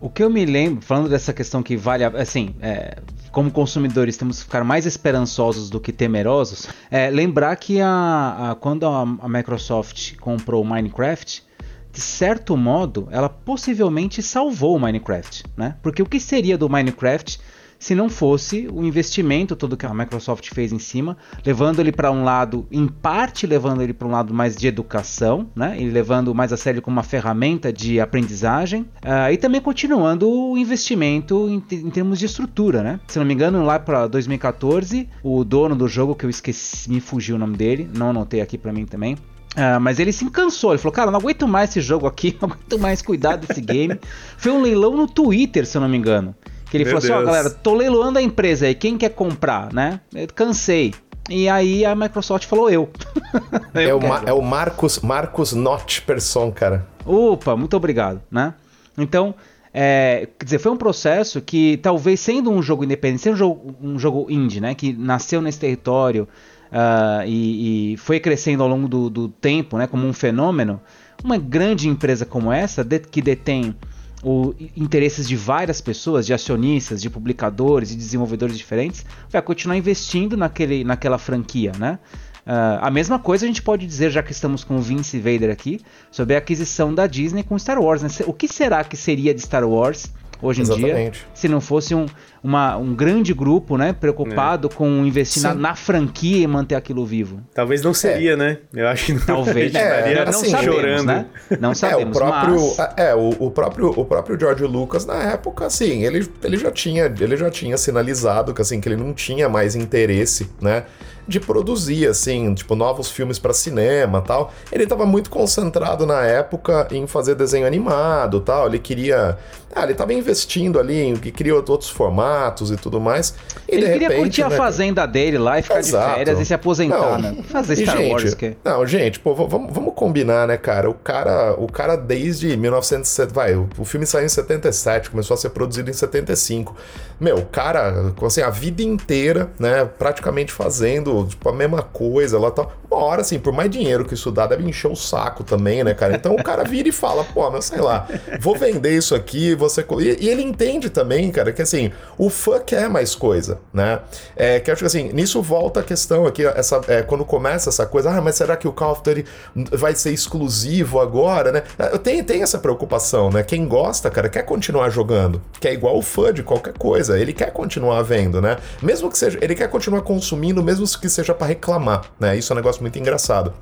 O 0.00 0.08
que 0.08 0.22
eu 0.22 0.30
me 0.30 0.46
lembro, 0.46 0.82
falando 0.82 1.10
dessa 1.10 1.32
questão 1.32 1.62
que 1.62 1.76
vale, 1.76 2.04
assim, 2.04 2.54
é, 2.62 2.96
como 3.30 3.50
consumidores 3.50 4.16
temos 4.16 4.38
que 4.38 4.44
ficar 4.44 4.64
mais 4.64 4.86
esperançosos 4.86 5.68
do 5.68 5.78
que 5.78 5.92
temerosos, 5.92 6.68
é 6.90 7.10
lembrar 7.10 7.54
que 7.56 7.80
a, 7.80 8.50
a 8.50 8.54
quando 8.54 8.86
a, 8.86 9.02
a 9.02 9.28
Microsoft 9.28 10.16
comprou 10.16 10.62
o 10.62 10.66
Minecraft, 10.66 11.44
de 11.92 12.00
certo 12.00 12.56
modo, 12.56 13.08
ela 13.10 13.28
possivelmente 13.28 14.22
salvou 14.22 14.76
o 14.76 14.80
Minecraft, 14.80 15.44
né? 15.56 15.76
Porque 15.82 16.00
o 16.00 16.06
que 16.06 16.20
seria 16.20 16.56
do 16.56 16.68
Minecraft 16.68 17.40
se 17.80 17.94
não 17.94 18.10
fosse 18.10 18.68
o 18.70 18.84
investimento 18.84 19.56
todo 19.56 19.76
que 19.76 19.86
a 19.86 19.94
Microsoft 19.94 20.50
fez 20.52 20.70
em 20.70 20.78
cima, 20.78 21.16
levando 21.44 21.80
ele 21.80 21.90
para 21.90 22.12
um 22.12 22.22
lado, 22.22 22.66
em 22.70 22.86
parte 22.86 23.46
levando 23.46 23.80
ele 23.80 23.94
para 23.94 24.06
um 24.06 24.10
lado 24.10 24.34
mais 24.34 24.54
de 24.54 24.68
educação, 24.68 25.48
né, 25.56 25.76
e 25.80 25.88
levando 25.88 26.34
mais 26.34 26.52
a 26.52 26.58
sério 26.58 26.82
como 26.82 26.96
uma 26.96 27.02
ferramenta 27.02 27.72
de 27.72 27.98
aprendizagem, 27.98 28.82
uh, 28.82 29.32
e 29.32 29.36
também 29.38 29.62
continuando 29.62 30.28
o 30.28 30.58
investimento 30.58 31.48
em, 31.48 31.64
em, 31.76 31.90
termos 31.90 32.18
de 32.18 32.26
estrutura, 32.26 32.82
né? 32.82 33.00
Se 33.08 33.18
não 33.18 33.24
me 33.24 33.32
engano, 33.32 33.64
lá 33.64 33.78
para 33.78 34.06
2014, 34.06 35.08
o 35.22 35.42
dono 35.42 35.74
do 35.74 35.88
jogo 35.88 36.14
que 36.14 36.26
eu 36.26 36.30
esqueci, 36.30 36.90
me 36.90 37.00
fugiu 37.00 37.36
o 37.36 37.38
nome 37.38 37.56
dele, 37.56 37.88
não 37.96 38.10
anotei 38.10 38.42
aqui 38.42 38.58
para 38.58 38.72
mim 38.72 38.84
também, 38.84 39.16
Uh, 39.56 39.80
mas 39.80 39.98
ele 39.98 40.12
se 40.12 40.24
cansou, 40.30 40.70
ele 40.70 40.78
falou, 40.78 40.92
cara, 40.92 41.10
não 41.10 41.18
aguento 41.18 41.48
mais 41.48 41.70
esse 41.70 41.80
jogo 41.80 42.06
aqui, 42.06 42.36
não 42.40 42.50
aguento 42.50 42.78
mais 42.78 43.02
cuidar 43.02 43.34
desse 43.34 43.60
game. 43.60 43.98
Foi 44.38 44.52
um 44.52 44.62
leilão 44.62 44.96
no 44.96 45.08
Twitter, 45.08 45.66
se 45.66 45.76
eu 45.76 45.80
não 45.80 45.88
me 45.88 45.96
engano. 45.96 46.36
Que 46.70 46.76
ele 46.76 46.84
Meu 46.84 47.00
falou 47.00 47.04
assim, 47.04 47.12
ó, 47.12 47.22
oh, 47.22 47.26
galera, 47.26 47.50
tô 47.50 47.74
leiloando 47.74 48.18
a 48.18 48.22
empresa 48.22 48.66
aí, 48.66 48.74
quem 48.74 48.96
quer 48.96 49.10
comprar, 49.10 49.72
né? 49.72 50.00
Eu 50.14 50.28
cansei. 50.34 50.94
E 51.28 51.48
aí 51.48 51.84
a 51.84 51.94
Microsoft 51.94 52.46
falou 52.46 52.70
eu. 52.70 52.88
eu 53.74 53.80
é, 53.80 53.94
o 53.94 54.28
é, 54.28 54.32
o 54.32 54.40
Marcos, 54.40 55.00
Marcos 55.00 55.52
Not 55.52 56.02
Person, 56.02 56.50
cara. 56.52 56.86
Opa, 57.04 57.56
muito 57.56 57.76
obrigado, 57.76 58.20
né? 58.30 58.54
Então, 58.96 59.34
é, 59.72 60.28
quer 60.38 60.44
dizer, 60.44 60.58
foi 60.58 60.72
um 60.72 60.76
processo 60.76 61.40
que 61.40 61.76
talvez 61.78 62.20
sendo 62.20 62.50
um 62.50 62.62
jogo 62.62 62.84
independente, 62.84 63.22
sendo 63.22 63.34
um 63.34 63.36
jogo, 63.36 63.76
um 63.82 63.98
jogo 63.98 64.26
indie, 64.28 64.60
né? 64.60 64.74
Que 64.74 64.92
nasceu 64.92 65.40
nesse 65.40 65.58
território 65.58 66.28
uh, 66.70 67.24
e, 67.26 67.94
e, 67.94 67.96
foi 67.96 68.18
crescendo 68.18 68.62
ao 68.62 68.68
longo 68.68 68.88
do, 68.88 69.10
do, 69.10 69.28
tempo, 69.28 69.76
né? 69.78 69.86
Como 69.86 70.06
um 70.06 70.12
fenômeno. 70.12 70.80
Uma 71.22 71.36
grande 71.36 71.88
empresa 71.88 72.24
como 72.24 72.52
essa, 72.52 72.82
de, 72.82 72.98
que 72.98 73.20
detém 73.20 73.74
o 74.22 74.54
interesses 74.76 75.26
de 75.26 75.36
várias 75.36 75.80
pessoas, 75.80 76.26
de 76.26 76.34
acionistas, 76.34 77.00
de 77.00 77.08
publicadores, 77.08 77.90
de 77.90 77.96
desenvolvedores 77.96 78.56
diferentes, 78.56 79.04
vai 79.30 79.40
continuar 79.40 79.76
investindo 79.76 80.36
naquele, 80.36 80.84
naquela 80.84 81.18
franquia, 81.18 81.72
né? 81.78 81.98
Uh, 82.46 82.80
a 82.80 82.90
mesma 82.90 83.18
coisa 83.18 83.44
a 83.44 83.48
gente 83.48 83.62
pode 83.62 83.86
dizer, 83.86 84.10
já 84.10 84.22
que 84.22 84.32
estamos 84.32 84.64
com 84.64 84.76
o 84.76 84.80
Vince 84.80 85.18
Vader 85.18 85.50
aqui, 85.50 85.80
sobre 86.10 86.34
a 86.34 86.38
aquisição 86.38 86.92
da 86.92 87.06
Disney 87.06 87.42
com 87.42 87.58
Star 87.58 87.80
Wars. 87.80 88.02
Né? 88.02 88.08
O 88.26 88.32
que 88.32 88.48
será 88.48 88.82
que 88.82 88.96
seria 88.96 89.34
de 89.34 89.42
Star 89.42 89.64
Wars 89.68 90.10
hoje 90.42 90.60
em 90.60 90.62
Exatamente. 90.62 91.20
dia, 91.20 91.28
se 91.34 91.48
não 91.48 91.60
fosse 91.60 91.94
um, 91.94 92.06
uma, 92.42 92.76
um 92.76 92.94
grande 92.94 93.34
grupo, 93.34 93.76
né, 93.76 93.92
preocupado 93.92 94.68
é. 94.70 94.74
com 94.74 95.04
investir 95.04 95.42
na, 95.42 95.54
na, 95.54 95.74
franquia 95.74 96.38
e 96.38 96.46
manter 96.46 96.74
aquilo 96.74 97.04
vivo. 97.04 97.40
Talvez 97.54 97.82
não 97.82 97.92
seria, 97.92 98.32
é. 98.32 98.36
né? 98.36 98.58
Eu 98.72 98.88
acho 98.88 99.06
que 99.06 99.12
não 99.12 99.20
talvez 99.20 99.74
é, 99.74 100.14
não 100.14 100.30
assim, 100.30 100.50
sabemos, 100.50 100.74
chorando. 100.74 101.06
né? 101.06 101.26
Não 101.60 101.74
sabemos, 101.74 102.02
é, 102.04 102.08
o 102.08 102.12
próprio, 102.12 102.74
mas... 102.78 102.94
é 102.96 103.14
o, 103.14 103.28
o, 103.38 103.50
próprio 103.50 103.90
o 103.90 104.04
próprio 104.04 104.40
George 104.40 104.64
Lucas 104.64 105.04
na 105.04 105.22
época, 105.32 105.66
assim, 105.66 106.04
ele, 106.04 106.26
ele 106.42 106.56
já 106.56 106.70
tinha 106.70 107.12
ele 107.20 107.36
já 107.36 107.50
tinha 107.50 107.76
sinalizado 107.76 108.54
que 108.54 108.62
assim 108.62 108.80
que 108.80 108.88
ele 108.88 108.96
não 108.96 109.12
tinha 109.12 109.48
mais 109.48 109.74
interesse, 109.74 110.50
né? 110.60 110.84
de 111.28 111.38
produzir, 111.38 112.08
assim, 112.08 112.52
tipo, 112.54 112.74
novos 112.74 113.08
filmes 113.08 113.38
para 113.38 113.52
cinema 113.52 114.20
tal. 114.20 114.52
Ele 114.72 114.82
estava 114.82 115.06
muito 115.06 115.30
concentrado 115.30 116.04
na 116.04 116.24
época 116.24 116.88
em 116.90 117.06
fazer 117.06 117.36
desenho 117.36 117.66
animado 117.66 118.40
tal. 118.40 118.66
Ele 118.66 118.80
queria. 118.80 119.38
Ah, 119.72 119.84
ele 119.84 119.92
estava 119.92 120.12
investindo 120.12 120.80
ali 120.80 121.00
em 121.00 121.14
que 121.14 121.30
queria 121.30 121.54
outros 121.54 121.88
formatos 121.88 122.29
e 122.70 122.76
tudo 122.76 123.00
mais. 123.00 123.34
E 123.68 123.74
ele 123.74 123.86
queria 123.86 124.08
repente, 124.08 124.20
curtir 124.20 124.40
né, 124.42 124.46
a 124.46 124.50
fazenda 124.50 125.06
dele 125.06 125.38
lá 125.38 125.58
e 125.58 125.62
ficar 125.62 125.78
Exato. 125.78 126.08
de 126.08 126.14
férias 126.14 126.40
e 126.40 126.44
se 126.44 126.54
aposentar, 126.54 127.18
não, 127.18 127.18
né? 127.18 127.36
Fazer 127.48 127.76
Star 127.76 127.96
gente, 127.96 128.12
Wars. 128.12 128.34
Que... 128.34 128.56
Não, 128.64 128.86
gente, 128.86 129.20
pô, 129.20 129.34
vamos, 129.34 129.72
vamos 129.72 129.94
combinar, 129.94 130.46
né, 130.46 130.56
cara? 130.56 130.88
O 130.88 130.94
cara, 130.94 131.54
o 131.58 131.66
cara 131.66 131.96
desde 131.96 132.56
1970, 132.56 133.34
vai, 133.34 133.54
o, 133.54 133.68
o 133.78 133.84
filme 133.84 134.06
saiu 134.06 134.26
em 134.26 134.28
77, 134.28 135.10
começou 135.10 135.34
a 135.34 135.38
ser 135.38 135.50
produzido 135.50 135.90
em 135.90 135.94
75. 135.94 136.74
Meu, 137.18 137.38
o 137.38 137.46
cara, 137.46 138.12
assim, 138.22 138.42
a 138.42 138.50
vida 138.50 138.82
inteira, 138.82 139.50
né, 139.58 139.84
praticamente 139.84 140.52
fazendo 140.52 141.26
tipo, 141.26 141.48
a 141.48 141.52
mesma 141.52 141.82
coisa, 141.82 142.36
ela 142.36 142.50
tá. 142.50 142.66
Uma 142.90 143.04
hora, 143.04 143.20
assim, 143.20 143.38
por 143.38 143.52
mais 143.52 143.70
dinheiro 143.70 144.04
que 144.04 144.14
isso 144.14 144.32
dá, 144.32 144.46
deve 144.46 144.68
encher 144.68 144.90
o 144.90 144.96
saco 144.96 145.44
também, 145.44 145.84
né, 145.84 145.94
cara? 145.94 146.16
Então 146.16 146.34
o 146.34 146.42
cara 146.42 146.64
vira 146.64 146.88
e 146.88 146.92
fala, 146.92 147.22
pô, 147.22 147.48
mas 147.50 147.66
sei 147.66 147.80
lá, 147.80 148.08
vou 148.40 148.56
vender 148.56 148.96
isso 148.96 149.14
aqui, 149.14 149.54
você. 149.54 149.84
E, 150.00 150.24
e 150.24 150.28
ele 150.28 150.42
entende 150.42 150.90
também, 150.90 151.30
cara, 151.30 151.52
que 151.52 151.62
assim, 151.62 151.92
o 152.20 152.28
fã 152.28 152.60
quer 152.60 152.86
mais 152.90 153.14
coisa, 153.14 153.58
né? 153.72 153.98
É, 154.36 154.60
que 154.60 154.70
acho 154.70 154.80
que 154.80 154.86
assim, 154.86 155.10
nisso 155.10 155.40
volta 155.40 155.80
a 155.80 155.82
questão 155.82 156.26
aqui, 156.26 156.44
essa, 156.44 156.78
é, 156.86 157.00
quando 157.00 157.24
começa 157.24 157.70
essa 157.70 157.86
coisa, 157.86 158.10
ah, 158.10 158.20
mas 158.20 158.34
será 158.34 158.58
que 158.58 158.68
o 158.68 158.72
Call 158.72 158.92
of 158.92 159.02
Duty 159.02 159.24
vai 159.72 159.94
ser 159.94 160.12
exclusivo 160.12 161.00
agora, 161.00 161.50
né? 161.50 161.62
Tenho, 162.02 162.22
tenho 162.22 162.42
essa 162.42 162.58
preocupação, 162.58 163.30
né? 163.30 163.42
Quem 163.42 163.66
gosta, 163.66 164.10
cara, 164.10 164.28
quer 164.28 164.42
continuar 164.42 164.90
jogando, 164.90 165.40
que 165.58 165.66
é 165.66 165.72
igual 165.72 165.96
o 165.96 166.02
fã 166.02 166.30
de 166.30 166.42
qualquer 166.42 166.74
coisa, 166.74 167.18
ele 167.18 167.32
quer 167.32 167.54
continuar 167.54 168.02
vendo, 168.02 168.42
né? 168.42 168.58
Mesmo 168.82 169.10
que 169.10 169.16
seja, 169.16 169.38
ele 169.40 169.54
quer 169.54 169.70
continuar 169.70 170.02
consumindo, 170.02 170.62
mesmo 170.62 170.86
que 171.00 171.08
seja 171.08 171.32
para 171.32 171.46
reclamar, 171.46 172.02
né? 172.20 172.36
Isso 172.36 172.52
é 172.52 172.54
um 172.54 172.56
negócio 172.58 172.82
muito 172.82 172.98
engraçado. 172.98 173.54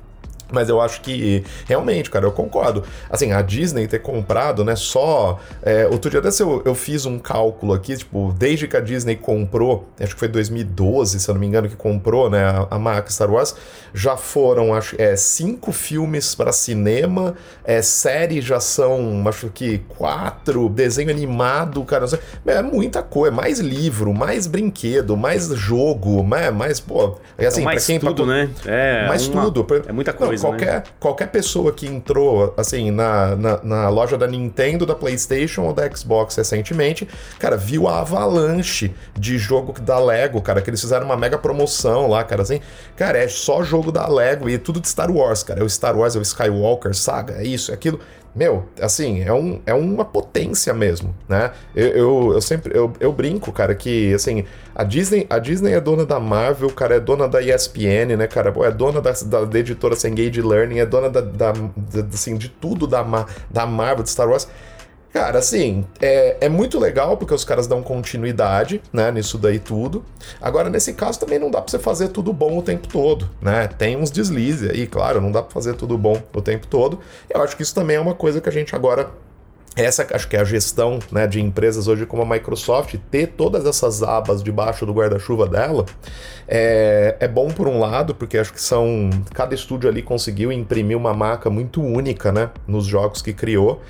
Mas 0.51 0.69
eu 0.69 0.81
acho 0.81 1.01
que, 1.01 1.43
realmente, 1.65 2.09
cara, 2.09 2.25
eu 2.25 2.31
concordo. 2.31 2.83
Assim, 3.09 3.31
a 3.31 3.41
Disney 3.41 3.87
ter 3.87 3.99
comprado, 3.99 4.63
né, 4.63 4.75
só... 4.75 5.39
É, 5.61 5.87
outro 5.87 6.09
dia 6.09 6.21
desse 6.21 6.41
eu, 6.41 6.61
eu 6.65 6.75
fiz 6.75 7.05
um 7.05 7.19
cálculo 7.19 7.73
aqui, 7.73 7.95
tipo, 7.97 8.33
desde 8.37 8.67
que 8.67 8.75
a 8.75 8.79
Disney 8.79 9.15
comprou, 9.15 9.87
acho 9.99 10.13
que 10.13 10.19
foi 10.19 10.27
2012, 10.27 11.19
se 11.19 11.29
eu 11.29 11.33
não 11.33 11.39
me 11.39 11.47
engano, 11.47 11.69
que 11.69 11.75
comprou, 11.75 12.29
né, 12.29 12.43
a, 12.43 12.67
a 12.71 12.79
marca 12.79 13.09
Star 13.09 13.31
Wars, 13.31 13.55
já 13.93 14.17
foram, 14.17 14.73
acho, 14.73 14.95
é, 14.99 15.15
cinco 15.15 15.71
filmes 15.71 16.33
para 16.35 16.51
cinema, 16.51 17.35
é, 17.63 17.81
série 17.81 18.41
já 18.41 18.59
são, 18.59 19.23
acho 19.27 19.49
que 19.49 19.79
quatro, 19.89 20.69
desenho 20.69 21.09
animado, 21.09 21.83
cara, 21.83 22.05
é 22.45 22.61
muita 22.61 23.01
coisa, 23.01 23.35
mais 23.35 23.59
livro, 23.59 24.13
mais 24.13 24.47
brinquedo, 24.47 25.15
mais 25.15 25.47
jogo, 25.49 26.23
mais, 26.23 26.53
mais 26.53 26.79
pô... 26.79 27.17
É 27.37 27.45
assim, 27.45 27.63
mais 27.63 27.85
quem, 27.85 27.99
tudo, 27.99 28.25
pra, 28.25 28.33
né? 28.33 28.49
É, 28.65 29.07
mais 29.07 29.27
uma, 29.27 29.43
tudo. 29.43 29.65
É 29.87 29.91
muita 29.91 30.11
coisa. 30.13 30.31
Não, 30.31 30.38
coisa. 30.39 30.57
Qualquer, 30.57 30.75
né? 30.75 30.83
qualquer 30.99 31.27
pessoa 31.27 31.71
que 31.71 31.87
entrou, 31.87 32.53
assim, 32.57 32.91
na, 32.91 33.35
na, 33.35 33.63
na, 33.63 33.89
loja 33.89 34.17
da 34.17 34.27
Nintendo, 34.27 34.85
da 34.85 34.95
PlayStation 34.95 35.63
ou 35.63 35.73
da 35.73 35.89
Xbox 35.89 36.35
recentemente, 36.35 37.07
cara, 37.37 37.57
viu 37.57 37.87
a 37.87 37.99
avalanche 38.01 38.93
de 39.17 39.37
jogo 39.37 39.73
da 39.79 39.99
Lego, 39.99 40.41
cara, 40.41 40.61
que 40.61 40.69
eles 40.69 40.81
fizeram 40.81 41.05
uma 41.05 41.17
mega 41.17 41.37
promoção 41.37 42.07
lá, 42.07 42.23
cara, 42.23 42.41
assim. 42.41 42.61
Cara, 42.95 43.17
é 43.17 43.27
só 43.27 43.63
jogo 43.63 43.91
da 43.91 44.07
Lego 44.07 44.49
e 44.49 44.57
tudo 44.57 44.79
de 44.79 44.87
Star 44.87 45.11
Wars, 45.11 45.43
cara. 45.43 45.59
É 45.59 45.63
o 45.63 45.69
Star 45.69 45.97
Wars, 45.97 46.15
é 46.15 46.19
o 46.19 46.21
Skywalker 46.21 46.93
Saga, 46.95 47.35
é 47.35 47.43
isso, 47.43 47.71
é 47.71 47.73
aquilo 47.73 47.99
meu, 48.35 48.65
assim, 48.79 49.21
é, 49.21 49.33
um, 49.33 49.59
é 49.65 49.73
uma 49.73 50.05
potência 50.05 50.73
mesmo, 50.73 51.15
né? 51.27 51.51
Eu, 51.75 51.87
eu, 51.87 52.33
eu, 52.33 52.41
sempre, 52.41 52.77
eu, 52.77 52.93
eu 52.99 53.11
brinco, 53.11 53.51
cara, 53.51 53.73
que, 53.73 54.13
assim, 54.13 54.45
a 54.75 54.83
Disney, 54.83 55.25
a 55.29 55.39
Disney 55.39 55.73
é 55.73 55.81
dona 55.81 56.05
da 56.05 56.19
Marvel, 56.19 56.69
cara, 56.69 56.95
é 56.95 56.99
dona 56.99 57.27
da 57.27 57.41
ESPN, 57.41 58.15
né, 58.17 58.27
cara? 58.27 58.53
É 58.65 58.71
dona 58.71 59.01
da, 59.01 59.11
da, 59.11 59.45
da 59.45 59.59
editora 59.59 59.95
Engage 60.05 60.41
Learning, 60.41 60.79
é 60.79 60.85
dona 60.85 61.09
da, 61.09 61.21
da, 61.21 61.51
da, 61.51 62.01
assim, 62.13 62.37
de 62.37 62.49
tudo 62.49 62.85
da, 62.85 63.03
da 63.49 63.65
Marvel, 63.65 64.03
de 64.03 64.09
Star 64.09 64.29
Wars. 64.29 64.47
Cara, 65.11 65.39
assim, 65.39 65.85
é, 65.99 66.37
é 66.41 66.49
muito 66.49 66.79
legal 66.79 67.17
porque 67.17 67.33
os 67.33 67.43
caras 67.43 67.65
dão 67.65 67.81
continuidade, 67.81 68.81
né, 68.93 69.11
nisso 69.11 69.37
daí 69.37 69.57
tudo. 69.57 70.05
Agora, 70.39 70.69
nesse 70.69 70.93
caso, 70.93 71.19
também 71.19 71.39
não 71.39 71.49
dá 71.49 71.61
pra 71.61 71.71
você 71.71 71.79
fazer 71.79 72.09
tudo 72.09 72.31
bom 72.31 72.57
o 72.57 72.61
tempo 72.61 72.87
todo, 72.87 73.27
né? 73.41 73.67
Tem 73.67 73.97
uns 73.97 74.11
deslizes 74.11 74.69
aí, 74.69 74.85
claro, 74.85 75.19
não 75.19 75.31
dá 75.31 75.41
pra 75.41 75.51
fazer 75.51 75.73
tudo 75.73 75.97
bom 75.97 76.21
o 76.33 76.41
tempo 76.41 76.67
todo. 76.67 76.99
Eu 77.29 77.41
acho 77.41 77.57
que 77.57 77.63
isso 77.63 77.73
também 77.73 77.97
é 77.97 77.99
uma 77.99 78.13
coisa 78.13 78.39
que 78.39 78.49
a 78.49 78.51
gente 78.51 78.75
agora 78.75 79.09
essa 79.85 80.07
acho 80.13 80.27
que 80.27 80.35
é 80.35 80.41
a 80.41 80.43
gestão 80.43 80.99
né, 81.11 81.27
de 81.27 81.39
empresas 81.41 81.87
hoje 81.87 82.05
como 82.05 82.23
a 82.23 82.25
Microsoft, 82.25 82.95
ter 83.11 83.27
todas 83.27 83.65
essas 83.65 84.03
abas 84.03 84.43
debaixo 84.43 84.85
do 84.85 84.93
guarda-chuva 84.93 85.47
dela 85.47 85.85
é, 86.51 87.15
é 87.19 87.27
bom 87.27 87.49
por 87.49 87.67
um 87.67 87.79
lado, 87.79 88.15
porque 88.15 88.37
acho 88.37 88.51
que 88.51 88.61
são. 88.61 89.09
Cada 89.33 89.53
estúdio 89.53 89.87
ali 89.87 90.01
conseguiu 90.01 90.51
imprimir 90.51 90.97
uma 90.97 91.13
marca 91.13 91.49
muito 91.49 91.81
única 91.81 92.31
né, 92.31 92.49
nos 92.67 92.85
jogos 92.85 93.21
que 93.21 93.31
criou. 93.33 93.81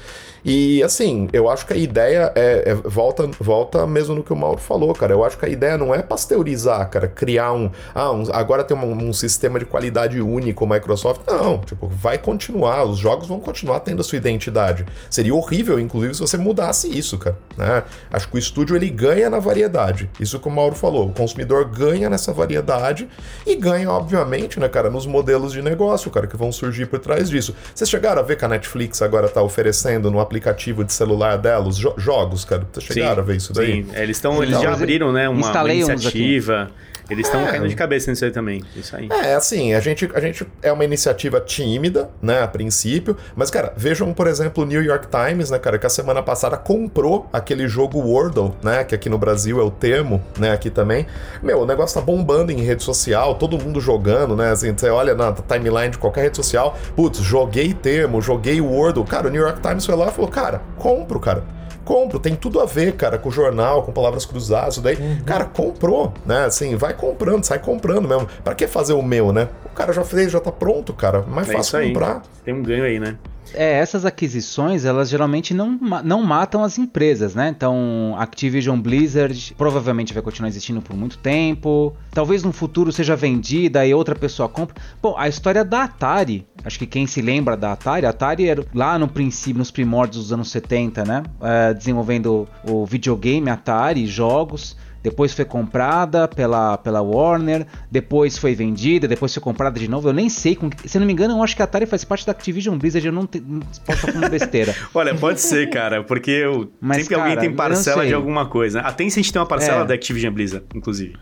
E 0.43 0.81
assim, 0.83 1.27
eu 1.33 1.49
acho 1.49 1.65
que 1.65 1.73
a 1.73 1.77
ideia 1.77 2.31
é, 2.35 2.71
é, 2.71 2.73
volta, 2.73 3.29
volta 3.39 3.85
mesmo 3.85 4.15
no 4.15 4.23
que 4.23 4.31
o 4.31 4.35
Mauro 4.35 4.59
falou, 4.59 4.93
cara. 4.93 5.13
Eu 5.13 5.23
acho 5.23 5.37
que 5.37 5.45
a 5.45 5.49
ideia 5.49 5.77
não 5.77 5.93
é 5.93 6.01
pasteurizar, 6.01 6.89
cara, 6.89 7.07
criar 7.07 7.51
um. 7.53 7.71
Ah, 7.93 8.11
um, 8.11 8.23
agora 8.31 8.63
tem 8.63 8.75
um, 8.75 9.09
um, 9.09 9.13
sistema 9.13 9.59
de 9.59 9.65
qualidade 9.65 10.21
único, 10.21 10.65
Microsoft. 10.65 11.21
Não, 11.27 11.59
tipo, 11.59 11.87
vai 11.87 12.17
continuar, 12.17 12.83
os 12.85 12.97
jogos 12.97 13.27
vão 13.27 13.39
continuar 13.39 13.81
tendo 13.81 14.01
a 14.01 14.03
sua 14.03 14.17
identidade. 14.17 14.85
Seria 15.09 15.35
horrível, 15.35 15.78
inclusive, 15.79 16.13
se 16.13 16.21
você 16.21 16.37
mudasse 16.37 16.89
isso, 16.89 17.17
cara. 17.17 17.37
Né? 17.57 17.83
Acho 18.11 18.27
que 18.27 18.35
o 18.35 18.39
estúdio 18.39 18.75
ele 18.75 18.89
ganha 18.89 19.29
na 19.29 19.39
variedade. 19.39 20.09
Isso 20.19 20.39
que 20.39 20.47
o 20.47 20.51
Mauro 20.51 20.75
falou. 20.75 21.07
O 21.07 21.13
consumidor 21.13 21.65
ganha 21.65 22.09
nessa 22.09 22.31
variedade 22.31 23.07
e 23.45 23.55
ganha, 23.55 23.89
obviamente, 23.89 24.59
né, 24.59 24.67
cara, 24.67 24.89
nos 24.89 25.05
modelos 25.05 25.53
de 25.53 25.61
negócio, 25.61 26.09
cara, 26.11 26.27
que 26.27 26.37
vão 26.37 26.51
surgir 26.51 26.85
por 26.85 26.99
trás 26.99 27.29
disso. 27.29 27.55
Vocês 27.73 27.89
chegaram 27.89 28.21
a 28.21 28.23
ver 28.23 28.37
que 28.37 28.45
a 28.45 28.47
Netflix 28.47 29.01
agora 29.01 29.27
tá 29.27 29.41
oferecendo 29.41 30.11
no 30.11 30.19
aplicativo 30.19 30.83
de 30.83 30.93
celular 30.93 31.37
dela, 31.37 31.67
os 31.67 31.77
jo 31.77 31.93
jogos, 31.97 32.45
cara. 32.45 32.67
Vocês 32.71 32.85
chegaram 32.85 33.15
sim, 33.15 33.21
a 33.21 33.23
ver 33.23 33.35
isso 33.37 33.53
daí? 33.53 33.83
Sim, 33.83 33.87
eles, 33.93 34.17
estão, 34.17 34.41
eles 34.43 34.59
já 34.59 34.73
abriram, 34.73 35.11
né, 35.11 35.27
uma, 35.27 35.51
uma 35.51 35.73
iniciativa. 35.73 36.69
Eles 37.09 37.25
estão 37.25 37.41
é. 37.41 37.51
caindo 37.51 37.67
de 37.67 37.75
cabeça 37.75 38.11
nisso 38.11 38.25
aí 38.25 38.31
também. 38.31 38.63
Isso 38.75 38.95
aí. 38.95 39.09
É, 39.11 39.35
assim, 39.35 39.73
a 39.73 39.79
gente, 39.79 40.09
a 40.13 40.19
gente 40.19 40.45
é 40.61 40.71
uma 40.71 40.83
iniciativa 40.83 41.39
tímida, 41.39 42.09
né, 42.21 42.41
a 42.41 42.47
princípio. 42.47 43.17
Mas, 43.35 43.49
cara, 43.49 43.73
vejam, 43.75 44.13
por 44.13 44.27
exemplo, 44.27 44.63
o 44.63 44.67
New 44.67 44.81
York 44.81 45.07
Times, 45.07 45.49
né, 45.49 45.57
cara, 45.57 45.77
que 45.79 45.85
a 45.85 45.89
semana 45.89 46.21
passada 46.21 46.57
comprou 46.57 47.27
aquele 47.33 47.67
jogo 47.67 47.99
Wordle, 47.99 48.53
né, 48.63 48.83
que 48.83 48.93
aqui 48.93 49.09
no 49.09 49.17
Brasil 49.17 49.59
é 49.59 49.63
o 49.63 49.71
termo, 49.71 50.23
né, 50.37 50.51
aqui 50.51 50.69
também. 50.69 51.05
Meu, 51.41 51.61
o 51.61 51.65
negócio 51.65 51.99
tá 51.99 52.05
bombando 52.05 52.51
em 52.51 52.61
rede 52.61 52.83
social, 52.83 53.35
todo 53.35 53.57
mundo 53.57 53.81
jogando, 53.81 54.35
né, 54.35 54.51
assim, 54.51 54.73
você 54.75 54.89
olha 54.89 55.15
na 55.15 55.33
timeline 55.33 55.89
de 55.89 55.97
qualquer 55.97 56.23
rede 56.23 56.37
social, 56.37 56.77
putz, 56.95 57.19
joguei 57.19 57.73
termo, 57.73 58.21
joguei 58.21 58.61
Wordle. 58.61 59.03
Cara, 59.03 59.27
o 59.27 59.31
New 59.31 59.41
York 59.41 59.61
Times 59.61 59.85
foi 59.85 59.95
lá 59.95 60.09
e 60.09 60.11
falou, 60.11 60.29
cara, 60.29 60.61
compro, 60.77 61.19
cara 61.19 61.58
compro, 61.89 62.19
tem 62.19 62.35
tudo 62.35 62.59
a 62.59 62.65
ver, 62.65 62.93
cara, 62.93 63.17
com 63.17 63.29
o 63.29 63.31
jornal, 63.31 63.81
com 63.81 63.91
palavras 63.91 64.23
cruzadas, 64.23 64.77
daí. 64.77 64.95
Uhum. 64.95 65.23
Cara, 65.25 65.45
comprou, 65.45 66.13
né? 66.23 66.45
Assim, 66.45 66.75
vai 66.75 66.93
comprando, 66.93 67.43
sai 67.43 67.57
comprando 67.57 68.07
mesmo. 68.07 68.27
Para 68.43 68.53
que 68.53 68.67
fazer 68.67 68.93
o 68.93 69.01
meu, 69.01 69.33
né? 69.33 69.49
O 69.65 69.69
cara 69.69 69.91
já 69.91 70.03
fez, 70.03 70.31
já 70.31 70.39
tá 70.39 70.51
pronto, 70.51 70.93
cara. 70.93 71.23
Mais 71.23 71.49
é 71.49 71.53
fácil 71.53 71.81
comprar. 71.87 72.21
Tem 72.45 72.53
um 72.53 72.61
ganho 72.61 72.83
aí, 72.83 72.99
né? 72.99 73.17
É, 73.53 73.79
essas 73.79 74.05
aquisições, 74.05 74.85
elas 74.85 75.09
geralmente 75.09 75.53
não, 75.53 75.77
não 76.03 76.23
matam 76.23 76.63
as 76.63 76.77
empresas, 76.77 77.35
né? 77.35 77.49
Então, 77.49 78.15
Activision 78.17 78.79
Blizzard 78.79 79.53
provavelmente 79.57 80.13
vai 80.13 80.21
continuar 80.21 80.49
existindo 80.49 80.81
por 80.81 80.95
muito 80.95 81.17
tempo. 81.17 81.95
Talvez 82.11 82.43
no 82.43 82.51
futuro 82.51 82.91
seja 82.91 83.15
vendida 83.15 83.85
e 83.85 83.93
outra 83.93 84.15
pessoa 84.15 84.47
compra. 84.47 84.75
Bom, 85.01 85.15
a 85.17 85.27
história 85.27 85.63
da 85.63 85.83
Atari, 85.83 86.45
acho 86.63 86.79
que 86.79 86.85
quem 86.85 87.07
se 87.07 87.21
lembra 87.21 87.57
da 87.57 87.73
Atari, 87.73 88.05
a 88.05 88.09
Atari 88.09 88.47
era 88.47 88.65
lá 88.73 88.97
no 88.99 89.07
princípio, 89.07 89.59
nos 89.59 89.71
primórdios 89.71 90.23
dos 90.23 90.33
anos 90.33 90.51
70, 90.51 91.03
né? 91.03 91.23
É, 91.41 91.73
desenvolvendo 91.73 92.47
o 92.67 92.85
videogame 92.85 93.49
Atari, 93.49 94.05
jogos 94.05 94.75
depois 95.03 95.33
foi 95.33 95.45
comprada 95.45 96.27
pela, 96.27 96.77
pela 96.77 97.01
Warner, 97.01 97.65
depois 97.89 98.37
foi 98.37 98.53
vendida, 98.53 99.07
depois 99.07 99.33
foi 99.33 99.41
comprada 99.41 99.79
de 99.79 99.87
novo. 99.89 100.09
Eu 100.09 100.13
nem 100.13 100.29
sei, 100.29 100.55
com, 100.55 100.69
se 100.85 100.99
não 100.99 101.05
me 101.05 101.13
engano, 101.13 101.35
eu 101.35 101.43
acho 101.43 101.55
que 101.55 101.61
a 101.61 101.65
Atari 101.65 101.85
faz 101.85 102.03
parte 102.03 102.25
da 102.25 102.31
Activision 102.31 102.77
Blizzard, 102.77 103.05
eu 103.05 103.13
não, 103.13 103.25
te, 103.25 103.39
não 103.39 103.59
posso 103.59 103.81
estar 103.81 103.97
falando 103.97 104.29
besteira. 104.29 104.75
Olha, 104.93 105.15
pode 105.15 105.41
ser, 105.41 105.69
cara, 105.69 106.03
porque 106.03 106.31
eu, 106.31 106.71
Mas, 106.79 106.97
sempre 106.97 107.15
cara, 107.15 107.29
alguém 107.29 107.39
tem 107.47 107.55
parcela 107.55 108.05
de 108.05 108.13
alguma 108.13 108.45
coisa. 108.45 108.81
A 108.81 108.91
Tencent 108.91 109.31
tem 109.31 109.39
uma 109.39 109.47
parcela 109.47 109.83
é. 109.83 109.85
da 109.85 109.93
Activision 109.93 110.33
Blizzard, 110.33 110.65
inclusive. 110.75 111.15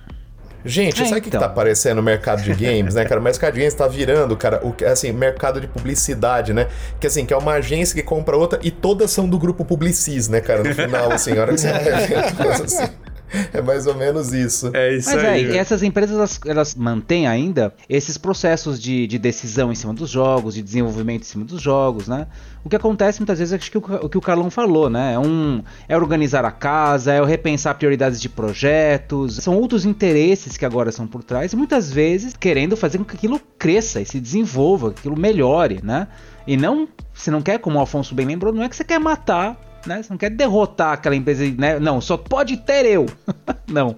Gente, 0.65 1.01
é, 1.01 1.05
sabe 1.05 1.19
o 1.19 1.23
que, 1.23 1.29
então. 1.29 1.39
que 1.39 1.45
tá 1.45 1.51
aparecendo 1.51 1.97
no 1.97 2.03
mercado 2.03 2.41
de 2.41 2.53
games, 2.53 2.93
né, 2.93 3.05
cara? 3.05 3.21
O 3.21 3.23
mercado 3.23 3.53
de 3.53 3.59
games 3.59 3.73
tá 3.73 3.87
virando, 3.87 4.35
cara, 4.35 4.59
o 4.65 4.75
assim, 4.85 5.11
mercado 5.13 5.61
de 5.61 5.67
publicidade, 5.67 6.53
né? 6.53 6.67
Que 6.99 7.07
assim, 7.07 7.25
que 7.25 7.33
é 7.33 7.37
uma 7.37 7.53
agência 7.53 7.95
que 7.95 8.03
compra 8.03 8.35
outra 8.35 8.59
e 8.61 8.69
todas 8.69 9.09
são 9.11 9.29
do 9.29 9.37
grupo 9.37 9.63
Publicis, 9.63 10.27
né, 10.27 10.41
cara? 10.41 10.63
No 10.63 10.75
final, 10.75 11.11
assim, 11.11 11.37
a 11.37 11.41
hora 11.41 11.53
que 11.53 11.61
você 11.61 11.71
vai 11.71 12.07
ver, 12.07 12.51
assim. 12.63 12.89
É 13.53 13.61
mais 13.61 13.87
ou 13.87 13.95
menos 13.95 14.33
isso. 14.33 14.69
É 14.73 14.95
isso 14.95 15.09
Mas 15.09 15.23
aí. 15.23 15.51
É, 15.51 15.57
essas 15.57 15.83
empresas 15.83 16.15
elas, 16.15 16.39
elas, 16.45 16.75
mantêm 16.75 17.27
ainda 17.27 17.73
esses 17.89 18.17
processos 18.17 18.79
de, 18.79 19.07
de, 19.07 19.17
decisão 19.17 19.71
em 19.71 19.75
cima 19.75 19.93
dos 19.93 20.09
jogos, 20.09 20.55
de 20.55 20.61
desenvolvimento 20.61 21.21
em 21.21 21.25
cima 21.25 21.45
dos 21.45 21.61
jogos, 21.61 22.07
né? 22.07 22.27
O 22.63 22.69
que 22.69 22.75
acontece 22.75 23.19
muitas 23.19 23.39
vezes 23.39 23.53
é 23.53 23.57
que 23.57 23.77
o, 23.77 23.81
o 24.01 24.09
que 24.09 24.17
o 24.17 24.21
Carlão 24.21 24.49
falou, 24.49 24.89
né? 24.89 25.13
É, 25.13 25.19
um, 25.19 25.63
é 25.87 25.95
organizar 25.95 26.45
a 26.45 26.51
casa, 26.51 27.13
é 27.13 27.23
repensar 27.23 27.75
prioridades 27.75 28.19
de 28.21 28.29
projetos, 28.29 29.35
são 29.35 29.55
outros 29.55 29.85
interesses 29.85 30.57
que 30.57 30.65
agora 30.65 30.91
são 30.91 31.07
por 31.07 31.23
trás, 31.23 31.53
e 31.53 31.55
muitas 31.55 31.91
vezes 31.91 32.35
querendo 32.35 32.75
fazer 32.75 32.97
com 32.97 33.05
que 33.05 33.15
aquilo 33.15 33.39
cresça 33.57 34.01
e 34.01 34.05
se 34.05 34.19
desenvolva, 34.19 34.91
que 34.91 34.99
aquilo 34.99 35.17
melhore, 35.17 35.79
né? 35.83 36.07
E 36.45 36.55
não, 36.55 36.87
se 37.13 37.29
não 37.29 37.41
quer, 37.41 37.59
como 37.59 37.79
o 37.79 37.81
Afonso 37.81 38.15
bem 38.15 38.25
lembrou, 38.25 38.53
não 38.53 38.63
é 38.63 38.69
que 38.69 38.75
você 38.75 38.83
quer 38.83 38.99
matar 38.99 39.66
né? 39.85 40.01
Você 40.01 40.09
não 40.09 40.17
quer 40.17 40.29
derrotar 40.29 40.93
aquela 40.93 41.15
empresa, 41.15 41.43
né? 41.57 41.79
Não, 41.79 42.01
só 42.01 42.17
pode 42.17 42.57
ter 42.57 42.85
eu. 42.85 43.05
não, 43.67 43.95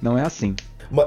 não 0.00 0.18
é 0.18 0.22
assim. 0.22 0.54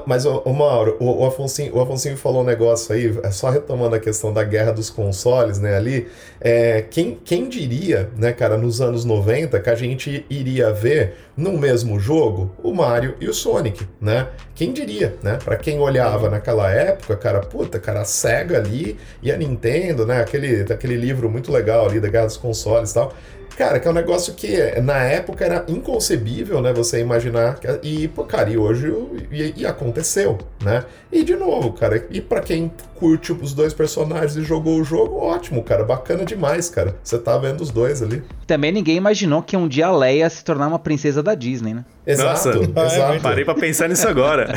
Mas, 0.04 0.26
o, 0.26 0.52
Mauro, 0.52 0.96
o, 0.98 1.22
o, 1.22 1.26
Afonso, 1.26 1.62
o 1.72 1.80
Afonso 1.80 2.16
falou 2.16 2.42
um 2.42 2.44
negócio 2.44 2.92
aí, 2.92 3.16
é 3.22 3.30
só 3.30 3.50
retomando 3.50 3.94
a 3.94 4.00
questão 4.00 4.32
da 4.32 4.42
guerra 4.42 4.72
dos 4.72 4.90
consoles, 4.90 5.60
né, 5.60 5.76
ali, 5.76 6.08
é, 6.40 6.82
quem, 6.82 7.16
quem 7.24 7.48
diria, 7.48 8.10
né, 8.16 8.32
cara, 8.32 8.58
nos 8.58 8.80
anos 8.80 9.04
90, 9.04 9.60
que 9.60 9.70
a 9.70 9.76
gente 9.76 10.26
iria 10.28 10.72
ver 10.72 11.14
no 11.36 11.52
mesmo 11.52 12.00
jogo 12.00 12.50
o 12.64 12.74
Mario 12.74 13.14
e 13.20 13.28
o 13.28 13.34
Sonic, 13.34 13.86
né? 14.00 14.26
Quem 14.54 14.72
diria, 14.72 15.14
né? 15.22 15.38
Para 15.44 15.54
quem 15.56 15.78
olhava 15.78 16.30
naquela 16.30 16.70
época, 16.70 17.14
cara, 17.14 17.40
puta, 17.40 17.78
cara, 17.78 18.00
a 18.00 18.04
SEGA 18.04 18.56
ali 18.56 18.96
e 19.22 19.30
a 19.30 19.36
Nintendo, 19.36 20.06
né, 20.06 20.20
aquele, 20.20 20.62
aquele 20.72 20.96
livro 20.96 21.30
muito 21.30 21.52
legal 21.52 21.86
ali 21.86 22.00
da 22.00 22.08
guerra 22.08 22.26
dos 22.26 22.38
consoles 22.38 22.90
e 22.90 22.94
tal, 22.94 23.12
Cara, 23.56 23.80
que 23.80 23.88
é 23.88 23.90
um 23.90 23.94
negócio 23.94 24.34
que 24.34 24.78
na 24.82 24.98
época 25.02 25.44
era 25.44 25.64
inconcebível, 25.66 26.60
né? 26.60 26.74
Você 26.74 27.00
imaginar. 27.00 27.58
Que, 27.58 27.66
e, 27.82 28.06
pô, 28.06 28.24
cara, 28.24 28.50
e 28.50 28.58
hoje 28.58 28.92
e, 29.30 29.62
e 29.62 29.66
aconteceu, 29.66 30.36
né? 30.62 30.84
E 31.10 31.24
de 31.24 31.34
novo, 31.34 31.72
cara, 31.72 32.06
e 32.10 32.20
para 32.20 32.42
quem 32.42 32.70
curte 32.96 33.32
os 33.32 33.54
dois 33.54 33.72
personagens 33.72 34.36
e 34.36 34.42
jogou 34.42 34.78
o 34.78 34.84
jogo, 34.84 35.16
ótimo, 35.16 35.62
cara, 35.62 35.84
bacana 35.84 36.24
demais, 36.24 36.68
cara. 36.68 36.96
Você 37.02 37.18
tá 37.18 37.38
vendo 37.38 37.62
os 37.62 37.70
dois 37.70 38.02
ali. 38.02 38.22
Também 38.46 38.70
ninguém 38.70 38.96
imaginou 38.96 39.42
que 39.42 39.56
um 39.56 39.66
dia 39.66 39.86
a 39.86 39.96
Leia 39.96 40.28
se 40.28 40.44
tornar 40.44 40.68
uma 40.68 40.78
princesa 40.78 41.22
da 41.22 41.34
Disney, 41.34 41.72
né? 41.72 41.84
Exato, 42.06 42.62
Nossa, 42.74 42.94
exato. 42.94 43.20
Parei 43.22 43.44
para 43.44 43.54
pensar 43.54 43.88
nisso 43.88 44.06
agora. 44.06 44.52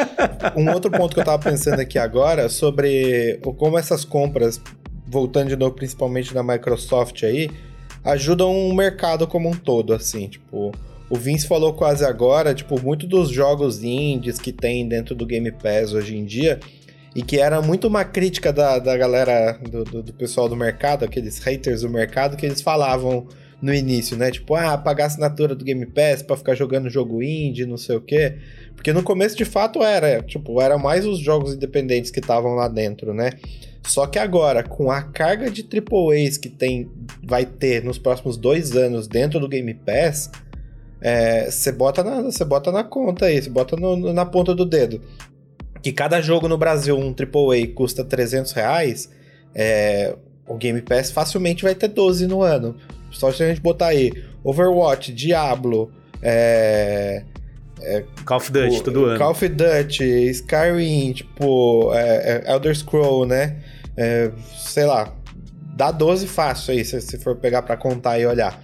um 0.56 0.70
outro 0.72 0.90
ponto 0.90 1.12
que 1.12 1.20
eu 1.20 1.24
tava 1.24 1.38
pensando 1.38 1.80
aqui 1.80 1.98
agora 1.98 2.48
sobre 2.48 3.40
como 3.58 3.78
essas 3.78 4.06
compras, 4.06 4.58
voltando 5.06 5.48
de 5.48 5.56
novo 5.56 5.74
principalmente 5.74 6.32
da 6.32 6.42
Microsoft 6.42 7.22
aí, 7.24 7.50
ajudam 8.08 8.68
o 8.68 8.74
mercado 8.74 9.26
como 9.26 9.48
um 9.48 9.54
todo, 9.54 9.92
assim, 9.92 10.28
tipo, 10.28 10.72
o 11.10 11.16
Vince 11.16 11.46
falou 11.46 11.72
quase 11.74 12.04
agora, 12.04 12.54
tipo, 12.54 12.80
muito 12.80 13.06
dos 13.06 13.30
jogos 13.30 13.82
indies 13.82 14.38
que 14.38 14.52
tem 14.52 14.88
dentro 14.88 15.14
do 15.14 15.26
Game 15.26 15.50
Pass 15.52 15.92
hoje 15.92 16.16
em 16.16 16.24
dia, 16.24 16.58
e 17.14 17.22
que 17.22 17.38
era 17.38 17.60
muito 17.60 17.86
uma 17.86 18.04
crítica 18.04 18.52
da, 18.52 18.78
da 18.78 18.96
galera, 18.96 19.58
do, 19.70 19.84
do, 19.84 20.02
do 20.02 20.12
pessoal 20.12 20.48
do 20.48 20.56
mercado, 20.56 21.04
aqueles 21.04 21.38
haters 21.38 21.82
do 21.82 21.90
mercado, 21.90 22.36
que 22.36 22.46
eles 22.46 22.60
falavam 22.60 23.26
no 23.60 23.74
início, 23.74 24.16
né? 24.16 24.30
Tipo, 24.30 24.54
ah, 24.54 24.78
pagar 24.78 25.06
assinatura 25.06 25.54
do 25.54 25.64
Game 25.64 25.84
Pass 25.86 26.22
para 26.22 26.36
ficar 26.36 26.54
jogando 26.54 26.88
jogo 26.88 27.22
indie, 27.22 27.66
não 27.66 27.76
sei 27.76 27.96
o 27.96 28.00
quê. 28.00 28.36
Porque 28.74 28.92
no 28.92 29.02
começo, 29.02 29.36
de 29.36 29.44
fato, 29.44 29.82
era, 29.82 30.22
tipo, 30.22 30.60
era 30.62 30.78
mais 30.78 31.04
os 31.04 31.18
jogos 31.18 31.54
independentes 31.54 32.10
que 32.10 32.20
estavam 32.20 32.54
lá 32.54 32.68
dentro, 32.68 33.12
né? 33.12 33.32
Só 33.88 34.06
que 34.06 34.18
agora, 34.18 34.62
com 34.62 34.90
a 34.90 35.00
carga 35.00 35.50
de 35.50 35.62
AAAs 35.62 36.36
que 36.36 36.50
tem, 36.50 36.90
vai 37.24 37.46
ter 37.46 37.82
nos 37.82 37.96
próximos 37.96 38.36
dois 38.36 38.76
anos 38.76 39.08
dentro 39.08 39.40
do 39.40 39.48
Game 39.48 39.72
Pass, 39.72 40.30
você 41.48 41.70
é, 41.70 41.72
bota, 41.72 42.04
na, 42.04 42.28
bota 42.44 42.70
na 42.70 42.84
conta 42.84 43.24
aí, 43.24 43.40
você 43.40 43.48
bota 43.48 43.76
no, 43.76 44.12
na 44.12 44.26
ponta 44.26 44.54
do 44.54 44.66
dedo. 44.66 45.00
Que 45.82 45.90
cada 45.90 46.20
jogo 46.20 46.48
no 46.48 46.58
Brasil, 46.58 46.98
um 46.98 47.14
AAA, 47.14 47.74
custa 47.74 48.04
300 48.04 48.52
reais, 48.52 49.08
é, 49.54 50.14
o 50.46 50.56
Game 50.56 50.82
Pass 50.82 51.10
facilmente 51.10 51.62
vai 51.62 51.74
ter 51.74 51.88
12 51.88 52.26
no 52.26 52.42
ano. 52.42 52.76
Só 53.10 53.32
se 53.32 53.42
a 53.42 53.48
gente 53.48 53.62
botar 53.62 53.86
aí 53.86 54.12
Overwatch, 54.44 55.14
Diablo, 55.14 55.90
é, 56.20 57.24
é, 57.82 58.04
Call 58.24 58.38
of 58.38 58.52
Duty, 58.52 58.76
o, 58.76 58.82
todo 58.82 59.04
ano. 59.04 59.18
Call 59.18 59.30
of 59.30 59.48
Duty, 59.48 60.30
Skyrim, 60.30 61.12
tipo, 61.12 61.92
é, 61.94 62.42
é 62.46 62.52
Elder 62.52 62.74
Scroll, 62.74 63.26
né? 63.26 63.56
É, 63.96 64.30
sei 64.56 64.84
lá, 64.84 65.14
dá 65.76 65.90
12 65.90 66.26
fácil 66.26 66.72
aí, 66.72 66.84
se, 66.84 67.00
se 67.00 67.18
for 67.18 67.36
pegar 67.36 67.62
para 67.62 67.76
contar 67.76 68.18
e 68.18 68.26
olhar. 68.26 68.62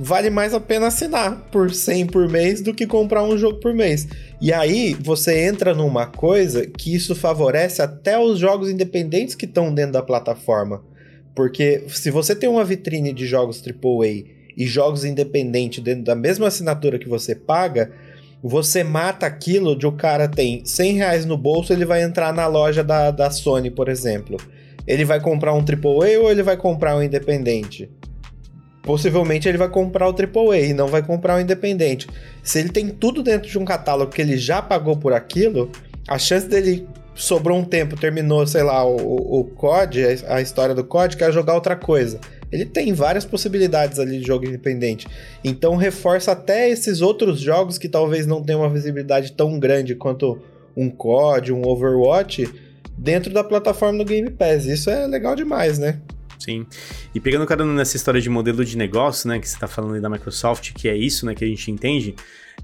Vale 0.00 0.30
mais 0.30 0.52
a 0.52 0.58
pena 0.58 0.88
assinar 0.88 1.48
por 1.52 1.70
100 1.70 2.06
por 2.06 2.28
mês 2.28 2.60
do 2.60 2.74
que 2.74 2.86
comprar 2.86 3.22
um 3.22 3.36
jogo 3.36 3.60
por 3.60 3.72
mês. 3.72 4.08
E 4.40 4.52
aí 4.52 4.96
você 5.00 5.44
entra 5.46 5.74
numa 5.74 6.06
coisa 6.06 6.66
que 6.66 6.94
isso 6.94 7.14
favorece 7.14 7.82
até 7.82 8.18
os 8.18 8.38
jogos 8.38 8.68
independentes 8.68 9.34
que 9.34 9.44
estão 9.44 9.72
dentro 9.72 9.92
da 9.92 10.02
plataforma. 10.02 10.82
Porque 11.34 11.84
se 11.88 12.10
você 12.10 12.34
tem 12.34 12.48
uma 12.48 12.64
vitrine 12.64 13.12
de 13.12 13.26
jogos 13.26 13.62
AAA 13.64 14.24
e 14.56 14.66
jogos 14.66 15.04
independentes 15.04 15.82
dentro 15.82 16.04
da 16.04 16.14
mesma 16.14 16.48
assinatura 16.48 16.98
que 16.98 17.08
você 17.08 17.34
paga, 17.34 17.92
você 18.42 18.82
mata 18.82 19.24
aquilo 19.24 19.76
de 19.76 19.86
o 19.86 19.92
cara 19.92 20.26
tem 20.26 20.64
100 20.64 20.92
reais 20.94 21.24
no 21.24 21.36
bolso, 21.36 21.72
ele 21.72 21.84
vai 21.84 22.02
entrar 22.02 22.32
na 22.32 22.46
loja 22.46 22.82
da, 22.82 23.10
da 23.10 23.30
Sony, 23.30 23.70
por 23.70 23.88
exemplo. 23.88 24.36
Ele 24.86 25.04
vai 25.04 25.20
comprar 25.20 25.54
um 25.54 25.60
AAA 25.60 26.18
ou 26.20 26.30
ele 26.30 26.42
vai 26.42 26.56
comprar 26.56 26.96
um 26.96 27.02
independente? 27.02 27.88
Possivelmente 28.82 29.48
ele 29.48 29.58
vai 29.58 29.68
comprar 29.68 30.08
o 30.08 30.14
AAA 30.14 30.58
e 30.58 30.74
não 30.74 30.88
vai 30.88 31.02
comprar 31.02 31.36
o 31.36 31.40
independente. 31.40 32.08
Se 32.42 32.58
ele 32.58 32.70
tem 32.70 32.88
tudo 32.88 33.22
dentro 33.22 33.48
de 33.48 33.56
um 33.56 33.64
catálogo 33.64 34.10
que 34.10 34.20
ele 34.20 34.36
já 34.36 34.60
pagou 34.60 34.96
por 34.96 35.12
aquilo, 35.12 35.70
a 36.08 36.18
chance 36.18 36.48
dele 36.48 36.84
sobrou 37.14 37.58
um 37.58 37.64
tempo, 37.64 37.96
terminou, 37.96 38.46
sei 38.46 38.62
lá, 38.62 38.84
o, 38.84 39.40
o 39.40 39.44
COD, 39.44 40.24
a 40.26 40.40
história 40.40 40.74
do 40.74 40.84
COD, 40.84 41.16
quer 41.16 41.32
jogar 41.32 41.54
outra 41.54 41.76
coisa. 41.76 42.20
Ele 42.50 42.66
tem 42.66 42.92
várias 42.92 43.24
possibilidades 43.24 43.98
ali 43.98 44.18
de 44.18 44.26
jogo 44.26 44.44
independente. 44.44 45.06
Então 45.42 45.76
reforça 45.76 46.32
até 46.32 46.68
esses 46.68 47.00
outros 47.00 47.40
jogos 47.40 47.78
que 47.78 47.88
talvez 47.88 48.26
não 48.26 48.42
tenham 48.42 48.60
uma 48.60 48.68
visibilidade 48.68 49.32
tão 49.32 49.58
grande 49.58 49.94
quanto 49.94 50.38
um 50.76 50.90
COD, 50.90 51.52
um 51.52 51.66
Overwatch, 51.66 52.48
dentro 52.96 53.32
da 53.32 53.42
plataforma 53.42 53.98
do 53.98 54.04
Game 54.04 54.30
Pass. 54.30 54.66
Isso 54.66 54.90
é 54.90 55.06
legal 55.06 55.34
demais, 55.34 55.78
né? 55.78 55.98
Sim. 56.38 56.66
E 57.14 57.20
pegando 57.20 57.46
cara 57.46 57.64
nessa 57.64 57.96
história 57.96 58.20
de 58.20 58.28
modelo 58.28 58.64
de 58.64 58.76
negócio, 58.76 59.28
né, 59.28 59.38
que 59.38 59.48
você 59.48 59.54
está 59.54 59.68
falando 59.68 59.94
aí 59.94 60.00
da 60.00 60.10
Microsoft, 60.10 60.72
que 60.72 60.88
é 60.88 60.96
isso, 60.96 61.24
né, 61.24 61.34
que 61.34 61.44
a 61.44 61.48
gente 61.48 61.70
entende, 61.70 62.14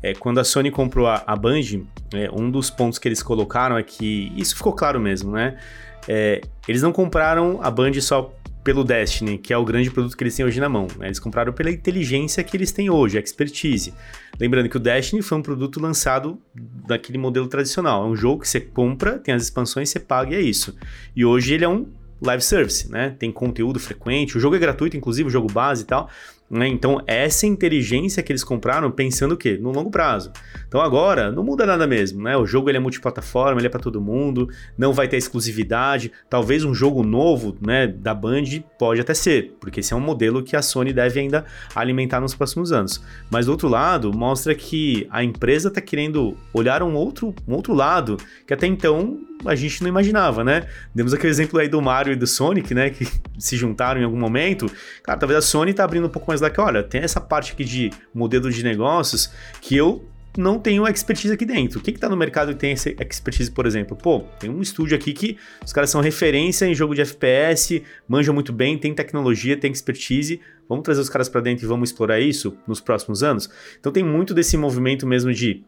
é, 0.02 0.14
quando 0.14 0.38
a 0.38 0.44
Sony 0.44 0.70
comprou 0.70 1.06
a, 1.06 1.22
a 1.26 1.36
Band, 1.36 1.84
é, 2.14 2.30
um 2.32 2.50
dos 2.50 2.70
pontos 2.70 2.98
que 2.98 3.08
eles 3.08 3.22
colocaram 3.22 3.76
é 3.76 3.82
que, 3.82 4.32
isso 4.36 4.56
ficou 4.56 4.72
claro 4.72 5.00
mesmo, 5.00 5.32
né, 5.32 5.58
é, 6.06 6.40
eles 6.66 6.82
não 6.82 6.92
compraram 6.92 7.60
a 7.62 7.70
Band 7.70 7.92
só 8.00 8.34
pelo 8.68 8.84
Destiny, 8.84 9.38
que 9.38 9.50
é 9.50 9.56
o 9.56 9.64
grande 9.64 9.90
produto 9.90 10.14
que 10.14 10.22
eles 10.22 10.36
têm 10.36 10.44
hoje 10.44 10.60
na 10.60 10.68
mão. 10.68 10.88
Né? 10.98 11.06
Eles 11.06 11.18
compraram 11.18 11.54
pela 11.54 11.70
inteligência 11.70 12.44
que 12.44 12.54
eles 12.54 12.70
têm 12.70 12.90
hoje, 12.90 13.16
a 13.16 13.20
expertise. 13.20 13.94
Lembrando 14.38 14.68
que 14.68 14.76
o 14.76 14.80
Destiny 14.80 15.22
foi 15.22 15.38
um 15.38 15.42
produto 15.42 15.80
lançado 15.80 16.38
daquele 16.86 17.16
modelo 17.16 17.48
tradicional. 17.48 18.04
É 18.04 18.06
um 18.06 18.14
jogo 18.14 18.42
que 18.42 18.48
você 18.48 18.60
compra, 18.60 19.18
tem 19.18 19.32
as 19.32 19.44
expansões, 19.44 19.88
você 19.88 19.98
paga 19.98 20.34
e 20.34 20.34
é 20.34 20.40
isso. 20.42 20.76
E 21.16 21.24
hoje 21.24 21.54
ele 21.54 21.64
é 21.64 21.68
um 21.68 21.86
live 22.20 22.42
service, 22.42 22.90
né? 22.90 23.16
Tem 23.18 23.32
conteúdo 23.32 23.78
frequente, 23.80 24.36
o 24.36 24.40
jogo 24.40 24.56
é 24.56 24.58
gratuito, 24.58 24.96
inclusive 24.96 25.28
o 25.28 25.30
jogo 25.30 25.50
base 25.50 25.84
e 25.84 25.86
tal. 25.86 26.10
Né? 26.50 26.66
Então, 26.66 27.02
essa 27.06 27.46
inteligência 27.46 28.22
que 28.22 28.32
eles 28.32 28.42
compraram 28.42 28.90
pensando 28.90 29.32
o 29.32 29.36
quê? 29.36 29.58
No 29.60 29.70
longo 29.70 29.90
prazo. 29.90 30.32
Então, 30.66 30.80
agora, 30.80 31.30
não 31.30 31.42
muda 31.42 31.66
nada 31.66 31.86
mesmo, 31.86 32.22
né? 32.22 32.36
O 32.36 32.46
jogo 32.46 32.70
ele 32.70 32.78
é 32.78 32.80
multiplataforma, 32.80 33.60
ele 33.60 33.66
é 33.66 33.70
para 33.70 33.80
todo 33.80 34.00
mundo, 34.00 34.48
não 34.76 34.92
vai 34.92 35.06
ter 35.08 35.18
exclusividade. 35.18 36.10
Talvez 36.30 36.64
um 36.64 36.74
jogo 36.74 37.02
novo 37.02 37.56
né, 37.60 37.86
da 37.86 38.14
Band 38.14 38.44
pode 38.78 39.00
até 39.00 39.12
ser, 39.12 39.56
porque 39.60 39.80
esse 39.80 39.92
é 39.92 39.96
um 39.96 40.00
modelo 40.00 40.42
que 40.42 40.56
a 40.56 40.62
Sony 40.62 40.92
deve 40.92 41.20
ainda 41.20 41.44
alimentar 41.74 42.20
nos 42.20 42.34
próximos 42.34 42.72
anos. 42.72 43.02
Mas, 43.30 43.46
do 43.46 43.52
outro 43.52 43.68
lado, 43.68 44.16
mostra 44.16 44.54
que 44.54 45.06
a 45.10 45.22
empresa 45.22 45.68
está 45.68 45.82
querendo 45.82 46.34
olhar 46.54 46.82
um 46.82 46.94
outro, 46.94 47.34
um 47.46 47.54
outro 47.54 47.74
lado 47.74 48.16
que 48.46 48.54
até 48.54 48.66
então 48.66 49.20
a 49.44 49.54
gente 49.54 49.82
não 49.82 49.88
imaginava, 49.88 50.42
né? 50.42 50.66
Demos 50.94 51.12
aquele 51.14 51.30
exemplo 51.30 51.58
aí 51.60 51.68
do 51.68 51.80
Mario 51.80 52.12
e 52.12 52.16
do 52.16 52.26
Sonic, 52.26 52.74
né? 52.74 52.90
Que 52.90 53.06
se 53.38 53.56
juntaram 53.56 54.00
em 54.00 54.04
algum 54.04 54.18
momento. 54.18 54.70
Cara, 55.02 55.18
talvez 55.18 55.38
a 55.38 55.42
Sony 55.42 55.72
tá 55.72 55.84
abrindo 55.84 56.06
um 56.06 56.10
pouco 56.10 56.28
mais 56.28 56.37
lá 56.40 56.50
que, 56.50 56.60
olha, 56.60 56.82
tem 56.82 57.00
essa 57.00 57.20
parte 57.20 57.52
aqui 57.52 57.64
de 57.64 57.90
modelo 58.14 58.50
de 58.50 58.62
negócios 58.62 59.32
que 59.60 59.76
eu 59.76 60.04
não 60.36 60.58
tenho 60.58 60.86
expertise 60.86 61.34
aqui 61.34 61.44
dentro. 61.44 61.80
O 61.80 61.82
que 61.82 61.90
está 61.90 62.08
no 62.08 62.16
mercado 62.16 62.52
que 62.52 62.60
tem 62.60 62.72
essa 62.72 62.90
expertise, 62.90 63.50
por 63.50 63.66
exemplo? 63.66 63.96
Pô, 63.96 64.20
tem 64.38 64.48
um 64.48 64.62
estúdio 64.62 64.96
aqui 64.96 65.12
que 65.12 65.36
os 65.64 65.72
caras 65.72 65.90
são 65.90 66.00
referência 66.00 66.64
em 66.64 66.74
jogo 66.74 66.94
de 66.94 67.00
FPS, 67.00 67.82
manjam 68.06 68.32
muito 68.32 68.52
bem, 68.52 68.78
tem 68.78 68.94
tecnologia, 68.94 69.56
tem 69.56 69.72
expertise. 69.72 70.40
Vamos 70.68 70.84
trazer 70.84 71.00
os 71.00 71.08
caras 71.08 71.28
para 71.28 71.40
dentro 71.40 71.64
e 71.64 71.68
vamos 71.68 71.90
explorar 71.90 72.20
isso 72.20 72.56
nos 72.68 72.80
próximos 72.80 73.22
anos? 73.22 73.50
Então 73.80 73.90
tem 73.90 74.04
muito 74.04 74.32
desse 74.32 74.56
movimento 74.56 75.06
mesmo 75.06 75.32
de 75.32 75.64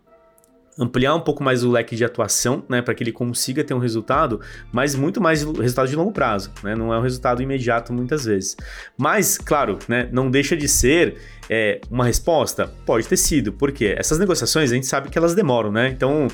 ampliar 0.78 1.14
um 1.14 1.20
pouco 1.20 1.42
mais 1.42 1.62
o 1.62 1.70
leque 1.70 1.94
de 1.94 2.04
atuação, 2.04 2.64
né, 2.68 2.80
para 2.80 2.94
que 2.94 3.02
ele 3.02 3.12
consiga 3.12 3.62
ter 3.62 3.74
um 3.74 3.78
resultado, 3.78 4.40
mas 4.72 4.94
muito 4.94 5.20
mais 5.20 5.42
resultado 5.42 5.88
de 5.88 5.96
longo 5.96 6.12
prazo, 6.12 6.50
né, 6.62 6.74
não 6.74 6.92
é 6.92 6.98
um 6.98 7.02
resultado 7.02 7.42
imediato 7.42 7.92
muitas 7.92 8.24
vezes. 8.24 8.56
Mas, 8.96 9.36
claro, 9.36 9.78
né, 9.88 10.08
não 10.12 10.30
deixa 10.30 10.56
de 10.56 10.68
ser 10.68 11.16
é, 11.52 11.80
uma 11.90 12.04
resposta? 12.04 12.72
Pode 12.86 13.08
ter 13.08 13.16
sido, 13.16 13.52
porque 13.52 13.94
essas 13.98 14.20
negociações 14.20 14.70
a 14.70 14.74
gente 14.74 14.86
sabe 14.86 15.10
que 15.10 15.18
elas 15.18 15.34
demoram, 15.34 15.72
né? 15.72 15.88
Então, 15.88 16.28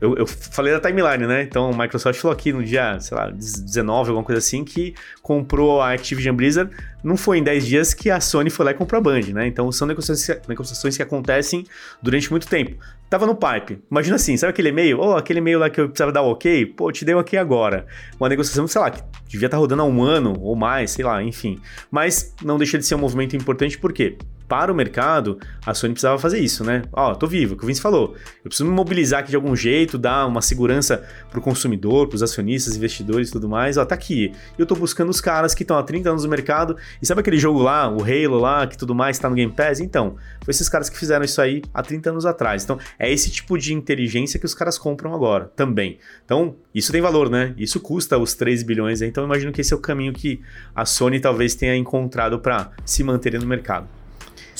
eu, 0.00 0.14
eu 0.14 0.26
falei 0.26 0.72
da 0.72 0.78
timeline, 0.78 1.26
né? 1.26 1.42
Então, 1.42 1.70
a 1.70 1.76
Microsoft 1.76 2.20
falou 2.20 2.32
aqui 2.32 2.52
no 2.52 2.62
dia, 2.62 3.00
sei 3.00 3.16
lá, 3.16 3.30
19, 3.30 4.10
alguma 4.10 4.24
coisa 4.24 4.38
assim, 4.38 4.64
que 4.64 4.94
comprou 5.22 5.80
a 5.80 5.92
Activision 5.92 6.36
Blizzard. 6.36 6.70
Não 7.02 7.16
foi 7.16 7.38
em 7.38 7.42
10 7.42 7.66
dias 7.66 7.94
que 7.94 8.10
a 8.10 8.20
Sony 8.20 8.48
foi 8.48 8.64
lá 8.64 8.70
e 8.70 8.74
comprou 8.74 9.00
a 9.00 9.02
Band, 9.02 9.32
né? 9.32 9.46
Então, 9.48 9.72
são 9.72 9.88
negociações 9.88 10.96
que 10.96 11.02
acontecem 11.02 11.66
durante 12.00 12.30
muito 12.30 12.46
tempo. 12.46 12.76
Tava 13.10 13.26
no 13.26 13.34
pipe. 13.34 13.82
Imagina 13.90 14.14
assim, 14.14 14.36
sabe 14.36 14.52
aquele 14.52 14.68
e-mail? 14.68 15.00
Oh, 15.00 15.16
aquele 15.16 15.40
e-mail 15.40 15.58
lá 15.58 15.68
que 15.68 15.80
eu 15.80 15.88
precisava 15.88 16.12
dar 16.12 16.22
o 16.22 16.30
ok? 16.30 16.64
Pô, 16.64 16.92
te 16.92 17.04
dei 17.04 17.12
o 17.12 17.18
ok 17.18 17.36
agora. 17.36 17.84
Uma 18.20 18.28
negociação, 18.28 18.68
sei 18.68 18.80
lá, 18.80 18.88
que 18.88 19.02
devia 19.28 19.48
estar 19.48 19.56
tá 19.56 19.60
rodando 19.60 19.82
há 19.82 19.84
um 19.84 20.00
ano 20.00 20.38
ou 20.40 20.54
mais, 20.54 20.92
sei 20.92 21.04
lá, 21.04 21.20
enfim. 21.20 21.58
Mas 21.90 22.32
não 22.40 22.56
deixa 22.56 22.78
de 22.78 22.86
ser 22.86 22.94
um 22.94 22.98
movimento 22.98 23.34
importante, 23.34 23.76
por 23.76 23.92
quê? 23.92 24.16
Para 24.50 24.72
o 24.72 24.74
mercado, 24.74 25.38
a 25.64 25.72
Sony 25.72 25.92
precisava 25.92 26.18
fazer 26.18 26.40
isso, 26.40 26.64
né? 26.64 26.82
Ó, 26.92 27.14
tô 27.14 27.28
vivo, 27.28 27.52
é 27.52 27.54
o 27.54 27.56
que 27.56 27.62
o 27.62 27.66
Vince 27.68 27.80
falou. 27.80 28.16
Eu 28.38 28.48
preciso 28.48 28.68
me 28.68 28.74
mobilizar 28.74 29.20
aqui 29.20 29.30
de 29.30 29.36
algum 29.36 29.54
jeito, 29.54 29.96
dar 29.96 30.26
uma 30.26 30.42
segurança 30.42 31.06
para 31.30 31.38
o 31.38 31.42
consumidor, 31.42 32.08
para 32.08 32.16
os 32.16 32.22
acionistas, 32.22 32.74
investidores 32.76 33.28
e 33.28 33.32
tudo 33.32 33.48
mais. 33.48 33.76
Ó, 33.76 33.84
tá 33.84 33.94
aqui. 33.94 34.32
Eu 34.58 34.66
tô 34.66 34.74
buscando 34.74 35.08
os 35.08 35.20
caras 35.20 35.54
que 35.54 35.62
estão 35.62 35.78
há 35.78 35.84
30 35.84 36.10
anos 36.10 36.24
no 36.24 36.30
mercado. 36.30 36.76
E 37.00 37.06
sabe 37.06 37.20
aquele 37.20 37.38
jogo 37.38 37.60
lá, 37.60 37.88
o 37.88 38.02
Halo 38.02 38.40
lá, 38.40 38.66
que 38.66 38.76
tudo 38.76 38.92
mais 38.92 39.18
está 39.18 39.30
no 39.30 39.36
Game 39.36 39.52
Pass? 39.52 39.78
Então, 39.78 40.16
foi 40.44 40.50
esses 40.50 40.68
caras 40.68 40.90
que 40.90 40.98
fizeram 40.98 41.24
isso 41.24 41.40
aí 41.40 41.62
há 41.72 41.80
30 41.80 42.10
anos 42.10 42.26
atrás. 42.26 42.64
Então, 42.64 42.76
é 42.98 43.08
esse 43.08 43.30
tipo 43.30 43.56
de 43.56 43.72
inteligência 43.72 44.40
que 44.40 44.46
os 44.46 44.54
caras 44.54 44.76
compram 44.76 45.14
agora 45.14 45.44
também. 45.54 45.98
Então, 46.24 46.56
isso 46.74 46.90
tem 46.90 47.00
valor, 47.00 47.30
né? 47.30 47.54
Isso 47.56 47.78
custa 47.78 48.18
os 48.18 48.34
3 48.34 48.64
bilhões. 48.64 49.00
Então, 49.00 49.22
eu 49.22 49.26
imagino 49.28 49.52
que 49.52 49.60
esse 49.60 49.72
é 49.72 49.76
o 49.76 49.80
caminho 49.80 50.12
que 50.12 50.40
a 50.74 50.84
Sony 50.84 51.20
talvez 51.20 51.54
tenha 51.54 51.76
encontrado 51.76 52.40
para 52.40 52.72
se 52.84 53.04
manter 53.04 53.38
no 53.38 53.46
mercado. 53.46 53.99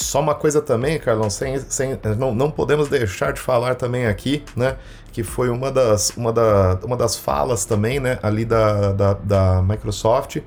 Só 0.01 0.21
uma 0.21 0.35
coisa 0.35 0.63
também, 0.63 0.99
Carlão, 0.99 1.29
sem, 1.29 1.59
sem, 1.59 1.99
não, 2.19 2.35
não 2.35 2.51
podemos 2.51 2.89
deixar 2.89 3.33
de 3.33 3.41
falar 3.41 3.75
também 3.75 4.07
aqui, 4.07 4.43
né? 4.57 4.77
Que 5.13 5.23
foi 5.23 5.51
uma 5.51 5.71
das, 5.71 6.11
uma 6.17 6.33
da, 6.33 6.79
uma 6.83 6.97
das 6.97 7.17
falas 7.17 7.65
também, 7.65 8.01
né? 8.01 8.19
Ali 8.23 8.45
da, 8.45 8.93
da, 8.93 9.13
da 9.15 9.63
Microsoft, 9.63 10.39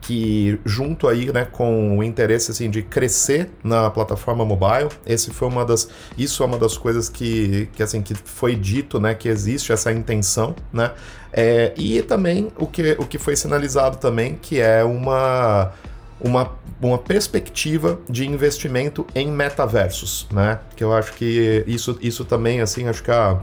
que 0.00 0.60
junto 0.64 1.08
aí, 1.08 1.32
né, 1.32 1.46
com 1.50 1.98
o 1.98 2.02
interesse 2.02 2.50
assim 2.50 2.70
de 2.70 2.82
crescer 2.82 3.50
na 3.64 3.90
plataforma 3.90 4.44
mobile, 4.44 4.88
esse 5.06 5.30
foi 5.30 5.48
uma 5.48 5.64
das, 5.64 5.88
isso 6.16 6.42
é 6.42 6.46
uma 6.46 6.58
das 6.58 6.76
coisas 6.76 7.08
que, 7.08 7.68
que 7.72 7.82
assim 7.82 8.00
que 8.00 8.14
foi 8.14 8.54
dito, 8.54 9.00
né, 9.00 9.14
que 9.14 9.28
existe 9.28 9.72
essa 9.72 9.92
intenção, 9.92 10.54
né, 10.72 10.92
é, 11.32 11.72
e 11.76 12.00
também 12.02 12.48
o 12.56 12.66
que, 12.66 12.96
o 12.98 13.06
que 13.06 13.18
foi 13.18 13.36
sinalizado 13.36 13.98
também 13.98 14.38
que 14.40 14.60
é 14.60 14.82
uma 14.84 15.72
uma, 16.20 16.52
uma 16.80 16.98
perspectiva 16.98 17.98
de 18.08 18.26
investimento 18.26 19.06
em 19.14 19.30
metaversos, 19.30 20.26
né? 20.32 20.60
Que 20.76 20.84
eu 20.84 20.92
acho 20.92 21.12
que 21.14 21.64
isso, 21.66 21.98
isso 22.00 22.24
também, 22.24 22.60
assim, 22.60 22.88
acho 22.88 23.02
que 23.02 23.10
a, 23.10 23.40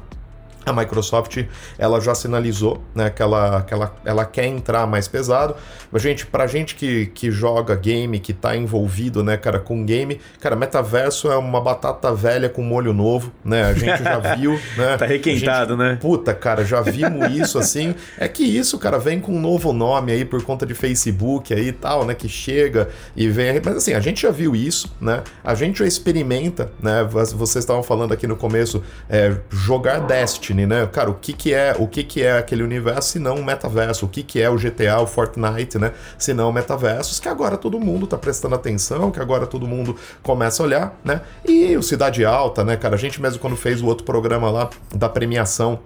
a 0.66 0.74
Microsoft 0.74 1.44
ela 1.78 2.00
já 2.00 2.16
sinalizou 2.16 2.82
né, 2.94 3.10
que, 3.10 3.22
ela, 3.22 3.62
que 3.62 3.74
ela, 3.74 3.96
ela 4.04 4.26
quer 4.26 4.46
entrar 4.46 4.88
mais 4.88 5.08
pesado. 5.08 5.56
Mas, 5.92 6.02
gente, 6.02 6.26
pra 6.26 6.48
gente 6.48 6.76
que, 6.76 7.08
que 7.08 7.32
joga 7.32 7.76
game, 7.76 8.20
que 8.20 8.34
tá 8.34 8.56
envolvido, 8.56 9.24
né, 9.24 9.38
cara, 9.38 9.60
com 9.60 9.86
game, 9.86 10.20
cara, 10.40 10.56
metaverso 10.56 11.32
é 11.32 11.38
uma 11.38 11.62
batata 11.62 12.14
velha 12.14 12.50
com 12.50 12.62
molho 12.64 12.94
novo, 12.94 13.32
né? 13.44 13.66
A 13.66 13.74
gente 13.74 14.04
já 14.04 14.20
viu, 14.36 14.60
né? 14.78 14.98
tá 14.98 15.06
requentado, 15.06 15.72
gente, 15.72 15.80
né? 15.80 15.98
Puta, 16.02 16.34
cara, 16.34 16.66
já 16.66 16.82
vimos 16.82 17.32
isso 17.38 17.58
assim. 17.58 17.96
É 18.18 18.28
que 18.28 18.44
isso, 18.44 18.78
cara, 18.80 18.98
vem 18.98 19.20
com 19.20 19.34
um 19.34 19.40
novo 19.40 19.72
nome 19.72 20.12
aí 20.12 20.26
por 20.26 20.42
conta 20.44 20.66
de 20.66 20.74
Facebook 20.74 21.54
aí 21.54 21.68
e 21.68 21.72
tal, 21.72 22.06
né? 22.06 22.14
Que 22.14 22.28
chega 22.28 22.90
e 23.16 23.28
vem. 23.28 23.62
Mas 23.64 23.78
assim, 23.78 23.94
a 23.94 24.00
gente 24.00 24.22
já 24.22 24.32
viu 24.32 24.56
isso, 24.56 24.96
né? 25.00 25.24
A 25.44 25.54
gente 25.54 25.80
já 25.80 25.86
experimenta, 25.86 26.72
né? 26.82 27.04
Vocês 27.04 27.64
estavam 27.64 27.84
falando 27.84 28.14
aqui 28.14 28.28
no 28.28 28.36
começo, 28.36 28.84
é, 29.10 29.36
jogar 29.50 30.00
Destiny 30.00 30.55
Destiny, 30.56 30.66
né? 30.66 30.88
Cara, 30.88 31.10
o 31.10 31.16
que 31.16 31.34
que 31.34 31.54
é, 31.54 31.76
o 31.78 31.88
que 31.88 32.04
que 32.04 32.24
é 32.24 32.38
aquele 32.38 32.64
universo 32.64 33.10
se 33.10 33.20
não 33.20 33.36
o 33.36 33.46
metaverso? 33.46 34.06
O 34.06 34.10
que 34.10 34.24
que 34.24 34.42
é 34.42 34.50
o 34.50 34.56
GTA, 34.56 35.00
o 35.02 35.08
Fortnite, 35.08 35.78
né? 35.78 35.92
Se 36.18 36.34
não 36.34 36.52
metaversos, 36.52 37.20
que 37.20 37.28
agora 37.28 37.58
todo 37.58 37.80
mundo 37.80 38.08
tá 38.08 38.18
prestando 38.18 38.56
atenção, 38.56 39.12
que 39.12 39.20
agora 39.20 39.46
todo 39.46 39.68
mundo 39.68 39.96
começa 40.24 40.64
a 40.64 40.66
olhar, 40.66 41.00
né? 41.04 41.22
E 41.46 41.76
o 41.76 41.84
Cidade 41.84 42.24
Alta, 42.24 42.64
né, 42.64 42.78
cara? 42.78 42.96
A 42.96 42.98
gente 42.98 43.22
mesmo 43.22 43.40
quando 43.40 43.58
fez 43.58 43.82
o 43.82 43.86
outro 43.86 44.06
programa 44.06 44.50
lá 44.50 44.70
da 44.96 45.10
premiação 45.10 45.80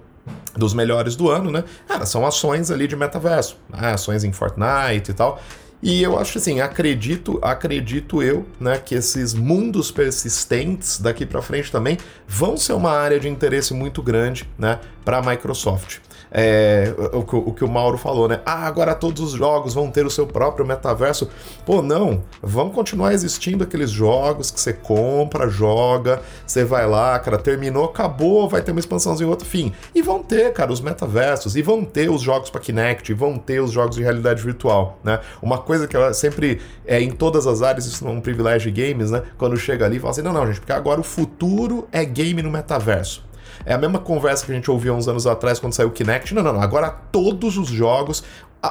dos 0.56 0.74
melhores 0.74 1.16
do 1.16 1.30
ano, 1.30 1.52
né? 1.52 1.64
Cara, 1.88 2.06
são 2.06 2.26
ações 2.26 2.70
ali 2.70 2.88
de 2.88 2.96
metaverso, 2.96 3.58
né? 3.70 3.94
ações 3.94 4.24
em 4.24 4.32
Fortnite 4.32 5.10
e 5.10 5.14
tal. 5.14 5.42
E 5.82 6.04
eu 6.04 6.20
acho 6.20 6.38
assim, 6.38 6.60
acredito, 6.60 7.40
acredito 7.42 8.22
eu, 8.22 8.46
né, 8.60 8.78
que 8.78 8.96
esses 8.96 9.34
mundos 9.34 9.92
persistentes 9.92 11.00
daqui 11.00 11.26
para 11.26 11.42
frente 11.42 11.72
também 11.72 11.98
vão 12.28 12.58
ser 12.58 12.74
uma 12.74 12.92
área 12.92 13.20
de 13.20 13.30
interesse 13.30 13.74
muito 13.74 14.02
grande, 14.02 14.48
né, 14.58 14.80
para 15.06 15.20
a 15.20 15.22
Microsoft 15.22 16.00
é, 16.32 16.94
o, 17.14 17.20
o, 17.20 17.54
que 17.54 17.64
o 17.64 17.70
Mauro 17.70 17.98
falou, 17.98 18.28
né? 18.28 18.42
Ah, 18.46 18.68
agora 18.68 18.94
todos 18.94 19.22
os 19.22 19.32
jogos 19.32 19.74
vão 19.74 19.90
ter 19.90 20.06
o 20.06 20.10
seu 20.10 20.28
próprio 20.28 20.66
metaverso. 20.66 21.30
Pô, 21.66 21.82
não. 21.82 22.24
Vão 22.42 22.70
continuar 22.70 23.14
existindo 23.14 23.64
aqueles 23.64 23.90
jogos 23.90 24.52
que 24.52 24.60
você 24.60 24.74
compra, 24.74 25.50
joga, 25.50 26.22
você 26.46 26.64
vai 26.64 26.88
lá, 26.88 27.18
cara, 27.20 27.38
terminou, 27.38 27.86
acabou, 27.86 28.48
vai 28.48 28.62
ter 28.62 28.72
uma 28.72 28.80
expansãozinha 28.80 29.30
outro 29.30 29.48
fim. 29.48 29.74
E 29.94 30.02
vão 30.02 30.22
ter, 30.22 30.54
cara, 30.54 30.72
os 30.72 30.82
metaversos, 30.82 31.56
e 31.56 31.62
vão 31.62 31.84
ter 31.84 32.10
os 32.10 32.22
jogos 32.22 32.50
para 32.50 32.62
Kinect, 32.62 33.12
e 33.12 33.16
vão 33.16 33.38
ter 33.38 33.62
os 33.62 33.72
jogos 33.72 33.96
de 33.96 34.04
realidade 34.04 34.42
virtual, 34.42 35.00
né? 35.04 35.20
Uma 35.42 35.58
coisa 35.58 35.88
que 35.88 35.96
eu 35.96 36.14
sempre, 36.14 36.60
é, 36.86 37.02
em 37.02 37.12
todas 37.12 37.48
as 37.48 37.62
áreas, 37.62 37.86
isso 37.86 38.06
é 38.08 38.10
um 38.10 38.22
privilégio 38.22 38.72
de 38.72 38.82
games, 38.82 39.12
né? 39.12 39.24
Quando 39.38 39.58
chega 39.58 39.86
ali, 39.86 40.00
fala 40.00 40.12
assim: 40.12 40.22
não, 40.22 40.34
não, 40.34 40.46
gente, 40.48 40.60
porque 40.60 40.74
agora 40.74 41.00
o 41.00 41.04
futuro 41.04 41.88
é 41.92 42.04
game 42.06 42.42
no 42.42 42.52
metaverso. 42.52 43.29
É 43.66 43.74
a 43.74 43.78
mesma 43.78 43.99
conversa 43.99 44.45
que 44.45 44.51
a 44.51 44.55
gente 44.55 44.70
ouvia 44.70 44.93
uns 44.93 45.07
anos 45.07 45.28
atrás 45.28 45.60
quando 45.60 45.74
saiu 45.74 45.89
o 45.89 45.91
Kinect. 45.91 46.34
Não, 46.34 46.43
não, 46.43 46.53
não. 46.53 46.62
Agora 46.62 46.89
todos 46.89 47.57
os 47.57 47.68
jogos. 47.68 48.24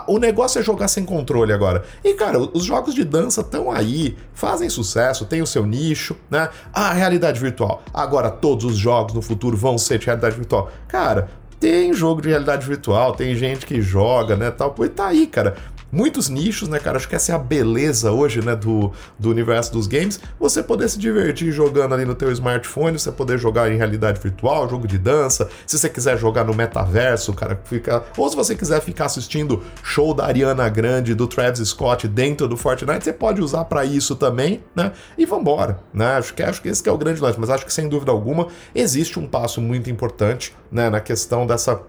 O 0.06 0.18
negócio 0.18 0.58
é 0.58 0.62
jogar 0.62 0.86
sem 0.86 1.02
controle 1.02 1.50
agora. 1.50 1.82
E, 2.04 2.12
cara, 2.12 2.38
os 2.38 2.64
jogos 2.64 2.94
de 2.94 3.04
dança 3.04 3.40
estão 3.40 3.70
aí, 3.70 4.18
fazem 4.34 4.68
sucesso, 4.68 5.24
tem 5.24 5.40
o 5.40 5.46
seu 5.46 5.64
nicho, 5.64 6.14
né? 6.30 6.50
Ah, 6.74 6.92
realidade 6.92 7.40
virtual. 7.40 7.82
Agora 7.94 8.30
todos 8.30 8.66
os 8.66 8.76
jogos 8.76 9.14
no 9.14 9.22
futuro 9.22 9.56
vão 9.56 9.78
ser 9.78 9.98
de 9.98 10.04
realidade 10.04 10.36
virtual. 10.36 10.70
Cara, 10.86 11.30
tem 11.58 11.94
jogo 11.94 12.20
de 12.20 12.28
realidade 12.28 12.66
virtual, 12.66 13.14
tem 13.14 13.34
gente 13.34 13.64
que 13.64 13.80
joga, 13.80 14.36
né, 14.36 14.50
tal. 14.50 14.74
E 14.80 14.88
tá 14.90 15.06
aí, 15.06 15.26
cara 15.26 15.56
muitos 15.90 16.28
nichos, 16.28 16.68
né, 16.68 16.78
cara? 16.78 16.96
Acho 16.96 17.08
que 17.08 17.16
essa 17.16 17.32
é 17.32 17.34
a 17.34 17.38
beleza 17.38 18.10
hoje, 18.12 18.44
né, 18.44 18.54
do, 18.54 18.92
do 19.18 19.30
universo 19.30 19.72
dos 19.72 19.86
games. 19.86 20.20
Você 20.38 20.62
poder 20.62 20.88
se 20.88 20.98
divertir 20.98 21.52
jogando 21.52 21.94
ali 21.94 22.04
no 22.04 22.14
teu 22.14 22.30
smartphone, 22.32 22.98
você 22.98 23.10
poder 23.10 23.38
jogar 23.38 23.70
em 23.70 23.76
realidade 23.76 24.20
virtual, 24.20 24.68
jogo 24.68 24.86
de 24.86 24.98
dança. 24.98 25.48
Se 25.66 25.78
você 25.78 25.88
quiser 25.88 26.18
jogar 26.18 26.44
no 26.44 26.54
metaverso, 26.54 27.32
cara, 27.32 27.60
fica. 27.64 28.04
Ou 28.16 28.28
se 28.28 28.36
você 28.36 28.54
quiser 28.54 28.80
ficar 28.80 29.06
assistindo 29.06 29.62
show 29.82 30.12
da 30.12 30.26
Ariana 30.26 30.68
Grande, 30.68 31.14
do 31.14 31.26
Travis 31.26 31.68
Scott 31.68 32.06
dentro 32.08 32.48
do 32.48 32.56
Fortnite, 32.56 33.04
você 33.04 33.12
pode 33.12 33.40
usar 33.40 33.64
para 33.64 33.84
isso 33.84 34.16
também, 34.16 34.62
né? 34.74 34.92
E 35.16 35.24
vambora, 35.24 35.80
né? 35.92 36.16
Acho 36.16 36.34
que, 36.34 36.42
acho 36.42 36.60
que 36.62 36.68
esse 36.68 36.82
que 36.82 36.88
é 36.88 36.92
o 36.92 36.98
grande 36.98 37.20
lance, 37.20 37.38
mas 37.38 37.50
acho 37.50 37.64
que 37.64 37.72
sem 37.72 37.88
dúvida 37.88 38.12
alguma 38.12 38.48
existe 38.74 39.18
um 39.18 39.26
passo 39.26 39.60
muito 39.60 39.90
importante, 39.90 40.54
né, 40.70 40.90
na 40.90 41.00
questão 41.00 41.46
dessa 41.46 41.80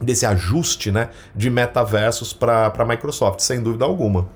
desse 0.00 0.26
ajuste 0.26 0.90
né, 0.90 1.10
de 1.34 1.50
metaversos 1.50 2.32
para 2.32 2.72
a 2.76 2.84
Microsoft, 2.84 3.40
sem 3.40 3.62
dúvida 3.62 3.84
alguma. 3.84 4.28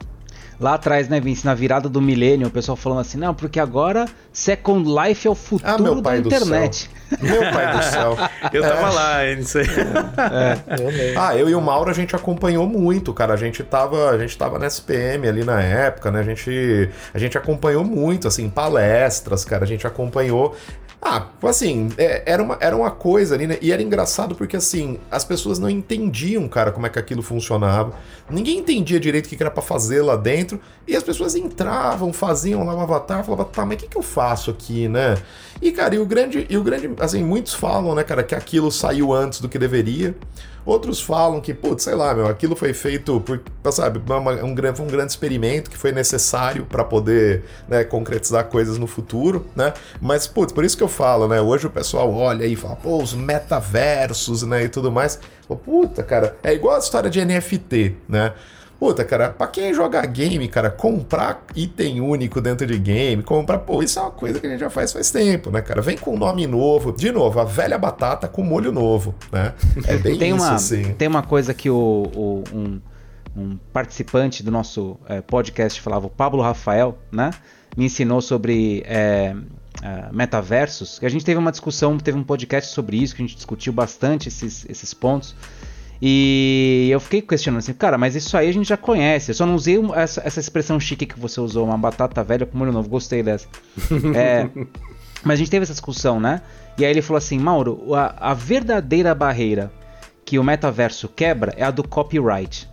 Lá 0.61 0.74
atrás, 0.74 1.08
né, 1.08 1.18
Vince, 1.18 1.46
na 1.46 1.54
virada 1.54 1.88
do 1.88 2.02
milênio, 2.02 2.48
o 2.48 2.50
pessoal 2.50 2.76
falando 2.76 3.00
assim, 3.00 3.16
não, 3.16 3.34
porque 3.34 3.58
agora 3.58 4.04
Second 4.30 4.86
Life 4.86 5.26
é 5.26 5.30
o 5.30 5.34
futuro 5.34 5.98
ah, 5.98 6.02
da 6.02 6.18
internet. 6.18 6.90
Meu 7.18 7.40
pai 7.50 7.76
do 7.76 7.82
céu. 7.82 8.16
Eu 8.52 8.62
tava 8.62 8.88
é. 8.88 8.90
lá, 8.90 9.26
isso 9.26 9.58
aí. 9.58 9.66
É. 9.66 11.14
Ah, 11.16 11.36
eu 11.36 11.48
e 11.48 11.54
o 11.54 11.61
Mauro 11.61 11.90
a 11.90 11.92
gente 11.92 12.14
acompanhou 12.14 12.66
muito, 12.66 13.12
cara. 13.12 13.34
A 13.34 13.36
gente 13.36 13.62
tava, 13.62 14.11
a 14.11 14.18
gente 14.18 14.36
tava 14.36 14.58
na 14.58 14.66
SPM 14.66 15.26
ali 15.26 15.44
na 15.44 15.61
época, 15.61 16.11
né? 16.11 16.20
A 16.20 16.22
gente, 16.22 16.90
a 17.12 17.18
gente 17.18 17.36
acompanhou 17.36 17.84
muito, 17.84 18.28
assim, 18.28 18.48
palestras, 18.48 19.44
cara. 19.44 19.64
A 19.64 19.66
gente 19.66 19.86
acompanhou 19.86 20.54
ah, 21.03 21.28
assim, 21.44 21.88
é, 21.96 22.22
era, 22.26 22.42
uma, 22.42 22.59
era 22.61 22.76
uma 22.76 22.90
coisa 22.90 23.34
ali, 23.34 23.46
né? 23.46 23.57
E 23.62 23.72
era 23.72 23.82
engraçado 23.82 24.34
porque, 24.34 24.55
assim, 24.55 24.98
as 25.11 25.24
pessoas 25.24 25.59
não 25.59 25.70
entendiam, 25.70 26.46
cara, 26.46 26.70
como 26.70 26.86
é 26.86 26.90
que 26.90 26.98
aquilo 26.98 27.22
funcionava. 27.22 27.94
Ninguém 28.28 28.59
entendia 28.59 29.01
direito 29.01 29.24
o 29.24 29.28
que 29.30 29.42
era 29.42 29.51
para 29.51 29.62
fazer 29.62 30.03
lá 30.03 30.14
dentro. 30.14 30.61
E 30.86 30.94
as 30.94 31.03
pessoas 31.03 31.34
entravam, 31.34 32.12
faziam 32.12 32.64
lá 32.64 32.74
o 32.74 32.80
avatar, 32.80 33.24
falavam, 33.24 33.46
tá, 33.46 33.64
mas 33.64 33.78
o 33.78 33.80
que, 33.80 33.88
que 33.88 33.96
eu 33.96 34.03
faço 34.03 34.51
aqui, 34.51 34.88
né? 34.88 35.16
E, 35.62 35.72
cara, 35.72 35.94
e 35.94 35.98
o 35.98 36.05
grande, 36.05 36.46
e 36.51 36.57
o 36.59 36.62
grande, 36.62 36.90
assim, 37.01 37.24
muitos 37.24 37.55
falam, 37.55 37.94
né, 37.94 38.05
cara, 38.05 38.22
que 38.22 38.34
aquilo 38.34 38.70
saiu 38.70 39.14
antes 39.14 39.40
do 39.40 39.48
que 39.48 39.59
deveria. 39.59 40.14
Outros 40.64 41.00
falam 41.00 41.40
que, 41.40 41.54
putz, 41.54 41.84
sei 41.84 41.94
lá, 41.94 42.14
meu, 42.14 42.26
aquilo 42.26 42.54
foi 42.54 42.72
feito 42.72 43.20
por, 43.20 43.40
sabe, 43.72 44.00
uma, 44.06 44.32
um, 44.32 44.50
um 44.50 44.54
grande 44.54 45.11
experimento 45.11 45.70
que 45.70 45.76
foi 45.76 45.92
necessário 45.92 46.66
para 46.66 46.84
poder 46.84 47.44
né, 47.68 47.84
concretizar 47.84 48.44
coisas 48.44 48.78
no 48.78 48.86
futuro, 48.86 49.46
né? 49.56 49.72
Mas, 50.00 50.26
putz, 50.26 50.52
por 50.52 50.64
isso 50.64 50.76
que 50.76 50.82
eu 50.82 50.88
falo, 50.88 51.26
né? 51.28 51.40
Hoje 51.40 51.66
o 51.66 51.70
pessoal 51.70 52.12
olha 52.12 52.44
e 52.44 52.54
fala, 52.56 52.76
pô, 52.76 53.02
os 53.02 53.14
metaversos, 53.14 54.42
né, 54.42 54.64
e 54.64 54.68
tudo 54.68 54.92
mais. 54.92 55.18
Pô, 55.48 55.56
puta, 55.56 56.02
cara, 56.02 56.36
é 56.42 56.52
igual 56.52 56.76
a 56.76 56.78
história 56.78 57.11
de 57.11 57.24
NFT, 57.24 57.96
né? 58.08 58.32
Puta, 58.81 59.05
cara, 59.05 59.28
pra 59.28 59.47
quem 59.47 59.74
joga 59.74 60.01
game, 60.07 60.49
cara, 60.49 60.70
comprar 60.70 61.45
item 61.55 62.01
único 62.01 62.41
dentro 62.41 62.66
de 62.66 62.78
game, 62.78 63.22
comprar, 63.22 63.59
pô, 63.59 63.83
isso 63.83 63.99
é 63.99 64.03
uma 64.03 64.11
coisa 64.11 64.41
que 64.41 64.47
a 64.47 64.51
gente 64.51 64.61
já 64.61 64.70
faz 64.70 64.91
faz 64.91 65.11
tempo, 65.11 65.51
né, 65.51 65.61
cara? 65.61 65.83
Vem 65.83 65.99
com 65.99 66.14
um 66.14 66.18
nome 66.18 66.47
novo, 66.47 66.91
de 66.91 67.12
novo, 67.12 67.39
a 67.41 67.45
velha 67.45 67.76
batata 67.76 68.26
com 68.26 68.43
molho 68.43 68.72
novo, 68.72 69.14
né? 69.31 69.53
É 69.87 69.99
bem 69.99 70.16
tem 70.16 70.35
isso, 70.35 70.43
uma, 70.43 70.55
assim. 70.55 70.95
Tem 70.95 71.07
uma 71.07 71.22
coisa 71.22 71.53
que 71.53 71.68
o, 71.68 72.11
o 72.14 72.45
um, 72.55 72.81
um, 73.37 73.59
participante 73.70 74.43
do 74.43 74.51
nosso 74.51 74.99
é, 75.07 75.20
podcast 75.20 75.78
falava, 75.78 76.07
o 76.07 76.11
Pablo 76.11 76.41
Rafael, 76.41 76.97
né? 77.12 77.33
Me 77.76 77.85
ensinou 77.85 78.22
sobre 78.22 78.83
é, 78.87 79.37
Uh, 79.81 80.14
metaversos, 80.14 80.99
que 80.99 81.07
a 81.07 81.09
gente 81.09 81.24
teve 81.24 81.39
uma 81.39 81.51
discussão, 81.51 81.97
teve 81.97 82.18
um 82.18 82.24
podcast 82.24 82.70
sobre 82.74 82.99
isso, 82.99 83.14
que 83.14 83.22
a 83.22 83.26
gente 83.26 83.37
discutiu 83.37 83.72
bastante 83.72 84.28
esses, 84.28 84.66
esses 84.68 84.93
pontos. 84.93 85.35
E 86.03 86.88
eu 86.90 86.98
fiquei 86.98 87.20
questionando 87.20 87.59
assim, 87.59 87.74
cara, 87.74 87.98
mas 87.98 88.16
isso 88.16 88.36
aí 88.36 88.48
a 88.48 88.53
gente 88.53 88.68
já 88.68 88.76
conhece. 88.76 89.30
Eu 89.30 89.34
só 89.34 89.44
não 89.44 89.55
usei 89.55 89.78
essa, 89.94 90.22
essa 90.24 90.40
expressão 90.40 90.80
chique 90.80 91.05
que 91.05 91.18
você 91.18 91.40
usou, 91.40 91.66
uma 91.66 91.76
batata 91.76 92.24
velha 92.24 92.46
com 92.46 92.57
molho 92.57 92.72
novo. 92.72 92.88
Gostei 92.88 93.22
dessa. 93.22 93.46
é, 94.16 94.48
mas 95.22 95.34
a 95.34 95.36
gente 95.36 95.51
teve 95.51 95.64
essa 95.64 95.72
discussão, 95.72 96.18
né? 96.18 96.40
E 96.78 96.84
aí 96.84 96.90
ele 96.90 97.03
falou 97.03 97.18
assim, 97.18 97.38
Mauro, 97.38 97.94
a, 97.94 98.30
a 98.30 98.34
verdadeira 98.34 99.14
barreira 99.14 99.70
que 100.24 100.38
o 100.38 100.44
metaverso 100.44 101.09
quebra 101.09 101.53
é 101.57 101.64
a 101.64 101.70
do 101.70 101.86
copyright 101.86 102.70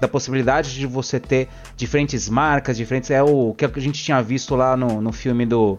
da 0.00 0.06
possibilidade 0.06 0.74
de 0.74 0.86
você 0.86 1.18
ter 1.18 1.48
diferentes 1.76 2.28
marcas, 2.28 2.76
diferentes. 2.76 3.10
É 3.10 3.22
o 3.22 3.54
que 3.54 3.64
a 3.64 3.70
gente 3.78 4.02
tinha 4.02 4.20
visto 4.22 4.54
lá 4.54 4.76
no, 4.76 5.00
no 5.00 5.12
filme 5.12 5.46
do 5.46 5.78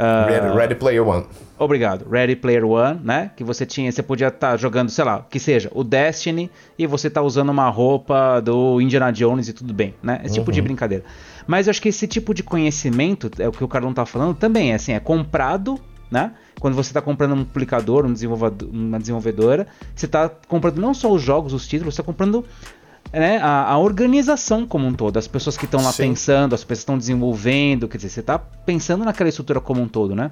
Uh, 0.00 0.26
Ready, 0.26 0.56
Ready, 0.56 0.74
Player 0.76 1.06
One. 1.06 1.26
Obrigado. 1.58 2.08
Ready 2.08 2.34
Player 2.34 2.64
One, 2.64 2.98
né? 3.04 3.32
Que 3.36 3.44
você 3.44 3.66
tinha, 3.66 3.92
você 3.92 4.02
podia 4.02 4.28
estar 4.28 4.52
tá 4.52 4.56
jogando, 4.56 4.88
sei 4.88 5.04
lá, 5.04 5.26
que 5.28 5.38
seja, 5.38 5.70
o 5.74 5.84
Destiny 5.84 6.50
e 6.78 6.86
você 6.86 7.10
tá 7.10 7.20
usando 7.20 7.50
uma 7.50 7.68
roupa 7.68 8.40
do 8.40 8.80
Indiana 8.80 9.12
Jones 9.12 9.48
e 9.48 9.52
tudo 9.52 9.74
bem, 9.74 9.94
né? 10.02 10.22
Esse 10.24 10.38
uhum. 10.38 10.44
tipo 10.44 10.52
de 10.52 10.60
uhum. 10.60 10.64
brincadeira. 10.64 11.04
Mas 11.46 11.66
eu 11.66 11.72
acho 11.72 11.82
que 11.82 11.90
esse 11.90 12.06
tipo 12.06 12.32
de 12.32 12.42
conhecimento, 12.42 13.30
é 13.38 13.46
o 13.46 13.52
que 13.52 13.62
o 13.62 13.68
Carlão 13.68 13.92
tá 13.92 14.06
falando, 14.06 14.34
também 14.34 14.72
é 14.72 14.76
assim, 14.76 14.92
é 14.92 15.00
comprado, 15.00 15.78
né? 16.10 16.32
Quando 16.58 16.74
você 16.74 16.90
está 16.90 17.02
comprando 17.02 17.34
um 17.34 17.44
publicador, 17.44 18.06
um 18.06 18.12
desenvolvedor, 18.12 18.70
uma 18.72 18.98
desenvolvedora, 18.98 19.66
você 19.94 20.06
está 20.06 20.30
comprando 20.48 20.78
não 20.78 20.94
só 20.94 21.12
os 21.12 21.20
jogos, 21.20 21.52
os 21.52 21.68
títulos, 21.68 21.94
você 21.94 22.00
está 22.00 22.06
comprando 22.06 22.42
né, 23.12 23.38
a, 23.38 23.72
a, 23.72 23.78
organização 23.78 24.66
como 24.66 24.86
um 24.86 24.92
todo, 24.92 25.16
as 25.16 25.26
pessoas 25.26 25.56
que 25.56 25.64
estão 25.64 25.82
lá 25.82 25.92
Sim. 25.92 26.08
pensando, 26.08 26.54
as 26.54 26.62
pessoas 26.62 26.78
que 26.78 26.82
estão 26.82 26.98
desenvolvendo, 26.98 27.88
quer 27.88 27.96
dizer, 27.96 28.10
você 28.10 28.20
está 28.20 28.38
pensando 28.38 29.04
naquela 29.04 29.28
estrutura 29.28 29.60
como 29.60 29.80
um 29.80 29.88
todo, 29.88 30.14
né? 30.14 30.30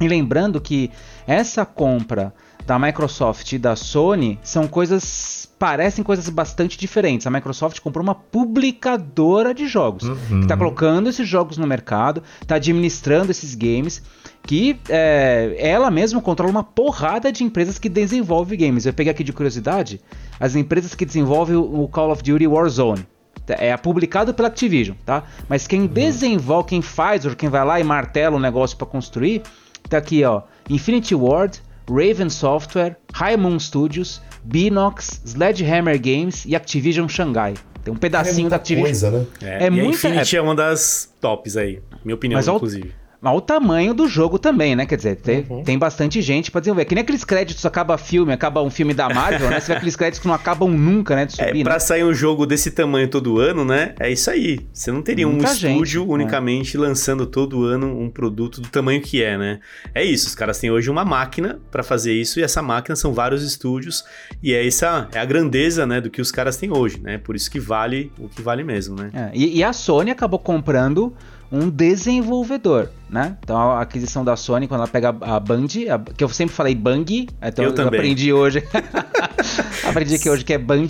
E 0.00 0.08
lembrando 0.08 0.60
que 0.60 0.90
essa 1.26 1.64
compra 1.64 2.32
da 2.66 2.78
Microsoft 2.78 3.52
e 3.52 3.58
da 3.58 3.76
Sony 3.76 4.38
são 4.42 4.66
coisas 4.66 5.39
parecem 5.60 6.02
coisas 6.02 6.26
bastante 6.30 6.78
diferentes. 6.78 7.26
A 7.26 7.30
Microsoft 7.30 7.80
comprou 7.80 8.02
uma 8.02 8.14
publicadora 8.14 9.52
de 9.52 9.68
jogos, 9.68 10.04
uhum. 10.04 10.16
que 10.16 10.40
está 10.44 10.56
colocando 10.56 11.10
esses 11.10 11.28
jogos 11.28 11.58
no 11.58 11.66
mercado, 11.66 12.22
está 12.40 12.54
administrando 12.54 13.30
esses 13.30 13.54
games, 13.54 14.02
que 14.42 14.80
é, 14.88 15.54
ela 15.58 15.90
mesma 15.90 16.22
controla 16.22 16.50
uma 16.50 16.64
porrada 16.64 17.30
de 17.30 17.44
empresas 17.44 17.78
que 17.78 17.90
desenvolvem 17.90 18.58
games. 18.58 18.86
Eu 18.86 18.94
peguei 18.94 19.10
aqui 19.10 19.22
de 19.22 19.34
curiosidade 19.34 20.00
as 20.40 20.56
empresas 20.56 20.94
que 20.94 21.04
desenvolvem 21.04 21.56
o 21.56 21.86
Call 21.88 22.10
of 22.10 22.22
Duty 22.22 22.46
Warzone. 22.46 23.06
É 23.46 23.76
publicado 23.76 24.32
pela 24.32 24.48
Activision, 24.48 24.96
tá? 25.04 25.24
Mas 25.46 25.66
quem 25.66 25.82
uhum. 25.82 25.86
desenvolve, 25.88 26.70
quem 26.70 26.80
faz, 26.80 27.26
ou 27.26 27.36
quem 27.36 27.50
vai 27.50 27.64
lá 27.66 27.78
e 27.78 27.84
martela 27.84 28.36
o 28.36 28.40
negócio 28.40 28.78
para 28.78 28.86
construir, 28.86 29.42
tá 29.90 29.98
aqui, 29.98 30.24
ó. 30.24 30.40
Infinity 30.70 31.14
Ward, 31.14 31.60
Raven 31.86 32.30
Software, 32.30 32.96
High 33.12 33.36
Moon 33.36 33.58
Studios, 33.58 34.22
Binox, 34.42 35.20
Sledgehammer 35.24 36.00
Games 36.00 36.44
e 36.46 36.54
Activision 36.56 37.08
Shanghai. 37.08 37.54
Tem 37.84 37.92
um 37.92 37.96
pedacinho 37.96 38.46
é 38.46 38.50
da 38.50 38.56
Activision. 38.56 38.86
Coisa, 38.86 39.10
né? 39.10 39.26
É, 39.42 39.66
é 39.66 39.70
muita, 39.70 39.88
Infinity 39.88 40.36
é... 40.36 40.38
é 40.38 40.42
uma 40.42 40.54
das 40.54 41.12
tops 41.20 41.56
aí, 41.56 41.80
minha 42.04 42.14
opinião, 42.14 42.38
Mas 42.38 42.48
inclusive. 42.48 42.92
Mas 43.20 43.36
o 43.36 43.40
tamanho 43.40 43.92
do 43.92 44.08
jogo 44.08 44.38
também, 44.38 44.74
né? 44.74 44.86
Quer 44.86 44.96
dizer, 44.96 45.16
tem, 45.16 45.46
uhum. 45.48 45.62
tem 45.62 45.78
bastante 45.78 46.22
gente 46.22 46.50
pra 46.50 46.60
desenvolver. 46.60 46.86
Que 46.86 46.94
nem 46.94 47.02
aqueles 47.02 47.22
créditos, 47.22 47.66
acaba 47.66 47.98
filme, 47.98 48.32
acaba 48.32 48.62
um 48.62 48.70
filme 48.70 48.94
da 48.94 49.08
Marvel, 49.08 49.50
né? 49.50 49.60
Você 49.60 49.68
vê 49.68 49.74
aqueles 49.74 49.96
créditos 49.96 50.20
que 50.20 50.26
não 50.26 50.34
acabam 50.34 50.70
nunca, 50.70 51.14
né? 51.14 51.26
De 51.26 51.32
subir, 51.32 51.60
é, 51.60 51.62
pra 51.62 51.74
né? 51.74 51.78
sair 51.78 52.04
um 52.04 52.14
jogo 52.14 52.46
desse 52.46 52.70
tamanho 52.70 53.08
todo 53.08 53.38
ano, 53.38 53.64
né? 53.64 53.94
É 54.00 54.10
isso 54.10 54.30
aí. 54.30 54.60
Você 54.72 54.90
não 54.90 55.02
teria 55.02 55.26
Muita 55.26 55.50
um 55.50 55.54
gente, 55.54 55.72
estúdio 55.72 56.06
né? 56.06 56.12
unicamente 56.14 56.78
lançando 56.78 57.26
todo 57.26 57.64
ano 57.64 58.00
um 58.00 58.08
produto 58.08 58.60
do 58.60 58.68
tamanho 58.68 59.02
que 59.02 59.22
é, 59.22 59.36
né? 59.36 59.60
É 59.94 60.02
isso, 60.02 60.26
os 60.26 60.34
caras 60.34 60.58
têm 60.58 60.70
hoje 60.70 60.90
uma 60.90 61.04
máquina 61.04 61.60
para 61.70 61.82
fazer 61.82 62.12
isso 62.12 62.40
e 62.40 62.42
essa 62.42 62.62
máquina 62.62 62.96
são 62.96 63.12
vários 63.12 63.42
estúdios 63.42 64.04
e 64.42 64.52
é 64.54 64.66
essa 64.66 65.08
é 65.12 65.18
a 65.18 65.24
grandeza, 65.24 65.86
né, 65.86 66.00
do 66.00 66.10
que 66.10 66.20
os 66.20 66.30
caras 66.30 66.56
têm 66.56 66.72
hoje, 66.72 67.00
né? 67.00 67.18
Por 67.18 67.36
isso 67.36 67.50
que 67.50 67.60
vale 67.60 68.10
o 68.18 68.28
que 68.28 68.40
vale 68.40 68.62
mesmo, 68.64 68.96
né? 68.96 69.10
É, 69.12 69.30
e, 69.34 69.58
e 69.58 69.64
a 69.64 69.72
Sony 69.72 70.10
acabou 70.10 70.38
comprando 70.38 71.14
um 71.52 71.68
desenvolvedor, 71.68 72.90
né? 73.08 73.36
Então 73.42 73.56
a 73.56 73.80
aquisição 73.80 74.24
da 74.24 74.36
Sony, 74.36 74.68
quando 74.68 74.80
ela 74.80 74.88
pega 74.88 75.08
a 75.08 75.40
Band, 75.40 75.66
a, 75.90 75.98
que 76.12 76.22
eu 76.22 76.28
sempre 76.28 76.54
falei 76.54 76.74
Bang, 76.74 77.28
então 77.42 77.64
eu, 77.64 77.74
eu 77.74 77.88
aprendi 77.88 78.32
hoje. 78.32 78.62
aprendi 79.84 80.18
que 80.18 80.30
hoje 80.30 80.44
que 80.44 80.52
é 80.52 80.58
Band. 80.58 80.86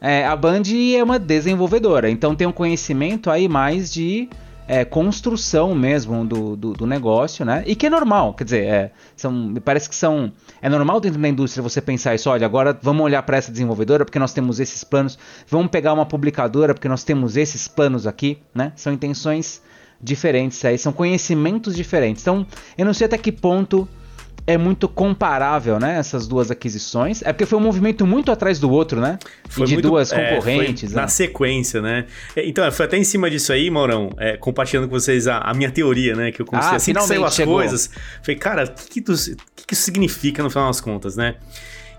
É, 0.00 0.26
a 0.26 0.34
Band 0.34 0.62
é 0.96 1.02
uma 1.02 1.18
desenvolvedora, 1.18 2.10
então 2.10 2.34
tem 2.34 2.46
um 2.46 2.52
conhecimento 2.52 3.30
aí 3.30 3.48
mais 3.48 3.92
de 3.92 4.28
é, 4.66 4.84
construção 4.84 5.74
mesmo 5.74 6.24
do, 6.24 6.56
do, 6.56 6.72
do, 6.72 6.86
negócio, 6.86 7.44
né? 7.44 7.62
E 7.66 7.76
que 7.76 7.86
é 7.86 7.90
normal, 7.90 8.34
quer 8.34 8.44
dizer, 8.44 8.64
é, 8.64 8.92
são, 9.16 9.32
me 9.32 9.60
parece 9.60 9.88
que 9.88 9.94
são. 9.94 10.32
É 10.60 10.68
normal 10.68 11.00
dentro 11.00 11.20
da 11.20 11.28
indústria 11.28 11.62
você 11.62 11.80
pensar 11.80 12.14
isso, 12.14 12.28
olha, 12.30 12.44
agora 12.44 12.76
vamos 12.82 13.04
olhar 13.04 13.22
para 13.22 13.36
essa 13.36 13.52
desenvolvedora 13.52 14.04
porque 14.04 14.18
nós 14.18 14.32
temos 14.32 14.58
esses 14.58 14.82
planos, 14.82 15.18
vamos 15.48 15.70
pegar 15.70 15.92
uma 15.92 16.06
publicadora 16.06 16.74
porque 16.74 16.88
nós 16.88 17.04
temos 17.04 17.36
esses 17.36 17.68
planos 17.68 18.06
aqui, 18.06 18.38
né? 18.54 18.72
São 18.74 18.92
intenções 18.92 19.62
diferentes 20.02 20.64
aí, 20.64 20.76
são 20.76 20.92
conhecimentos 20.92 21.76
diferentes. 21.76 22.22
Então, 22.22 22.46
eu 22.76 22.84
não 22.84 22.92
sei 22.92 23.06
até 23.06 23.16
que 23.16 23.30
ponto 23.30 23.88
é 24.46 24.58
muito 24.58 24.88
comparável, 24.88 25.78
né? 25.78 25.98
Essas 25.98 26.26
duas 26.26 26.50
aquisições. 26.50 27.22
É 27.22 27.32
porque 27.32 27.46
foi 27.46 27.58
um 27.58 27.62
movimento 27.62 28.04
muito 28.04 28.32
atrás 28.32 28.58
do 28.58 28.68
outro, 28.70 29.00
né? 29.00 29.18
Foi 29.48 29.64
e 29.64 29.66
de 29.68 29.74
muito, 29.74 29.88
duas 29.88 30.12
concorrentes. 30.12 30.92
É, 30.92 30.96
né? 30.96 31.02
Na 31.02 31.08
sequência, 31.08 31.80
né? 31.80 32.06
É, 32.34 32.46
então, 32.46 32.70
foi 32.72 32.86
até 32.86 32.96
em 32.96 33.04
cima 33.04 33.30
disso 33.30 33.52
aí, 33.52 33.70
Maurão, 33.70 34.10
é, 34.18 34.36
compartilhando 34.36 34.88
com 34.88 34.98
vocês 34.98 35.28
a, 35.28 35.38
a, 35.38 35.54
minha 35.54 35.70
teoria, 35.70 36.16
né? 36.16 36.32
Que 36.32 36.42
eu 36.42 36.46
comecei 36.46 36.72
ah, 36.72 36.76
assim 36.76 36.92
que 36.92 37.02
saiu 37.02 37.24
as 37.24 37.34
chegou. 37.34 37.54
coisas. 37.54 37.88
Falei, 38.20 38.36
cara, 38.36 38.64
o 38.64 38.88
que, 38.88 39.00
que, 39.00 39.12
que, 39.12 39.66
que 39.66 39.74
isso 39.74 39.82
significa 39.82 40.42
no 40.42 40.50
final 40.50 40.66
das 40.66 40.80
contas, 40.80 41.16
né? 41.16 41.36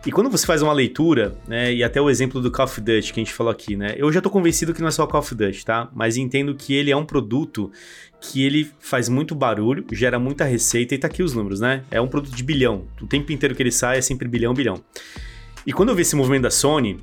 E 0.05 0.11
quando 0.11 0.29
você 0.29 0.45
faz 0.45 0.61
uma 0.61 0.73
leitura, 0.73 1.33
né, 1.47 1.73
e 1.73 1.81
até 1.81 2.01
o 2.01 2.09
exemplo 2.09 2.41
do 2.41 2.51
Call 2.51 2.65
of 2.65 2.81
Duty 2.81 3.13
que 3.13 3.21
a 3.21 3.23
gente 3.23 3.33
falou 3.33 3.49
aqui, 3.49 3.77
né, 3.77 3.93
eu 3.95 4.11
já 4.11 4.21
tô 4.21 4.29
convencido 4.29 4.73
que 4.73 4.81
não 4.81 4.89
é 4.89 4.91
só 4.91 5.07
Call 5.07 5.21
of 5.21 5.33
Duty, 5.33 5.65
tá? 5.65 5.89
Mas 5.95 6.17
entendo 6.17 6.53
que 6.55 6.73
ele 6.73 6.91
é 6.91 6.95
um 6.95 7.05
produto 7.05 7.71
que 8.19 8.43
ele 8.43 8.69
faz 8.79 9.07
muito 9.07 9.33
barulho, 9.33 9.85
gera 9.93 10.19
muita 10.19 10.43
receita 10.43 10.93
e 10.93 10.97
tá 10.97 11.07
aqui 11.07 11.23
os 11.23 11.33
números, 11.33 11.61
né? 11.61 11.83
É 11.89 12.01
um 12.01 12.07
produto 12.07 12.35
de 12.35 12.43
bilhão. 12.43 12.85
O 13.01 13.07
tempo 13.07 13.31
inteiro 13.31 13.55
que 13.55 13.63
ele 13.63 13.71
sai 13.71 13.97
é 13.97 14.01
sempre 14.01 14.27
bilhão, 14.27 14.53
bilhão. 14.53 14.83
E 15.65 15.71
quando 15.71 15.89
eu 15.89 15.95
vi 15.95 16.01
esse 16.01 16.17
movimento 16.17 16.43
da 16.43 16.51
Sony, 16.51 16.99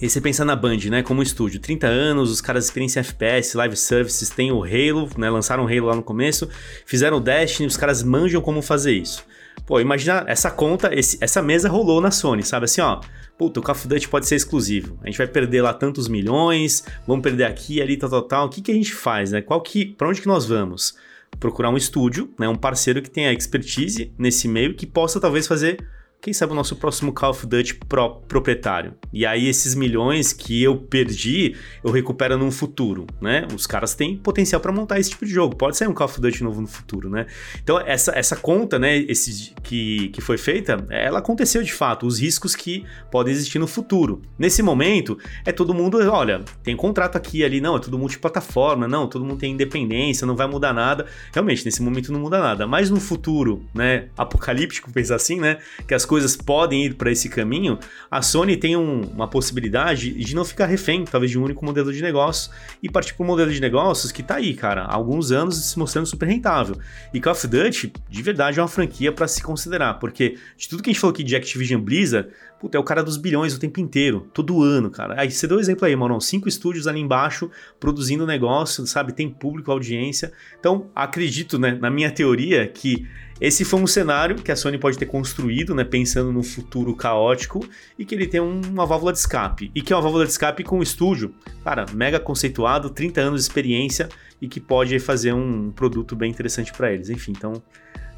e 0.00 0.08
você 0.08 0.20
pensa 0.20 0.44
na 0.44 0.54
Band, 0.54 0.76
né, 0.90 1.02
como 1.02 1.20
um 1.20 1.22
estúdio, 1.22 1.58
30 1.60 1.86
anos, 1.86 2.30
os 2.30 2.40
caras 2.42 2.66
experiência 2.66 3.00
FPS, 3.00 3.56
live 3.56 3.74
services, 3.74 4.28
tem 4.28 4.52
o 4.52 4.62
Halo, 4.62 5.08
né, 5.16 5.28
lançaram 5.30 5.64
o 5.64 5.66
Halo 5.66 5.86
lá 5.86 5.96
no 5.96 6.02
começo, 6.02 6.48
fizeram 6.84 7.16
o 7.16 7.20
Destiny, 7.20 7.66
os 7.66 7.76
caras 7.76 8.02
manjam 8.02 8.40
como 8.42 8.60
fazer 8.60 8.92
isso. 8.92 9.24
Pô, 9.68 9.78
imagina 9.78 10.24
essa 10.26 10.50
conta, 10.50 10.98
esse, 10.98 11.18
essa 11.20 11.42
mesa 11.42 11.68
rolou 11.68 12.00
na 12.00 12.10
Sony, 12.10 12.42
sabe 12.42 12.64
assim, 12.64 12.80
ó. 12.80 13.02
Puta, 13.36 13.60
o 13.60 13.62
Call 13.62 13.74
of 13.74 13.86
Duty 13.86 14.08
pode 14.08 14.26
ser 14.26 14.34
exclusivo. 14.34 14.98
A 15.02 15.06
gente 15.08 15.18
vai 15.18 15.26
perder 15.26 15.60
lá 15.60 15.74
tantos 15.74 16.08
milhões, 16.08 16.82
vamos 17.06 17.22
perder 17.22 17.44
aqui, 17.44 17.82
ali, 17.82 17.98
tal, 17.98 18.08
tal, 18.08 18.22
tal. 18.22 18.46
O 18.46 18.48
que, 18.48 18.62
que 18.62 18.70
a 18.70 18.74
gente 18.74 18.94
faz, 18.94 19.30
né? 19.30 19.42
Qual 19.42 19.60
que, 19.60 19.84
pra 19.84 20.08
onde 20.08 20.22
que 20.22 20.26
nós 20.26 20.46
vamos? 20.46 20.96
Procurar 21.38 21.68
um 21.68 21.76
estúdio, 21.76 22.32
né? 22.38 22.48
Um 22.48 22.56
parceiro 22.56 23.02
que 23.02 23.10
tenha 23.10 23.30
expertise 23.30 24.10
nesse 24.18 24.48
meio 24.48 24.74
que 24.74 24.86
possa 24.86 25.20
talvez 25.20 25.46
fazer 25.46 25.86
quem 26.20 26.32
sabe 26.32 26.52
o 26.52 26.54
nosso 26.54 26.74
próximo 26.74 27.12
Call 27.12 27.30
of 27.30 27.46
Duty 27.46 27.74
pro, 27.88 28.16
proprietário. 28.26 28.94
E 29.12 29.24
aí 29.24 29.46
esses 29.46 29.74
milhões 29.74 30.32
que 30.32 30.62
eu 30.62 30.76
perdi, 30.76 31.54
eu 31.84 31.92
recupero 31.92 32.36
num 32.36 32.50
futuro, 32.50 33.06
né? 33.20 33.46
Os 33.54 33.66
caras 33.66 33.94
têm 33.94 34.16
potencial 34.16 34.60
para 34.60 34.72
montar 34.72 34.98
esse 34.98 35.10
tipo 35.10 35.24
de 35.24 35.32
jogo. 35.32 35.54
Pode 35.54 35.76
ser 35.76 35.88
um 35.88 35.94
Call 35.94 36.06
of 36.06 36.20
Duty 36.20 36.42
novo 36.42 36.60
no 36.60 36.66
futuro, 36.66 37.08
né? 37.08 37.26
Então 37.62 37.78
essa, 37.80 38.12
essa 38.18 38.34
conta, 38.34 38.78
né, 38.78 38.98
esse, 38.98 39.52
que, 39.62 40.08
que 40.08 40.20
foi 40.20 40.36
feita, 40.36 40.84
ela 40.90 41.20
aconteceu 41.20 41.62
de 41.62 41.72
fato, 41.72 42.06
os 42.06 42.18
riscos 42.18 42.56
que 42.56 42.84
podem 43.10 43.32
existir 43.32 43.60
no 43.60 43.68
futuro. 43.68 44.20
Nesse 44.36 44.60
momento, 44.60 45.16
é 45.44 45.52
todo 45.52 45.72
mundo, 45.72 45.98
olha, 46.10 46.42
tem 46.64 46.76
contrato 46.76 47.16
aqui 47.16 47.44
ali, 47.44 47.60
não, 47.60 47.76
é 47.76 47.78
tudo 47.78 47.96
multiplataforma, 47.96 48.88
não, 48.88 49.06
todo 49.06 49.24
mundo 49.24 49.38
tem 49.38 49.52
independência, 49.52 50.26
não 50.26 50.34
vai 50.34 50.48
mudar 50.48 50.72
nada. 50.72 51.06
Realmente, 51.32 51.64
nesse 51.64 51.80
momento 51.80 52.12
não 52.12 52.20
muda 52.20 52.40
nada. 52.40 52.66
Mas 52.66 52.90
no 52.90 52.98
futuro, 52.98 53.64
né, 53.72 54.08
apocalíptico, 54.16 54.90
pensar 54.90 55.14
assim, 55.14 55.38
né, 55.38 55.58
que 55.86 55.94
as 55.94 56.07
coisas 56.08 56.34
podem 56.34 56.86
ir 56.86 56.94
para 56.94 57.12
esse 57.12 57.28
caminho, 57.28 57.78
a 58.10 58.22
Sony 58.22 58.56
tem 58.56 58.74
um, 58.76 59.02
uma 59.02 59.28
possibilidade 59.28 60.12
de 60.12 60.34
não 60.34 60.44
ficar 60.44 60.64
refém, 60.64 61.04
talvez, 61.04 61.30
de 61.30 61.38
um 61.38 61.44
único 61.44 61.62
modelo 61.62 61.92
de 61.92 62.00
negócio 62.00 62.50
e 62.82 62.90
partir 62.90 63.12
para 63.12 63.24
um 63.24 63.26
modelo 63.26 63.52
de 63.52 63.60
negócios 63.60 64.10
que 64.10 64.22
está 64.22 64.36
aí, 64.36 64.54
cara, 64.54 64.84
há 64.84 64.94
alguns 64.94 65.30
anos 65.30 65.56
se 65.56 65.78
mostrando 65.78 66.06
super 66.06 66.26
rentável. 66.26 66.78
E 67.12 67.20
Call 67.20 67.32
of 67.32 67.46
Duty, 67.46 67.92
de 68.08 68.22
verdade, 68.22 68.58
é 68.58 68.62
uma 68.62 68.68
franquia 68.68 69.12
para 69.12 69.28
se 69.28 69.42
considerar, 69.42 69.94
porque 69.98 70.38
de 70.56 70.68
tudo 70.68 70.82
que 70.82 70.88
a 70.88 70.92
gente 70.92 71.00
falou 71.00 71.12
aqui 71.12 71.22
de 71.22 71.36
Activision 71.36 71.80
Blizzard, 71.80 72.30
Puta, 72.60 72.76
é 72.76 72.80
o 72.80 72.84
cara 72.84 73.04
dos 73.04 73.16
bilhões 73.16 73.54
o 73.54 73.60
tempo 73.60 73.78
inteiro, 73.78 74.28
todo 74.34 74.62
ano, 74.62 74.90
cara. 74.90 75.20
Aí 75.20 75.30
você 75.30 75.46
deu 75.46 75.58
um 75.58 75.60
exemplo 75.60 75.86
aí, 75.86 75.94
mano. 75.94 76.20
Cinco 76.20 76.48
estúdios 76.48 76.88
ali 76.88 76.98
embaixo 76.98 77.50
produzindo 77.78 78.26
negócio, 78.26 78.84
sabe? 78.86 79.12
Tem 79.12 79.28
público, 79.28 79.70
audiência. 79.70 80.32
Então, 80.58 80.90
acredito, 80.94 81.58
né, 81.58 81.78
na 81.80 81.88
minha 81.88 82.10
teoria, 82.10 82.66
que 82.66 83.06
esse 83.40 83.64
foi 83.64 83.80
um 83.80 83.86
cenário 83.86 84.34
que 84.34 84.50
a 84.50 84.56
Sony 84.56 84.76
pode 84.76 84.98
ter 84.98 85.06
construído, 85.06 85.72
né, 85.72 85.84
pensando 85.84 86.32
no 86.32 86.42
futuro 86.42 86.94
caótico 86.96 87.64
e 87.96 88.04
que 88.04 88.12
ele 88.12 88.26
tem 88.26 88.40
uma 88.40 88.84
válvula 88.84 89.12
de 89.12 89.18
escape. 89.18 89.70
E 89.72 89.80
que 89.80 89.92
é 89.92 89.96
uma 89.96 90.02
válvula 90.02 90.24
de 90.24 90.32
escape 90.32 90.64
com 90.64 90.80
um 90.80 90.82
estúdio, 90.82 91.32
cara, 91.62 91.86
mega 91.94 92.18
conceituado, 92.18 92.90
30 92.90 93.20
anos 93.20 93.40
de 93.40 93.48
experiência 93.48 94.08
e 94.42 94.48
que 94.48 94.58
pode 94.58 94.98
fazer 94.98 95.32
um 95.32 95.70
produto 95.70 96.16
bem 96.16 96.30
interessante 96.30 96.72
para 96.72 96.92
eles. 96.92 97.08
Enfim, 97.08 97.32
então, 97.36 97.62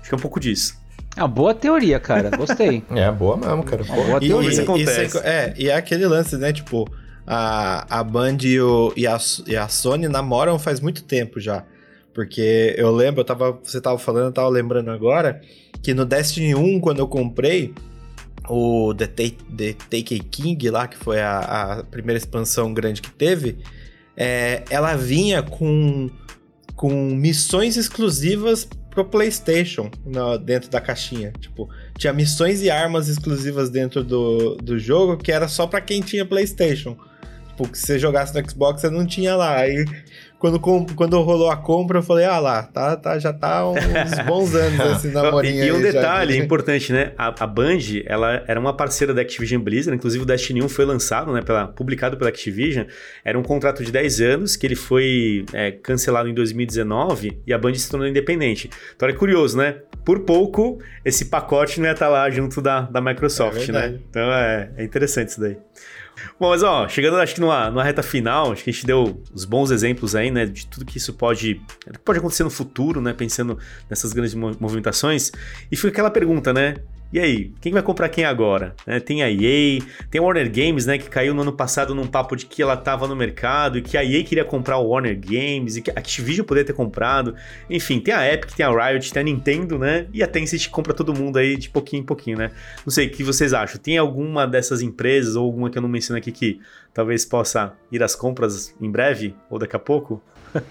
acho 0.00 0.08
que 0.08 0.14
é 0.14 0.16
um 0.16 0.20
pouco 0.20 0.40
disso. 0.40 0.80
É 1.16 1.22
uma 1.22 1.28
boa 1.28 1.54
teoria, 1.54 1.98
cara. 1.98 2.30
Gostei. 2.36 2.82
é, 2.90 3.10
boa 3.10 3.36
mesmo, 3.36 3.62
cara. 3.62 3.82
Uma 3.82 3.94
boa 3.94 4.20
teoria. 4.20 4.50
Isso 4.50 4.62
acontece. 4.62 5.18
é, 5.18 5.54
e 5.56 5.68
é 5.68 5.74
aquele 5.74 6.06
lance, 6.06 6.36
né? 6.36 6.52
Tipo, 6.52 6.88
a, 7.26 8.00
a 8.00 8.02
Band 8.02 8.38
e, 8.42 8.60
o, 8.60 8.92
e, 8.96 9.06
a, 9.06 9.18
e 9.46 9.56
a 9.56 9.68
Sony 9.68 10.08
namoram 10.08 10.58
faz 10.58 10.80
muito 10.80 11.04
tempo 11.04 11.38
já. 11.40 11.64
Porque 12.14 12.74
eu 12.76 12.90
lembro, 12.90 13.20
eu 13.20 13.24
tava, 13.24 13.58
você 13.62 13.80
tava 13.80 13.98
falando, 13.98 14.26
eu 14.26 14.32
tava 14.32 14.48
lembrando 14.48 14.90
agora, 14.90 15.40
que 15.82 15.94
no 15.94 16.04
Destiny 16.04 16.54
1, 16.54 16.80
quando 16.80 16.98
eu 16.98 17.08
comprei 17.08 17.72
o 18.48 18.92
The, 18.94 19.06
Take, 19.06 19.38
The 19.56 19.72
Take 19.72 20.18
King 20.20 20.70
lá, 20.70 20.88
que 20.88 20.96
foi 20.96 21.20
a, 21.20 21.38
a 21.38 21.84
primeira 21.84 22.18
expansão 22.18 22.74
grande 22.74 23.00
que 23.00 23.10
teve, 23.10 23.58
é, 24.16 24.64
ela 24.68 24.96
vinha 24.96 25.42
com, 25.42 26.10
com 26.80 26.88
missões 27.14 27.76
exclusivas 27.76 28.66
pro 28.88 29.04
PlayStation 29.04 29.90
no, 30.02 30.38
dentro 30.38 30.70
da 30.70 30.80
caixinha. 30.80 31.30
Tipo, 31.38 31.68
tinha 31.98 32.10
missões 32.10 32.62
e 32.62 32.70
armas 32.70 33.06
exclusivas 33.06 33.68
dentro 33.68 34.02
do, 34.02 34.54
do 34.54 34.78
jogo 34.78 35.18
que 35.18 35.30
era 35.30 35.46
só 35.46 35.66
para 35.66 35.82
quem 35.82 36.00
tinha 36.00 36.24
PlayStation. 36.24 36.96
Tipo, 37.48 37.76
se 37.76 37.82
você 37.82 37.98
jogasse 37.98 38.34
no 38.34 38.50
Xbox, 38.50 38.80
você 38.80 38.88
não 38.88 39.04
tinha 39.04 39.36
lá. 39.36 39.58
Aí 39.58 39.84
quando, 40.40 40.58
quando 40.58 41.20
rolou 41.20 41.50
a 41.50 41.56
compra, 41.56 41.98
eu 41.98 42.02
falei, 42.02 42.24
ah 42.24 42.38
lá, 42.38 42.62
tá, 42.62 42.96
tá, 42.96 43.18
já 43.18 43.30
tá 43.30 43.68
uns 43.68 43.78
bons 44.26 44.54
anos 44.54 44.96
esse 44.96 45.08
namorinho 45.08 45.62
E, 45.62 45.68
e 45.68 45.72
um 45.72 45.82
detalhe 45.82 46.32
já... 46.32 46.40
importante, 46.42 46.90
né? 46.94 47.12
A, 47.18 47.44
a 47.44 47.46
Band, 47.46 47.78
ela 48.06 48.42
era 48.48 48.58
uma 48.58 48.74
parceira 48.74 49.12
da 49.12 49.20
Activision 49.20 49.60
Blizzard, 49.62 49.94
inclusive 49.94 50.24
o 50.24 50.26
Destiny 50.26 50.62
1 50.62 50.68
foi 50.70 50.86
lançado, 50.86 51.30
né, 51.30 51.42
pela, 51.42 51.66
publicado 51.68 52.16
pela 52.16 52.30
Activision, 52.30 52.86
era 53.22 53.38
um 53.38 53.42
contrato 53.42 53.84
de 53.84 53.92
10 53.92 54.20
anos, 54.22 54.56
que 54.56 54.66
ele 54.66 54.76
foi 54.76 55.44
é, 55.52 55.72
cancelado 55.72 56.26
em 56.26 56.32
2019 56.32 57.42
e 57.46 57.52
a 57.52 57.58
Band 57.58 57.74
se 57.74 57.90
tornou 57.90 58.08
independente. 58.08 58.70
Então 58.96 59.06
é 59.06 59.12
curioso, 59.12 59.58
né? 59.58 59.76
Por 60.06 60.20
pouco, 60.20 60.78
esse 61.04 61.26
pacote 61.26 61.78
não 61.80 61.86
ia 61.86 61.92
estar 61.92 62.08
lá 62.08 62.30
junto 62.30 62.62
da, 62.62 62.80
da 62.80 63.02
Microsoft, 63.02 63.68
é 63.68 63.72
né? 63.72 63.98
Então 64.08 64.32
é, 64.32 64.70
é 64.78 64.84
interessante 64.84 65.28
isso 65.28 65.40
daí. 65.40 65.58
Bom, 66.38 66.50
mas 66.50 66.62
ó, 66.62 66.88
chegando 66.88 67.16
acho 67.16 67.34
que 67.34 67.40
numa, 67.40 67.70
numa 67.70 67.84
reta 67.84 68.02
final, 68.02 68.52
acho 68.52 68.64
que 68.64 68.70
a 68.70 68.72
gente 68.72 68.86
deu 68.86 69.22
os 69.32 69.44
bons 69.44 69.70
exemplos 69.70 70.14
aí, 70.14 70.30
né, 70.30 70.46
de 70.46 70.66
tudo 70.66 70.84
que 70.84 70.98
isso 70.98 71.12
pode, 71.14 71.60
pode 72.04 72.18
acontecer 72.18 72.44
no 72.44 72.50
futuro, 72.50 73.00
né, 73.00 73.12
pensando 73.12 73.58
nessas 73.88 74.12
grandes 74.12 74.34
movimentações. 74.34 75.30
E 75.70 75.76
fica 75.76 75.88
aquela 75.88 76.10
pergunta, 76.10 76.52
né, 76.52 76.76
e 77.12 77.18
aí, 77.18 77.52
quem 77.60 77.72
vai 77.72 77.82
comprar 77.82 78.08
quem 78.08 78.24
agora? 78.24 78.76
É, 78.86 79.00
tem 79.00 79.20
a 79.22 79.28
EA, 79.28 79.82
tem 80.08 80.20
a 80.20 80.22
Warner 80.22 80.48
Games, 80.48 80.86
né, 80.86 80.96
que 80.96 81.10
caiu 81.10 81.34
no 81.34 81.42
ano 81.42 81.52
passado 81.52 81.92
num 81.92 82.06
papo 82.06 82.36
de 82.36 82.46
que 82.46 82.62
ela 82.62 82.74
estava 82.74 83.08
no 83.08 83.16
mercado 83.16 83.78
e 83.78 83.82
que 83.82 83.96
a 83.96 84.04
EA 84.04 84.22
queria 84.22 84.44
comprar 84.44 84.78
o 84.78 84.90
Warner 84.90 85.18
Games 85.18 85.76
e 85.76 85.82
que 85.82 85.90
a 85.90 85.94
Activision 85.94 86.46
poderia 86.46 86.64
ter 86.64 86.72
comprado. 86.72 87.34
Enfim, 87.68 87.98
tem 87.98 88.14
a 88.14 88.32
Epic, 88.32 88.52
tem 88.52 88.64
a 88.64 88.70
Riot, 88.70 89.12
tem 89.12 89.20
a 89.20 89.24
Nintendo, 89.24 89.76
né? 89.76 90.06
E 90.12 90.22
a 90.22 90.26
Tencent 90.28 90.68
compra 90.68 90.94
todo 90.94 91.12
mundo 91.12 91.36
aí 91.36 91.56
de 91.56 91.68
pouquinho 91.68 92.02
em 92.02 92.06
pouquinho, 92.06 92.38
né? 92.38 92.52
Não 92.86 92.92
sei, 92.92 93.08
o 93.08 93.10
que 93.10 93.24
vocês 93.24 93.52
acham? 93.52 93.80
Tem 93.80 93.98
alguma 93.98 94.46
dessas 94.46 94.80
empresas 94.80 95.34
ou 95.34 95.44
alguma 95.44 95.68
que 95.68 95.76
eu 95.76 95.82
não 95.82 95.88
menciono 95.88 96.16
aqui 96.16 96.30
que 96.30 96.60
talvez 96.94 97.24
possa 97.24 97.72
ir 97.90 98.02
às 98.04 98.14
compras 98.14 98.72
em 98.80 98.88
breve 98.88 99.34
ou 99.50 99.58
daqui 99.58 99.74
a 99.74 99.80
pouco? 99.80 100.22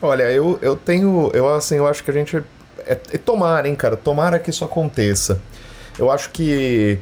Olha, 0.00 0.30
eu, 0.32 0.58
eu 0.62 0.76
tenho. 0.76 1.30
Eu 1.34 1.52
assim, 1.52 1.76
eu 1.76 1.86
acho 1.86 2.02
que 2.02 2.10
a 2.10 2.14
gente. 2.14 2.36
É, 2.86 2.92
é 2.92 3.18
tomara, 3.18 3.68
hein, 3.68 3.74
cara? 3.74 3.98
Tomara 3.98 4.38
que 4.38 4.48
isso 4.48 4.64
aconteça. 4.64 5.42
Eu 5.98 6.10
acho 6.10 6.30
que, 6.30 6.98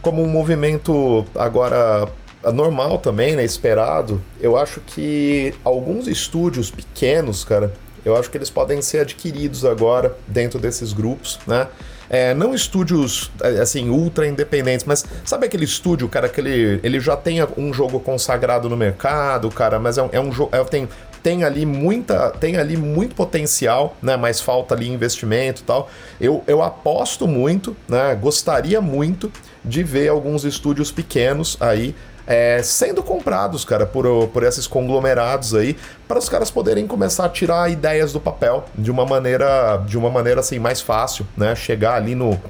como 0.00 0.22
um 0.22 0.28
movimento 0.28 1.24
agora 1.34 2.08
normal 2.52 2.98
também, 2.98 3.34
né, 3.34 3.44
esperado, 3.44 4.22
eu 4.40 4.56
acho 4.56 4.80
que 4.80 5.52
alguns 5.64 6.06
estúdios 6.06 6.70
pequenos, 6.70 7.44
cara, 7.44 7.72
eu 8.04 8.16
acho 8.16 8.30
que 8.30 8.38
eles 8.38 8.50
podem 8.50 8.80
ser 8.80 9.00
adquiridos 9.00 9.64
agora 9.64 10.16
dentro 10.28 10.60
desses 10.60 10.92
grupos, 10.92 11.40
né? 11.46 11.66
É, 12.08 12.34
não 12.34 12.54
estúdios 12.54 13.30
é, 13.42 13.60
assim 13.60 13.88
ultra 13.88 14.26
independentes, 14.26 14.86
mas 14.86 15.04
sabe 15.24 15.46
aquele 15.46 15.64
estúdio, 15.64 16.08
cara, 16.08 16.28
que 16.28 16.40
ele, 16.40 16.80
ele 16.82 17.00
já 17.00 17.16
tem 17.16 17.38
um 17.56 17.72
jogo 17.72 17.98
consagrado 18.00 18.68
no 18.68 18.76
mercado, 18.76 19.50
cara, 19.50 19.78
mas 19.78 19.98
é 19.98 20.02
um, 20.02 20.08
é 20.12 20.20
um 20.20 20.32
jogo, 20.32 20.54
é, 20.54 20.62
tem 20.64 20.88
tem 21.26 21.42
ali 21.42 21.66
muita, 21.66 22.30
tem 22.30 22.56
ali 22.56 22.76
muito 22.76 23.16
potencial, 23.16 23.96
né? 24.00 24.16
Mas 24.16 24.40
falta 24.40 24.76
ali 24.76 24.88
investimento 24.88 25.62
e 25.62 25.64
tal. 25.64 25.90
Eu, 26.20 26.44
eu 26.46 26.62
aposto 26.62 27.26
muito, 27.26 27.76
né? 27.88 28.14
Gostaria 28.14 28.80
muito 28.80 29.32
de 29.64 29.82
ver 29.82 30.08
alguns 30.08 30.44
estúdios 30.44 30.92
pequenos 30.92 31.56
aí 31.58 31.96
é, 32.26 32.60
sendo 32.62 33.02
comprados, 33.02 33.64
cara, 33.64 33.86
por, 33.86 34.28
por 34.28 34.42
esses 34.42 34.66
conglomerados 34.66 35.54
aí, 35.54 35.76
para 36.08 36.18
os 36.18 36.28
caras 36.28 36.50
poderem 36.50 36.86
começar 36.86 37.26
a 37.26 37.28
tirar 37.28 37.70
ideias 37.70 38.12
do 38.12 38.20
papel 38.20 38.64
de 38.74 38.90
uma 38.90 39.06
maneira, 39.06 39.82
de 39.86 39.96
uma 39.96 40.10
maneira 40.10 40.40
assim 40.40 40.58
mais 40.58 40.80
fácil, 40.80 41.26
né? 41.36 41.54
Chegar 41.54 41.94
ali 41.94 42.14
no 42.14 42.40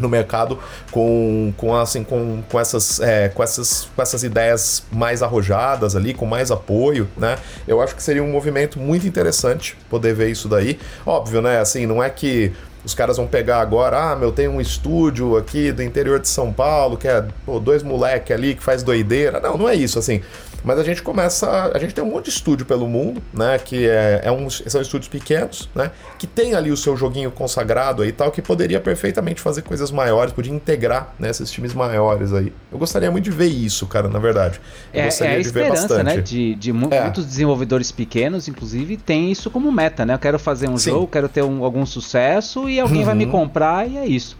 no 0.00 0.08
mercado 0.08 0.58
com, 0.90 1.52
com, 1.56 1.76
assim, 1.76 2.02
com, 2.02 2.42
com, 2.50 2.58
essas, 2.58 3.00
é, 3.00 3.28
com, 3.28 3.42
essas, 3.42 3.88
com 3.94 4.02
essas 4.02 4.22
ideias 4.24 4.82
mais 4.90 5.22
arrojadas 5.22 5.94
ali, 5.94 6.14
com 6.14 6.26
mais 6.26 6.50
apoio, 6.50 7.06
né? 7.16 7.36
Eu 7.68 7.80
acho 7.80 7.94
que 7.94 8.02
seria 8.02 8.22
um 8.22 8.32
movimento 8.32 8.78
muito 8.78 9.06
interessante 9.06 9.76
poder 9.88 10.14
ver 10.14 10.30
isso 10.30 10.48
daí. 10.48 10.78
Óbvio, 11.04 11.42
né? 11.42 11.60
Assim, 11.60 11.86
não 11.86 12.02
é 12.02 12.08
que 12.08 12.52
os 12.84 12.94
caras 12.94 13.16
vão 13.16 13.26
pegar 13.26 13.60
agora, 13.60 14.12
ah, 14.12 14.16
meu, 14.16 14.32
tem 14.32 14.48
um 14.48 14.60
estúdio 14.60 15.36
aqui 15.36 15.70
do 15.70 15.82
interior 15.82 16.18
de 16.18 16.28
São 16.28 16.52
Paulo, 16.52 16.96
que 16.96 17.06
é 17.06 17.24
pô, 17.44 17.60
dois 17.60 17.82
moleque 17.82 18.32
ali 18.32 18.54
que 18.54 18.62
faz 18.62 18.82
doideira. 18.82 19.38
Não, 19.40 19.58
não 19.58 19.68
é 19.68 19.74
isso, 19.74 19.98
assim. 19.98 20.22
Mas 20.62 20.78
a 20.78 20.84
gente 20.84 21.02
começa. 21.02 21.70
A 21.74 21.78
gente 21.78 21.94
tem 21.94 22.02
um 22.04 22.10
monte 22.10 22.24
de 22.26 22.30
estúdio 22.30 22.66
pelo 22.66 22.86
mundo, 22.88 23.22
né? 23.32 23.58
Que 23.58 23.88
é, 23.88 24.20
é 24.24 24.30
um, 24.32 24.48
são 24.50 24.80
estúdios 24.80 25.08
pequenos, 25.08 25.68
né? 25.74 25.90
Que 26.18 26.26
tem 26.26 26.54
ali 26.54 26.70
o 26.70 26.76
seu 26.76 26.96
joguinho 26.96 27.30
consagrado 27.30 28.02
aí 28.02 28.08
e 28.10 28.12
tal, 28.12 28.30
que 28.30 28.42
poderia 28.42 28.80
perfeitamente 28.80 29.40
fazer 29.40 29.62
coisas 29.62 29.90
maiores, 29.90 30.32
podia 30.32 30.52
integrar 30.52 31.14
né, 31.18 31.30
esses 31.30 31.50
times 31.50 31.72
maiores 31.72 32.32
aí. 32.32 32.52
Eu 32.70 32.78
gostaria 32.78 33.10
muito 33.10 33.24
de 33.24 33.30
ver 33.30 33.46
isso, 33.48 33.86
cara, 33.86 34.08
na 34.08 34.18
verdade. 34.18 34.60
Eu 34.92 35.00
é, 35.02 35.04
gostaria 35.06 35.34
é 35.34 35.36
a 35.38 35.42
de 35.42 35.48
ver 35.50 35.60
esperança, 35.62 35.88
bastante. 35.88 36.16
né? 36.16 36.22
De, 36.22 36.54
de 36.54 36.72
mu 36.72 36.88
É. 36.90 37.02
muitos 37.02 37.24
desenvolvedores 37.24 37.90
pequenos, 37.90 38.48
inclusive, 38.48 38.96
tem 38.96 39.30
isso 39.32 39.50
como 39.50 39.70
meta, 39.72 40.04
né? 40.04 40.14
Eu 40.14 40.18
quero 40.18 40.38
fazer 40.38 40.68
um 40.68 40.76
Sim. 40.76 40.90
jogo, 40.90 41.06
quero 41.06 41.28
ter 41.28 41.42
um- 41.42 41.64
algum 41.64 41.86
sucesso 41.86 42.68
e 42.68 42.78
alguém 42.78 43.04
vai 43.04 43.14
me 43.14 43.24
Uhum. 43.24 43.30
comprar 43.30 43.88
e 43.88 43.96
é 43.96 44.06
isso. 44.06 44.36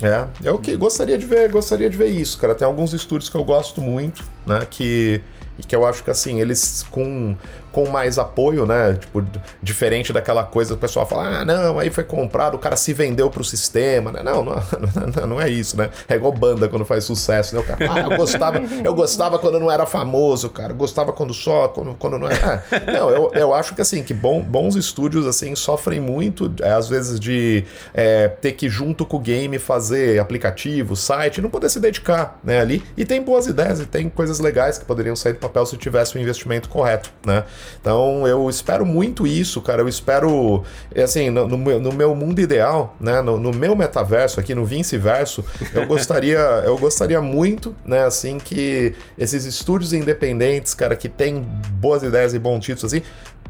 É, 0.00 0.26
eu 0.44 0.56
que 0.58 0.76
gostaria 0.76 1.18
de 1.18 1.26
ver, 1.26 1.50
gostaria 1.50 1.90
de 1.90 1.96
ver 1.96 2.06
isso, 2.06 2.38
cara. 2.38 2.54
Tem 2.54 2.64
alguns 2.64 2.92
estúdios 2.92 3.28
que 3.28 3.36
eu 3.36 3.42
gosto 3.42 3.80
muito, 3.80 4.22
né? 4.46 4.64
Que 4.70 5.20
e 5.58 5.62
que 5.64 5.74
eu 5.74 5.84
acho 5.84 6.04
que 6.04 6.10
assim, 6.10 6.40
eles 6.40 6.84
com, 6.90 7.36
com 7.72 7.88
mais 7.88 8.18
apoio, 8.18 8.66
né? 8.66 8.94
Tipo, 8.94 9.24
diferente 9.62 10.12
daquela 10.12 10.44
coisa 10.44 10.70
que 10.70 10.76
o 10.76 10.80
pessoal 10.80 11.06
fala, 11.06 11.40
ah, 11.40 11.44
não, 11.44 11.78
aí 11.78 11.90
foi 11.90 12.04
comprado, 12.04 12.54
o 12.54 12.58
cara 12.58 12.76
se 12.76 12.92
vendeu 12.92 13.30
pro 13.30 13.44
sistema, 13.44 14.12
né? 14.12 14.22
Não, 14.28 14.44
não, 14.44 15.26
não, 15.26 15.40
é 15.40 15.48
isso, 15.48 15.76
né? 15.76 15.88
É 16.06 16.14
igual 16.14 16.32
banda 16.32 16.68
quando 16.68 16.84
faz 16.84 17.04
sucesso, 17.04 17.54
né? 17.54 17.60
O 17.60 17.64
cara, 17.64 17.78
ah, 17.90 18.00
eu 18.00 18.16
gostava, 18.16 18.60
eu 18.84 18.94
gostava 18.94 19.38
quando 19.38 19.58
não 19.58 19.70
era 19.70 19.86
famoso, 19.86 20.50
cara, 20.50 20.72
gostava 20.72 21.12
quando 21.12 21.32
só, 21.32 21.68
quando, 21.68 21.94
quando 21.94 22.18
não 22.18 22.28
era. 22.28 22.62
Ah, 22.70 22.92
não, 22.92 23.10
eu, 23.10 23.30
eu 23.34 23.54
acho 23.54 23.74
que 23.74 23.80
assim, 23.80 24.02
que 24.02 24.12
bom, 24.12 24.42
bons 24.42 24.76
estúdios 24.76 25.26
assim 25.26 25.54
sofrem 25.54 26.00
muito, 26.00 26.52
é, 26.60 26.72
às 26.72 26.88
vezes, 26.88 27.18
de 27.18 27.64
é, 27.94 28.28
ter 28.28 28.52
que, 28.52 28.68
junto 28.68 29.06
com 29.06 29.16
o 29.16 29.20
game, 29.20 29.58
fazer 29.58 30.18
aplicativo, 30.18 30.94
site, 30.94 31.40
não 31.40 31.50
poder 31.50 31.68
se 31.68 31.80
dedicar 31.80 32.38
né, 32.42 32.60
ali. 32.60 32.82
E 32.96 33.04
tem 33.04 33.22
boas 33.22 33.46
ideias 33.46 33.80
e 33.80 33.86
tem 33.86 34.08
coisas 34.08 34.38
legais 34.40 34.78
que 34.78 34.84
poderiam 34.84 35.16
sair 35.16 35.32
do 35.32 35.38
papel 35.38 35.64
se 35.66 35.76
tivesse 35.76 36.16
o 36.16 36.20
investimento 36.20 36.68
correto, 36.68 37.10
né? 37.24 37.44
Então 37.80 38.26
eu 38.26 38.48
espero 38.48 38.84
muito 38.84 39.26
isso, 39.26 39.60
cara. 39.60 39.82
Eu 39.82 39.88
espero, 39.88 40.64
assim, 40.96 41.30
no, 41.30 41.46
no 41.46 41.58
meu, 41.58 41.80
no 41.80 41.92
meu 41.92 42.14
mundo 42.14 42.40
ideal, 42.40 42.96
né? 43.00 43.20
No, 43.22 43.38
no 43.38 43.52
meu 43.52 43.74
metaverso 43.76 44.40
aqui, 44.40 44.54
no 44.54 44.64
Vinceverso, 44.64 45.44
eu 45.72 45.86
gostaria, 45.86 46.38
eu 46.64 46.76
gostaria 46.78 47.20
muito, 47.20 47.74
né? 47.84 48.04
Assim, 48.04 48.38
que 48.38 48.94
esses 49.16 49.44
estúdios 49.44 49.92
independentes, 49.92 50.74
cara, 50.74 50.96
que 50.96 51.08
tem 51.08 51.40
boas 51.72 52.02
ideias 52.02 52.34
e 52.34 52.38
bons 52.38 52.64
títulos, 52.64 52.92
assim, 52.92 53.02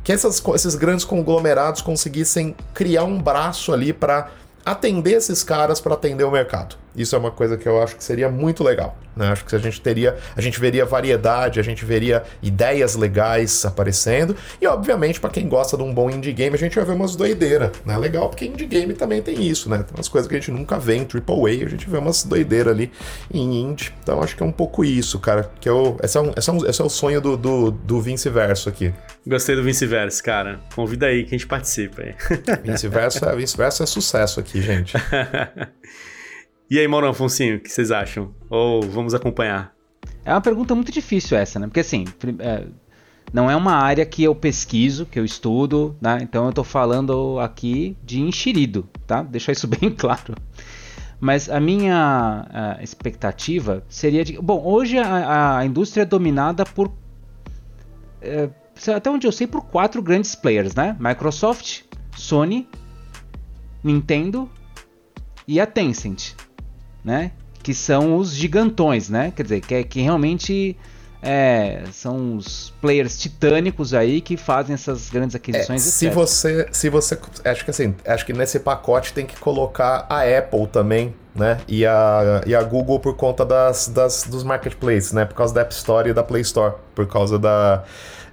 que 0.03 0.13
essas, 0.13 0.43
esses 0.55 0.75
grandes 0.75 1.05
conglomerados 1.05 1.83
conseguissem 1.83 2.55
criar 2.73 3.05
um 3.05 3.21
braço 3.21 3.73
ali 3.73 3.93
para 3.93 4.31
atender 4.65 5.13
esses 5.13 5.43
caras 5.43 5.81
para 5.81 5.95
atender 5.95 6.25
o 6.25 6.31
mercado. 6.31 6.77
Isso 6.97 7.15
é 7.15 7.19
uma 7.19 7.31
coisa 7.31 7.57
que 7.57 7.69
eu 7.69 7.83
acho 7.83 7.97
que 7.97 8.05
seria 8.05 8.29
muito 8.29 8.65
legal. 8.65 8.97
Né? 9.19 9.29
Acho 9.29 9.45
que 9.45 9.55
a 9.55 9.59
gente 9.59 9.81
teria, 9.81 10.17
a 10.37 10.41
gente 10.41 10.61
veria 10.61 10.85
variedade, 10.85 11.59
a 11.59 11.63
gente 11.63 11.85
veria 11.85 12.23
ideias 12.41 12.95
legais 12.95 13.65
aparecendo 13.65 14.37
e 14.61 14.67
obviamente 14.67 15.19
para 15.19 15.31
quem 15.31 15.49
gosta 15.49 15.77
de 15.77 15.83
um 15.83 15.93
bom 15.93 16.09
indie 16.09 16.33
game 16.33 16.55
a 16.55 16.59
gente 16.59 16.77
vai 16.77 16.85
ver 16.85 16.93
umas 16.93 17.17
doideiras, 17.17 17.73
né? 17.85 17.99
Legal 17.99 18.29
porque 18.29 18.45
indie 18.45 18.67
game 18.67 18.95
também 18.95 19.21
tem 19.21 19.43
isso, 19.43 19.69
né? 19.69 19.79
Tem 19.79 19.97
umas 19.97 20.09
coisas 20.09 20.29
que 20.29 20.37
a 20.37 20.39
gente 20.39 20.53
nunca 20.53 20.79
vê 20.79 20.95
em 20.95 21.03
AAA, 21.03 21.67
a 21.67 21.69
gente 21.69 21.91
vê 21.91 21.99
umas 21.99 22.23
doideiras 22.23 22.73
ali 22.73 22.93
em 23.33 23.61
indie. 23.61 23.93
Então 24.03 24.23
acho 24.23 24.37
que 24.37 24.43
é 24.43 24.47
um 24.47 24.53
pouco 24.53 24.85
isso, 24.85 25.19
cara. 25.19 25.51
Que 25.61 25.69
eu, 25.69 25.99
esse, 26.03 26.17
é 26.17 26.21
um, 26.21 26.33
esse, 26.37 26.49
é 26.49 26.53
um, 26.53 26.67
esse 26.67 26.81
é 26.81 26.85
o 26.85 26.89
sonho 26.89 27.21
do, 27.21 27.37
do, 27.37 27.71
do 27.73 28.01
Vince 28.01 28.31
Verso 28.31 28.69
aqui. 28.69 28.95
Gostei 29.27 29.57
do 29.57 29.63
Vice-Versa, 29.63 30.23
cara. 30.23 30.61
Convida 30.75 31.07
aí 31.07 31.25
que 31.25 31.35
a 31.35 31.39
gente 31.39 31.47
participa 31.47 32.03
aí. 32.03 32.15
Vince 32.65 32.89
Verso 32.89 33.25
é, 33.25 33.37
Vince 33.37 33.57
Verso 33.57 33.83
é 33.83 33.87
sucesso 33.87 34.41
aqui, 34.41 34.63
gente. 34.63 34.95
e 36.71 36.79
aí, 36.79 36.87
Mauro 36.87 37.09
Afonsinho, 37.09 37.57
o 37.57 37.61
que 37.61 37.71
vocês 37.71 37.91
acham? 37.91 38.35
Ou 38.51 38.83
vamos 38.83 39.15
acompanhar? 39.15 39.75
É 40.25 40.33
uma 40.33 40.41
pergunta 40.41 40.75
muito 40.75 40.93
difícil 40.93 41.37
essa, 41.37 41.59
né? 41.59 41.67
Porque 41.67 41.81
assim, 41.81 42.05
é, 42.39 42.67
não 43.33 43.51
é 43.51 43.57
uma 43.57 43.73
área 43.73 44.05
que 44.05 44.23
eu 44.23 44.35
pesquiso, 44.35 45.07
que 45.07 45.19
eu 45.19 45.25
estudo, 45.25 45.97
né? 46.01 46.19
Então 46.23 46.47
eu 46.47 46.53
tô 46.53 46.65
falando 46.65 47.39
aqui 47.41 47.97
de 48.05 48.21
enxerido, 48.21 48.89
tá? 49.07 49.23
Deixar 49.23 49.53
isso 49.53 49.67
bem 49.69 49.91
claro. 49.91 50.35
Mas 51.21 51.51
a 51.51 51.59
minha 51.59 52.47
ah, 52.51 52.79
expectativa 52.83 53.83
seria 53.89 54.25
de. 54.25 54.41
Bom, 54.41 54.63
hoje 54.65 54.99
a, 54.99 55.59
a 55.59 55.67
indústria 55.67 56.03
é 56.03 56.07
dominada 56.07 56.65
por. 56.65 56.93
é, 58.23 58.49
até 58.95 59.11
onde 59.11 59.27
eu 59.27 59.33
sei, 59.33 59.47
por 59.47 59.63
quatro 59.63 60.01
grandes 60.01 60.35
players, 60.35 60.75
né? 60.75 60.97
Microsoft, 61.01 61.83
Sony, 62.17 62.69
Nintendo 63.83 64.49
e 65.47 65.61
a 65.61 65.67
Tencent, 65.67 66.35
né? 67.05 67.33
Que 67.63 67.75
são 67.75 68.17
os 68.17 68.33
gigantões, 68.35 69.09
né? 69.11 69.33
Quer 69.35 69.43
dizer, 69.43 69.61
que, 69.61 69.75
é- 69.75 69.83
que 69.85 70.01
realmente 70.01 70.77
é, 71.21 71.83
são 71.93 72.37
os 72.37 72.73
players 72.81 73.19
titânicos 73.19 73.93
aí 73.93 74.21
que 74.21 74.37
fazem 74.37 74.75
essas 74.75 75.11
grandes 75.11 75.35
É, 75.35 75.39
aquisições. 75.39 75.83
se 75.83 76.07
etc. 76.07 76.15
você, 76.15 76.69
se 76.71 76.89
você, 76.89 77.19
acho 77.45 77.65
que 77.65 77.71
assim, 77.71 77.95
acho 78.07 78.25
que 78.25 78.33
nesse 78.33 78.61
pacote 78.61 79.13
tem 79.13 79.27
que 79.27 79.37
colocar 79.41 80.07
a 80.09 80.21
Apple 80.23 80.69
também, 80.69 81.13
né? 81.35 81.59
E 81.67 81.85
a, 81.85 82.41
e 82.47 82.55
a 82.55 82.63
Google 82.63 83.01
por 83.01 83.17
conta 83.17 83.45
das, 83.45 83.89
das 83.89 84.23
dos 84.25 84.45
marketplaces, 84.45 85.13
né? 85.13 85.25
Por 85.25 85.35
causa 85.35 85.53
da 85.55 85.63
App 85.63 85.75
Store 85.75 86.09
e 86.09 86.13
da 86.13 86.23
Play 86.23 86.43
Store, 86.43 86.75
por 86.95 87.07
causa 87.09 87.37
da 87.39 87.83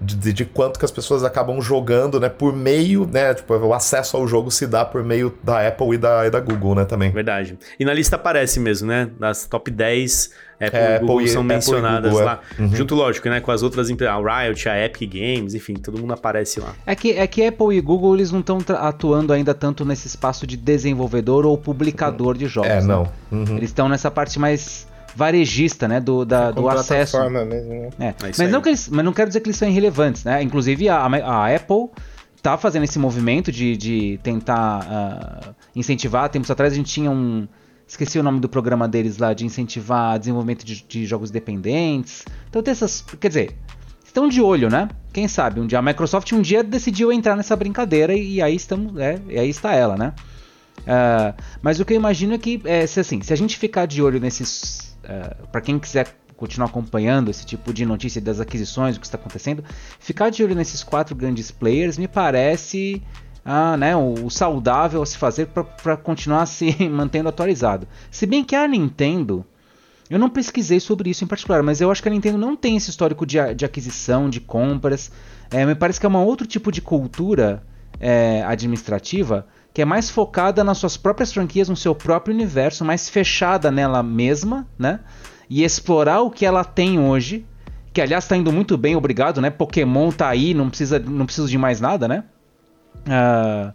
de, 0.05 0.31
de 0.33 0.45
quanto 0.45 0.77
que 0.79 0.85
as 0.85 0.91
pessoas 0.91 1.23
acabam 1.23 1.59
jogando, 1.61 2.19
né? 2.19 2.29
Por 2.29 2.53
meio, 2.55 3.05
né? 3.11 3.33
Tipo, 3.33 3.55
o 3.55 3.73
acesso 3.73 4.15
ao 4.17 4.27
jogo 4.27 4.51
se 4.51 4.67
dá 4.67 4.85
por 4.85 5.03
meio 5.03 5.33
da 5.43 5.67
Apple 5.67 5.95
e 5.95 5.97
da, 5.97 6.27
e 6.27 6.29
da 6.29 6.39
Google, 6.39 6.75
né? 6.75 6.85
Também. 6.85 7.11
Verdade. 7.11 7.57
E 7.79 7.83
na 7.85 7.93
lista 7.93 8.15
aparece 8.15 8.59
mesmo, 8.59 8.87
né? 8.87 9.09
Das 9.19 9.45
top 9.45 9.71
10, 9.71 10.31
Apple 10.59 10.77
É, 10.79 10.95
e 10.95 10.99
Google 10.99 11.15
Apple 11.17 11.25
e- 11.25 11.29
são 11.29 11.41
Apple 11.41 11.53
e 11.53 11.55
mencionadas 11.55 12.11
Google, 12.11 12.21
é. 12.21 12.25
lá. 12.31 12.39
Junto, 12.73 12.95
lógico, 12.95 13.27
né? 13.29 13.39
Com 13.41 13.51
as 13.51 13.63
outras 13.63 13.89
empresas, 13.89 14.15
a 14.15 14.43
Riot, 14.43 14.69
a 14.69 14.85
Epic 14.85 15.11
Games, 15.13 15.53
enfim, 15.53 15.73
todo 15.73 15.97
mundo 15.99 16.13
aparece 16.13 16.59
lá. 16.59 16.73
É 16.85 16.95
que, 16.95 17.11
é 17.11 17.25
que 17.27 17.45
Apple 17.45 17.75
e 17.75 17.81
Google 17.81 18.15
eles 18.15 18.31
não 18.31 18.39
estão 18.41 18.59
atuando 18.77 19.33
ainda 19.33 19.53
tanto 19.53 19.83
nesse 19.83 20.07
espaço 20.07 20.45
de 20.45 20.55
desenvolvedor 20.57 21.45
ou 21.45 21.57
publicador 21.57 22.37
de 22.37 22.47
jogos. 22.47 22.69
É, 22.69 22.81
né? 22.81 22.87
não. 22.87 23.09
Uhum. 23.31 23.57
Eles 23.57 23.69
estão 23.69 23.89
nessa 23.89 24.09
parte 24.11 24.39
mais 24.39 24.87
varejista, 25.15 25.87
né? 25.87 25.99
Do, 25.99 26.25
da, 26.25 26.51
do 26.51 26.67
acesso. 26.69 27.17
mesmo, 27.29 27.69
né? 27.69 27.89
É, 27.99 28.07
É 28.07 28.13
mas, 28.37 28.51
não 28.51 28.61
que 28.61 28.69
eles, 28.69 28.89
mas 28.89 29.05
não 29.05 29.13
quero 29.13 29.29
dizer 29.29 29.39
que 29.39 29.47
eles 29.47 29.57
são 29.57 29.67
irrelevantes, 29.67 30.23
né? 30.23 30.43
Inclusive 30.43 30.89
a, 30.89 30.97
a 30.97 31.55
Apple 31.55 31.89
tá 32.41 32.57
fazendo 32.57 32.83
esse 32.83 32.99
movimento 32.99 33.51
de, 33.51 33.75
de 33.75 34.19
tentar 34.21 34.85
ah, 34.87 35.53
incentivar. 35.75 36.29
Tempos 36.29 36.51
atrás 36.51 36.73
a 36.73 36.75
gente 36.75 36.91
tinha 36.91 37.09
um. 37.09 37.47
Esqueci 37.87 38.19
o 38.19 38.23
nome 38.23 38.39
do 38.39 38.49
programa 38.49 38.87
deles 38.87 39.17
lá, 39.17 39.33
de 39.33 39.45
incentivar 39.45 40.17
desenvolvimento 40.19 40.65
de, 40.65 40.83
de 40.83 41.05
jogos 41.05 41.31
dependentes. 41.31 42.25
Então 42.49 42.61
tem 42.61 42.71
essas. 42.71 43.03
Quer 43.19 43.27
dizer, 43.27 43.55
estão 44.03 44.27
de 44.27 44.41
olho, 44.41 44.69
né? 44.69 44.89
Quem 45.13 45.27
sabe? 45.27 45.59
Um 45.59 45.67
dia 45.67 45.79
a 45.79 45.81
Microsoft 45.81 46.31
um 46.33 46.41
dia 46.41 46.63
decidiu 46.63 47.11
entrar 47.11 47.35
nessa 47.35 47.55
brincadeira 47.55 48.13
e, 48.13 48.41
aí 48.41 48.55
estamos. 48.55 48.97
É, 48.99 49.19
e 49.29 49.39
aí 49.39 49.49
está 49.49 49.73
ela, 49.73 49.95
né? 49.95 50.13
Ah, 50.87 51.33
mas 51.61 51.79
o 51.79 51.85
que 51.85 51.93
eu 51.93 51.97
imagino 51.97 52.33
é 52.33 52.37
que, 52.37 52.61
é, 52.65 52.85
se, 52.85 52.99
assim, 52.99 53.21
se 53.21 53.33
a 53.33 53.35
gente 53.35 53.57
ficar 53.57 53.85
de 53.85 54.01
olho 54.01 54.19
nesses. 54.19 54.84
Para 55.51 55.61
quem 55.61 55.79
quiser 55.79 56.07
continuar 56.35 56.67
acompanhando 56.67 57.31
esse 57.31 57.45
tipo 57.45 57.73
de 57.73 57.85
notícia 57.85 58.21
das 58.21 58.39
aquisições, 58.39 58.97
o 58.97 58.99
que 58.99 59.05
está 59.05 59.17
acontecendo, 59.17 59.63
ficar 59.99 60.29
de 60.29 60.43
olho 60.43 60.55
nesses 60.55 60.83
quatro 60.83 61.15
grandes 61.15 61.49
players 61.49 61.97
me 61.97 62.07
parece 62.07 63.01
ah, 63.43 63.77
né, 63.77 63.95
o, 63.95 64.29
saudável 64.29 65.01
a 65.01 65.05
se 65.05 65.17
fazer 65.17 65.47
para 65.47 65.95
continuar 65.95 66.45
se 66.47 66.75
mantendo 66.89 67.29
atualizado. 67.29 67.87
Se 68.09 68.25
bem 68.25 68.43
que 68.43 68.55
a 68.55 68.67
Nintendo. 68.67 69.45
Eu 70.07 70.19
não 70.19 70.29
pesquisei 70.29 70.79
sobre 70.79 71.09
isso 71.09 71.23
em 71.23 71.27
particular, 71.27 71.63
mas 71.63 71.81
eu 71.81 71.89
acho 71.89 72.01
que 72.01 72.07
a 72.07 72.11
Nintendo 72.11 72.37
não 72.37 72.55
tem 72.55 72.77
esse 72.77 72.91
histórico 72.91 73.25
de, 73.25 73.37
de 73.55 73.65
aquisição, 73.65 74.29
de 74.29 74.39
compras. 74.39 75.11
É, 75.49 75.65
me 75.65 75.73
parece 75.73 75.99
que 75.99 76.05
é 76.05 76.09
um 76.09 76.15
outro 76.17 76.45
tipo 76.45 76.71
de 76.71 76.79
cultura 76.79 77.63
é, 77.99 78.43
administrativa 78.43 79.47
que 79.75 79.81
é 79.81 79.85
mais 79.85 80.09
focada 80.09 80.63
nas 80.63 80.77
suas 80.77 80.95
próprias 80.95 81.33
franquias, 81.33 81.67
no 81.67 81.75
seu 81.75 81.93
próprio 81.93 82.33
universo, 82.33 82.85
mais 82.85 83.09
fechada 83.09 83.69
nela 83.69 84.01
mesma, 84.01 84.65
né? 84.79 85.01
E 85.49 85.65
explorar 85.65 86.21
o 86.21 86.31
que 86.31 86.45
ela 86.45 86.63
tem 86.63 86.97
hoje, 86.97 87.45
que 87.91 87.99
aliás 87.99 88.23
está 88.23 88.37
indo 88.37 88.53
muito 88.53 88.77
bem, 88.77 88.95
obrigado, 88.95 89.41
né? 89.41 89.49
Pokémon 89.49 90.13
tá 90.13 90.29
aí, 90.29 90.53
não 90.53 90.69
precisa, 90.69 90.97
não 90.97 91.25
precisa 91.25 91.49
de 91.49 91.57
mais 91.57 91.81
nada, 91.81 92.07
né? 92.07 92.23
Uh, 93.05 93.69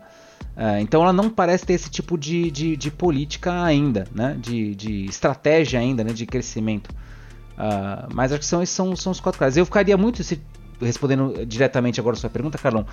uh, 0.56 0.78
então 0.80 1.02
ela 1.02 1.12
não 1.12 1.28
parece 1.28 1.66
ter 1.66 1.74
esse 1.74 1.90
tipo 1.90 2.16
de, 2.16 2.50
de, 2.50 2.78
de 2.78 2.90
política 2.90 3.62
ainda, 3.62 4.06
né? 4.14 4.38
De, 4.40 4.74
de, 4.74 5.04
estratégia 5.04 5.80
ainda, 5.80 6.02
né? 6.02 6.14
De 6.14 6.24
crescimento. 6.24 6.88
Uh, 6.88 8.08
mas 8.14 8.32
acho 8.32 8.40
que 8.40 8.46
são, 8.46 8.64
são, 8.64 8.96
são 8.96 9.12
os 9.12 9.20
quatro 9.20 9.38
caras. 9.38 9.54
Eu 9.54 9.66
ficaria 9.66 9.98
muito, 9.98 10.24
se, 10.24 10.40
respondendo 10.80 11.44
diretamente 11.46 12.00
agora 12.00 12.16
a 12.16 12.18
sua 12.18 12.30
pergunta, 12.30 12.58
Carlão, 12.58 12.86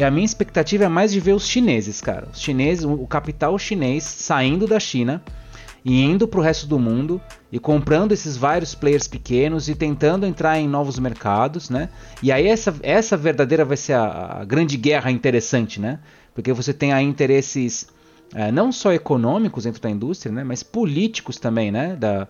a 0.00 0.10
minha 0.10 0.24
expectativa 0.24 0.84
é 0.84 0.88
mais 0.88 1.12
de 1.12 1.20
ver 1.20 1.32
os 1.32 1.46
chineses, 1.46 2.00
cara. 2.00 2.28
Os 2.32 2.40
chineses, 2.40 2.84
o, 2.84 2.92
o 2.92 3.06
capital 3.06 3.58
chinês 3.58 4.04
saindo 4.04 4.66
da 4.66 4.78
China 4.78 5.22
e 5.84 6.02
indo 6.02 6.28
para 6.28 6.40
o 6.40 6.42
resto 6.42 6.66
do 6.66 6.78
mundo 6.78 7.20
e 7.50 7.58
comprando 7.58 8.12
esses 8.12 8.36
vários 8.36 8.74
players 8.74 9.08
pequenos 9.08 9.68
e 9.68 9.74
tentando 9.74 10.24
entrar 10.24 10.58
em 10.58 10.68
novos 10.68 10.98
mercados, 10.98 11.68
né? 11.68 11.88
E 12.22 12.30
aí 12.30 12.46
essa, 12.46 12.74
essa 12.82 13.16
verdadeira 13.16 13.64
vai 13.64 13.76
ser 13.76 13.94
a, 13.94 14.38
a 14.40 14.44
grande 14.44 14.76
guerra 14.76 15.10
interessante, 15.10 15.80
né? 15.80 15.98
Porque 16.34 16.52
você 16.52 16.72
tem 16.72 16.92
aí 16.92 17.04
interesses 17.04 17.88
é, 18.34 18.50
não 18.50 18.72
só 18.72 18.92
econômicos 18.92 19.64
dentro 19.64 19.82
da 19.82 19.90
indústria, 19.90 20.32
né? 20.32 20.42
Mas 20.44 20.62
políticos 20.62 21.38
também, 21.38 21.70
né? 21.70 21.96
Da, 21.96 22.26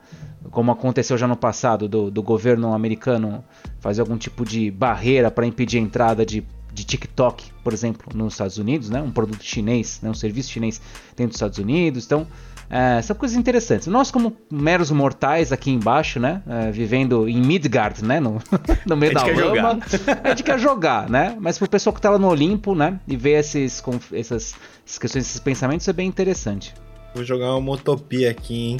como 0.50 0.70
aconteceu 0.70 1.16
já 1.16 1.26
no 1.26 1.36
passado 1.36 1.88
do, 1.88 2.10
do 2.10 2.22
governo 2.22 2.72
americano 2.72 3.44
fazer 3.80 4.00
algum 4.00 4.16
tipo 4.16 4.44
de 4.44 4.70
barreira 4.70 5.30
para 5.30 5.46
impedir 5.46 5.78
a 5.78 5.80
entrada 5.80 6.24
de 6.24 6.44
de 6.72 6.84
TikTok, 6.84 7.50
por 7.62 7.72
exemplo, 7.72 8.06
nos 8.14 8.34
Estados 8.34 8.56
Unidos, 8.56 8.88
né? 8.88 9.02
um 9.02 9.10
produto 9.10 9.44
chinês, 9.44 10.00
né? 10.02 10.08
um 10.08 10.14
serviço 10.14 10.50
chinês 10.50 10.80
dentro 11.10 11.28
dos 11.28 11.36
Estados 11.36 11.58
Unidos. 11.58 12.06
Então, 12.06 12.26
é, 12.70 13.02
são 13.02 13.14
coisas 13.14 13.36
interessantes. 13.36 13.86
Nós, 13.86 14.10
como 14.10 14.34
meros 14.50 14.90
mortais 14.90 15.52
aqui 15.52 15.70
embaixo, 15.70 16.18
né? 16.18 16.42
É, 16.46 16.70
vivendo 16.70 17.28
em 17.28 17.38
Midgard, 17.38 18.02
né? 18.02 18.18
No, 18.18 18.40
no 18.86 18.96
meio 18.96 19.12
da 19.12 19.26
lama. 19.26 19.78
A 20.24 20.28
gente 20.30 20.42
quer 20.42 20.58
jogar, 20.58 21.10
né? 21.10 21.36
Mas 21.38 21.58
pro 21.58 21.68
pessoal 21.68 21.92
que 21.92 22.00
tá 22.00 22.08
lá 22.08 22.18
no 22.18 22.28
Olimpo, 22.28 22.74
né? 22.74 22.98
E 23.06 23.14
ver 23.14 23.40
esses, 23.40 23.82
essas, 24.10 24.54
essas 24.86 24.98
questões, 24.98 25.26
esses 25.26 25.40
pensamentos 25.40 25.86
é 25.86 25.92
bem 25.92 26.08
interessante. 26.08 26.72
Vou 27.14 27.22
jogar 27.22 27.54
uma 27.56 27.72
utopia 27.72 28.30
aqui, 28.30 28.70
hein? 28.70 28.76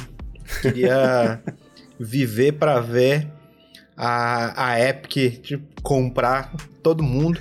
Queria 0.61 1.41
viver 1.99 2.53
para 2.53 2.79
ver 2.79 3.27
a, 3.95 4.71
a 4.71 4.79
Epic 4.79 5.41
tipo, 5.41 5.81
comprar 5.81 6.51
todo 6.81 7.03
mundo, 7.03 7.39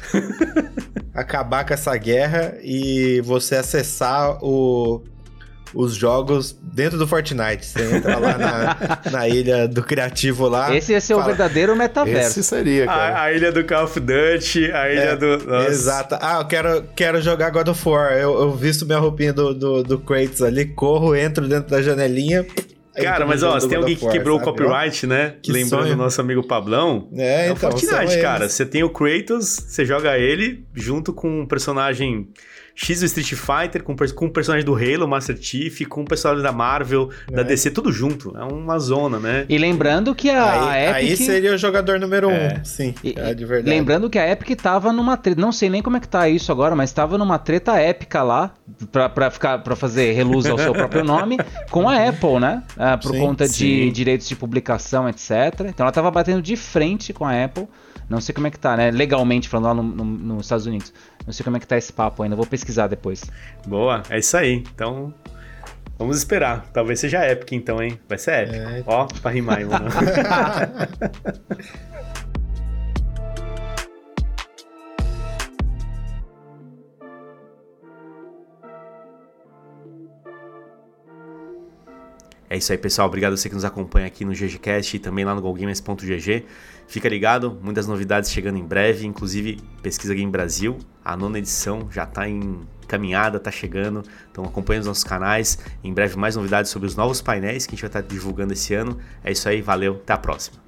acabar 1.14 1.66
com 1.66 1.74
essa 1.74 1.96
guerra 1.96 2.54
e 2.62 3.20
você 3.22 3.56
acessar 3.56 4.38
o, 4.42 5.02
os 5.74 5.94
jogos 5.94 6.56
dentro 6.62 6.98
do 6.98 7.06
Fortnite. 7.06 7.64
Você 7.64 7.96
entra 7.96 8.18
lá 8.18 8.38
na, 8.38 9.00
na 9.10 9.28
ilha 9.28 9.66
do 9.66 9.82
criativo 9.82 10.48
lá. 10.48 10.74
Esse 10.74 10.92
ia 10.92 11.00
ser 11.00 11.14
fala, 11.14 11.24
o 11.24 11.28
verdadeiro 11.28 11.74
metaverso. 11.74 12.40
Esse 12.40 12.42
seria, 12.44 12.86
cara. 12.86 13.16
A, 13.16 13.22
a, 13.24 13.32
ilha 13.32 13.50
do 13.50 13.64
Call 13.64 13.84
of 13.84 13.98
Duty, 13.98 14.70
a 14.72 14.92
ilha 14.92 15.00
é, 15.00 15.16
do. 15.16 15.38
Nossa. 15.38 15.68
Exato. 15.70 16.18
Ah, 16.20 16.38
eu 16.40 16.46
quero, 16.46 16.84
quero 16.94 17.20
jogar 17.20 17.50
God 17.50 17.68
of 17.68 17.88
War. 17.88 18.12
Eu, 18.12 18.38
eu 18.40 18.52
visto 18.52 18.86
minha 18.86 18.98
roupinha 18.98 19.32
do, 19.32 19.54
do, 19.54 19.82
do 19.82 19.98
Kratos 19.98 20.42
ali, 20.42 20.66
corro, 20.66 21.16
entro 21.16 21.48
dentro 21.48 21.70
da 21.70 21.82
janelinha. 21.82 22.46
Cara, 22.94 23.26
mas 23.26 23.42
ó, 23.42 23.58
se 23.58 23.68
tem 23.68 23.78
alguém 23.78 23.96
que 23.96 24.08
quebrou 24.08 24.38
sabe? 24.38 24.50
o 24.50 24.52
copyright, 24.52 25.06
né? 25.06 25.36
Que 25.42 25.50
Lembrando 25.50 25.84
sonho. 25.84 25.94
o 25.94 25.96
nosso 25.96 26.20
amigo 26.20 26.42
Pablão. 26.42 27.08
É, 27.16 27.46
é 27.46 27.50
então, 27.50 27.70
Fortnite, 27.70 28.20
cara. 28.20 28.48
Você 28.48 28.66
tem 28.66 28.82
o 28.82 28.90
Kratos, 28.90 29.48
você 29.66 29.84
joga 29.84 30.18
ele 30.18 30.64
junto 30.74 31.12
com 31.12 31.40
um 31.40 31.46
personagem 31.46 32.28
X 32.74 33.00
do 33.00 33.06
Street 33.06 33.34
Fighter, 33.34 33.82
com, 33.82 33.94
com 33.96 34.26
o 34.26 34.30
personagem 34.30 34.64
do 34.64 34.74
Halo, 34.74 35.06
Master 35.06 35.36
Chief, 35.40 35.86
com 35.86 36.02
o 36.02 36.04
personagem 36.04 36.42
da 36.42 36.52
Marvel, 36.52 37.10
é. 37.30 37.36
da 37.36 37.42
DC, 37.42 37.70
tudo 37.70 37.92
junto. 37.92 38.36
É 38.36 38.42
uma 38.42 38.78
zona, 38.78 39.18
né? 39.18 39.44
E 39.48 39.58
lembrando 39.58 40.14
que 40.14 40.30
a, 40.30 40.70
aí, 40.70 40.86
a 40.86 41.02
Epic... 41.02 41.10
Aí 41.10 41.16
seria 41.16 41.54
o 41.54 41.58
jogador 41.58 41.98
número 41.98 42.30
é. 42.30 42.58
um, 42.60 42.64
sim, 42.64 42.94
e, 43.02 43.14
é 43.16 43.34
de 43.34 43.44
verdade. 43.44 43.76
Lembrando 43.76 44.08
que 44.08 44.18
a 44.18 44.30
Epic 44.30 44.60
tava 44.60 44.92
numa 44.92 45.16
treta, 45.16 45.40
não 45.40 45.52
sei 45.52 45.68
nem 45.68 45.82
como 45.82 45.96
é 45.96 46.00
que 46.00 46.08
tá 46.08 46.28
isso 46.28 46.50
agora, 46.50 46.74
mas 46.74 46.92
tava 46.92 47.18
numa 47.18 47.38
treta 47.38 47.78
épica 47.78 48.22
lá, 48.22 48.52
pra, 48.90 49.08
pra, 49.08 49.30
ficar, 49.30 49.58
pra 49.58 49.76
fazer 49.76 50.12
reluz 50.12 50.46
ao 50.46 50.58
seu 50.58 50.72
próprio 50.72 51.04
nome, 51.04 51.38
com 51.70 51.88
a 51.88 52.08
Apple, 52.08 52.40
né? 52.40 52.62
Ah, 52.76 52.96
por 52.96 53.12
sim, 53.12 53.20
conta 53.20 53.46
sim. 53.46 53.64
de 53.64 53.90
direitos 53.90 54.28
de 54.28 54.36
publicação, 54.36 55.08
etc. 55.08 55.30
Então 55.68 55.84
ela 55.84 55.92
tava 55.92 56.10
batendo 56.10 56.42
de 56.42 56.56
frente 56.56 57.12
com 57.12 57.24
a 57.24 57.44
Apple. 57.44 57.68
Não 58.12 58.20
sei 58.20 58.34
como 58.34 58.46
é 58.46 58.50
que 58.50 58.58
tá, 58.58 58.76
né? 58.76 58.90
Legalmente 58.90 59.48
falando 59.48 59.64
lá 59.64 59.74
no, 59.74 59.82
no, 59.82 60.04
nos 60.04 60.44
Estados 60.44 60.66
Unidos. 60.66 60.92
Não 61.26 61.32
sei 61.32 61.42
como 61.42 61.56
é 61.56 61.60
que 61.60 61.66
tá 61.66 61.78
esse 61.78 61.90
papo 61.90 62.22
ainda, 62.22 62.36
vou 62.36 62.44
pesquisar 62.44 62.86
depois. 62.86 63.24
Boa, 63.66 64.02
é 64.10 64.18
isso 64.18 64.36
aí. 64.36 64.62
Então, 64.74 65.14
vamos 65.98 66.18
esperar. 66.18 66.66
Talvez 66.74 67.00
seja 67.00 67.20
épico 67.20 67.54
então, 67.54 67.82
hein? 67.82 67.98
Vai 68.06 68.18
ser 68.18 68.48
épico. 68.48 68.58
É. 68.58 68.84
Ó, 68.86 69.06
pra 69.22 69.30
rimar, 69.30 69.62
hein, 69.62 69.66
mano. 69.66 69.86
É 82.52 82.58
isso 82.58 82.70
aí, 82.70 82.76
pessoal. 82.76 83.08
Obrigado 83.08 83.32
a 83.32 83.36
você 83.38 83.48
que 83.48 83.54
nos 83.54 83.64
acompanha 83.64 84.06
aqui 84.06 84.26
no 84.26 84.32
GGCast 84.32 84.94
e 84.94 85.00
também 85.00 85.24
lá 85.24 85.34
no 85.34 85.40
GoGamers.gg. 85.40 86.44
Fica 86.92 87.08
ligado, 87.08 87.58
muitas 87.62 87.86
novidades 87.86 88.30
chegando 88.30 88.58
em 88.58 88.66
breve, 88.66 89.06
inclusive 89.06 89.58
Pesquisa 89.82 90.14
Game 90.14 90.30
Brasil, 90.30 90.76
a 91.02 91.16
nona 91.16 91.38
edição 91.38 91.88
já 91.90 92.04
está 92.04 92.28
em 92.28 92.60
caminhada, 92.86 93.38
está 93.38 93.50
chegando. 93.50 94.02
Então 94.30 94.44
acompanhe 94.44 94.78
os 94.78 94.86
nossos 94.86 95.02
canais. 95.02 95.58
Em 95.82 95.90
breve 95.94 96.18
mais 96.18 96.36
novidades 96.36 96.70
sobre 96.70 96.86
os 96.86 96.94
novos 96.94 97.22
painéis 97.22 97.64
que 97.64 97.70
a 97.70 97.76
gente 97.76 97.80
vai 97.80 97.88
estar 97.88 98.02
tá 98.02 98.06
divulgando 98.06 98.52
esse 98.52 98.74
ano. 98.74 98.98
É 99.24 99.32
isso 99.32 99.48
aí, 99.48 99.62
valeu, 99.62 99.94
até 100.02 100.12
a 100.12 100.18
próxima. 100.18 100.61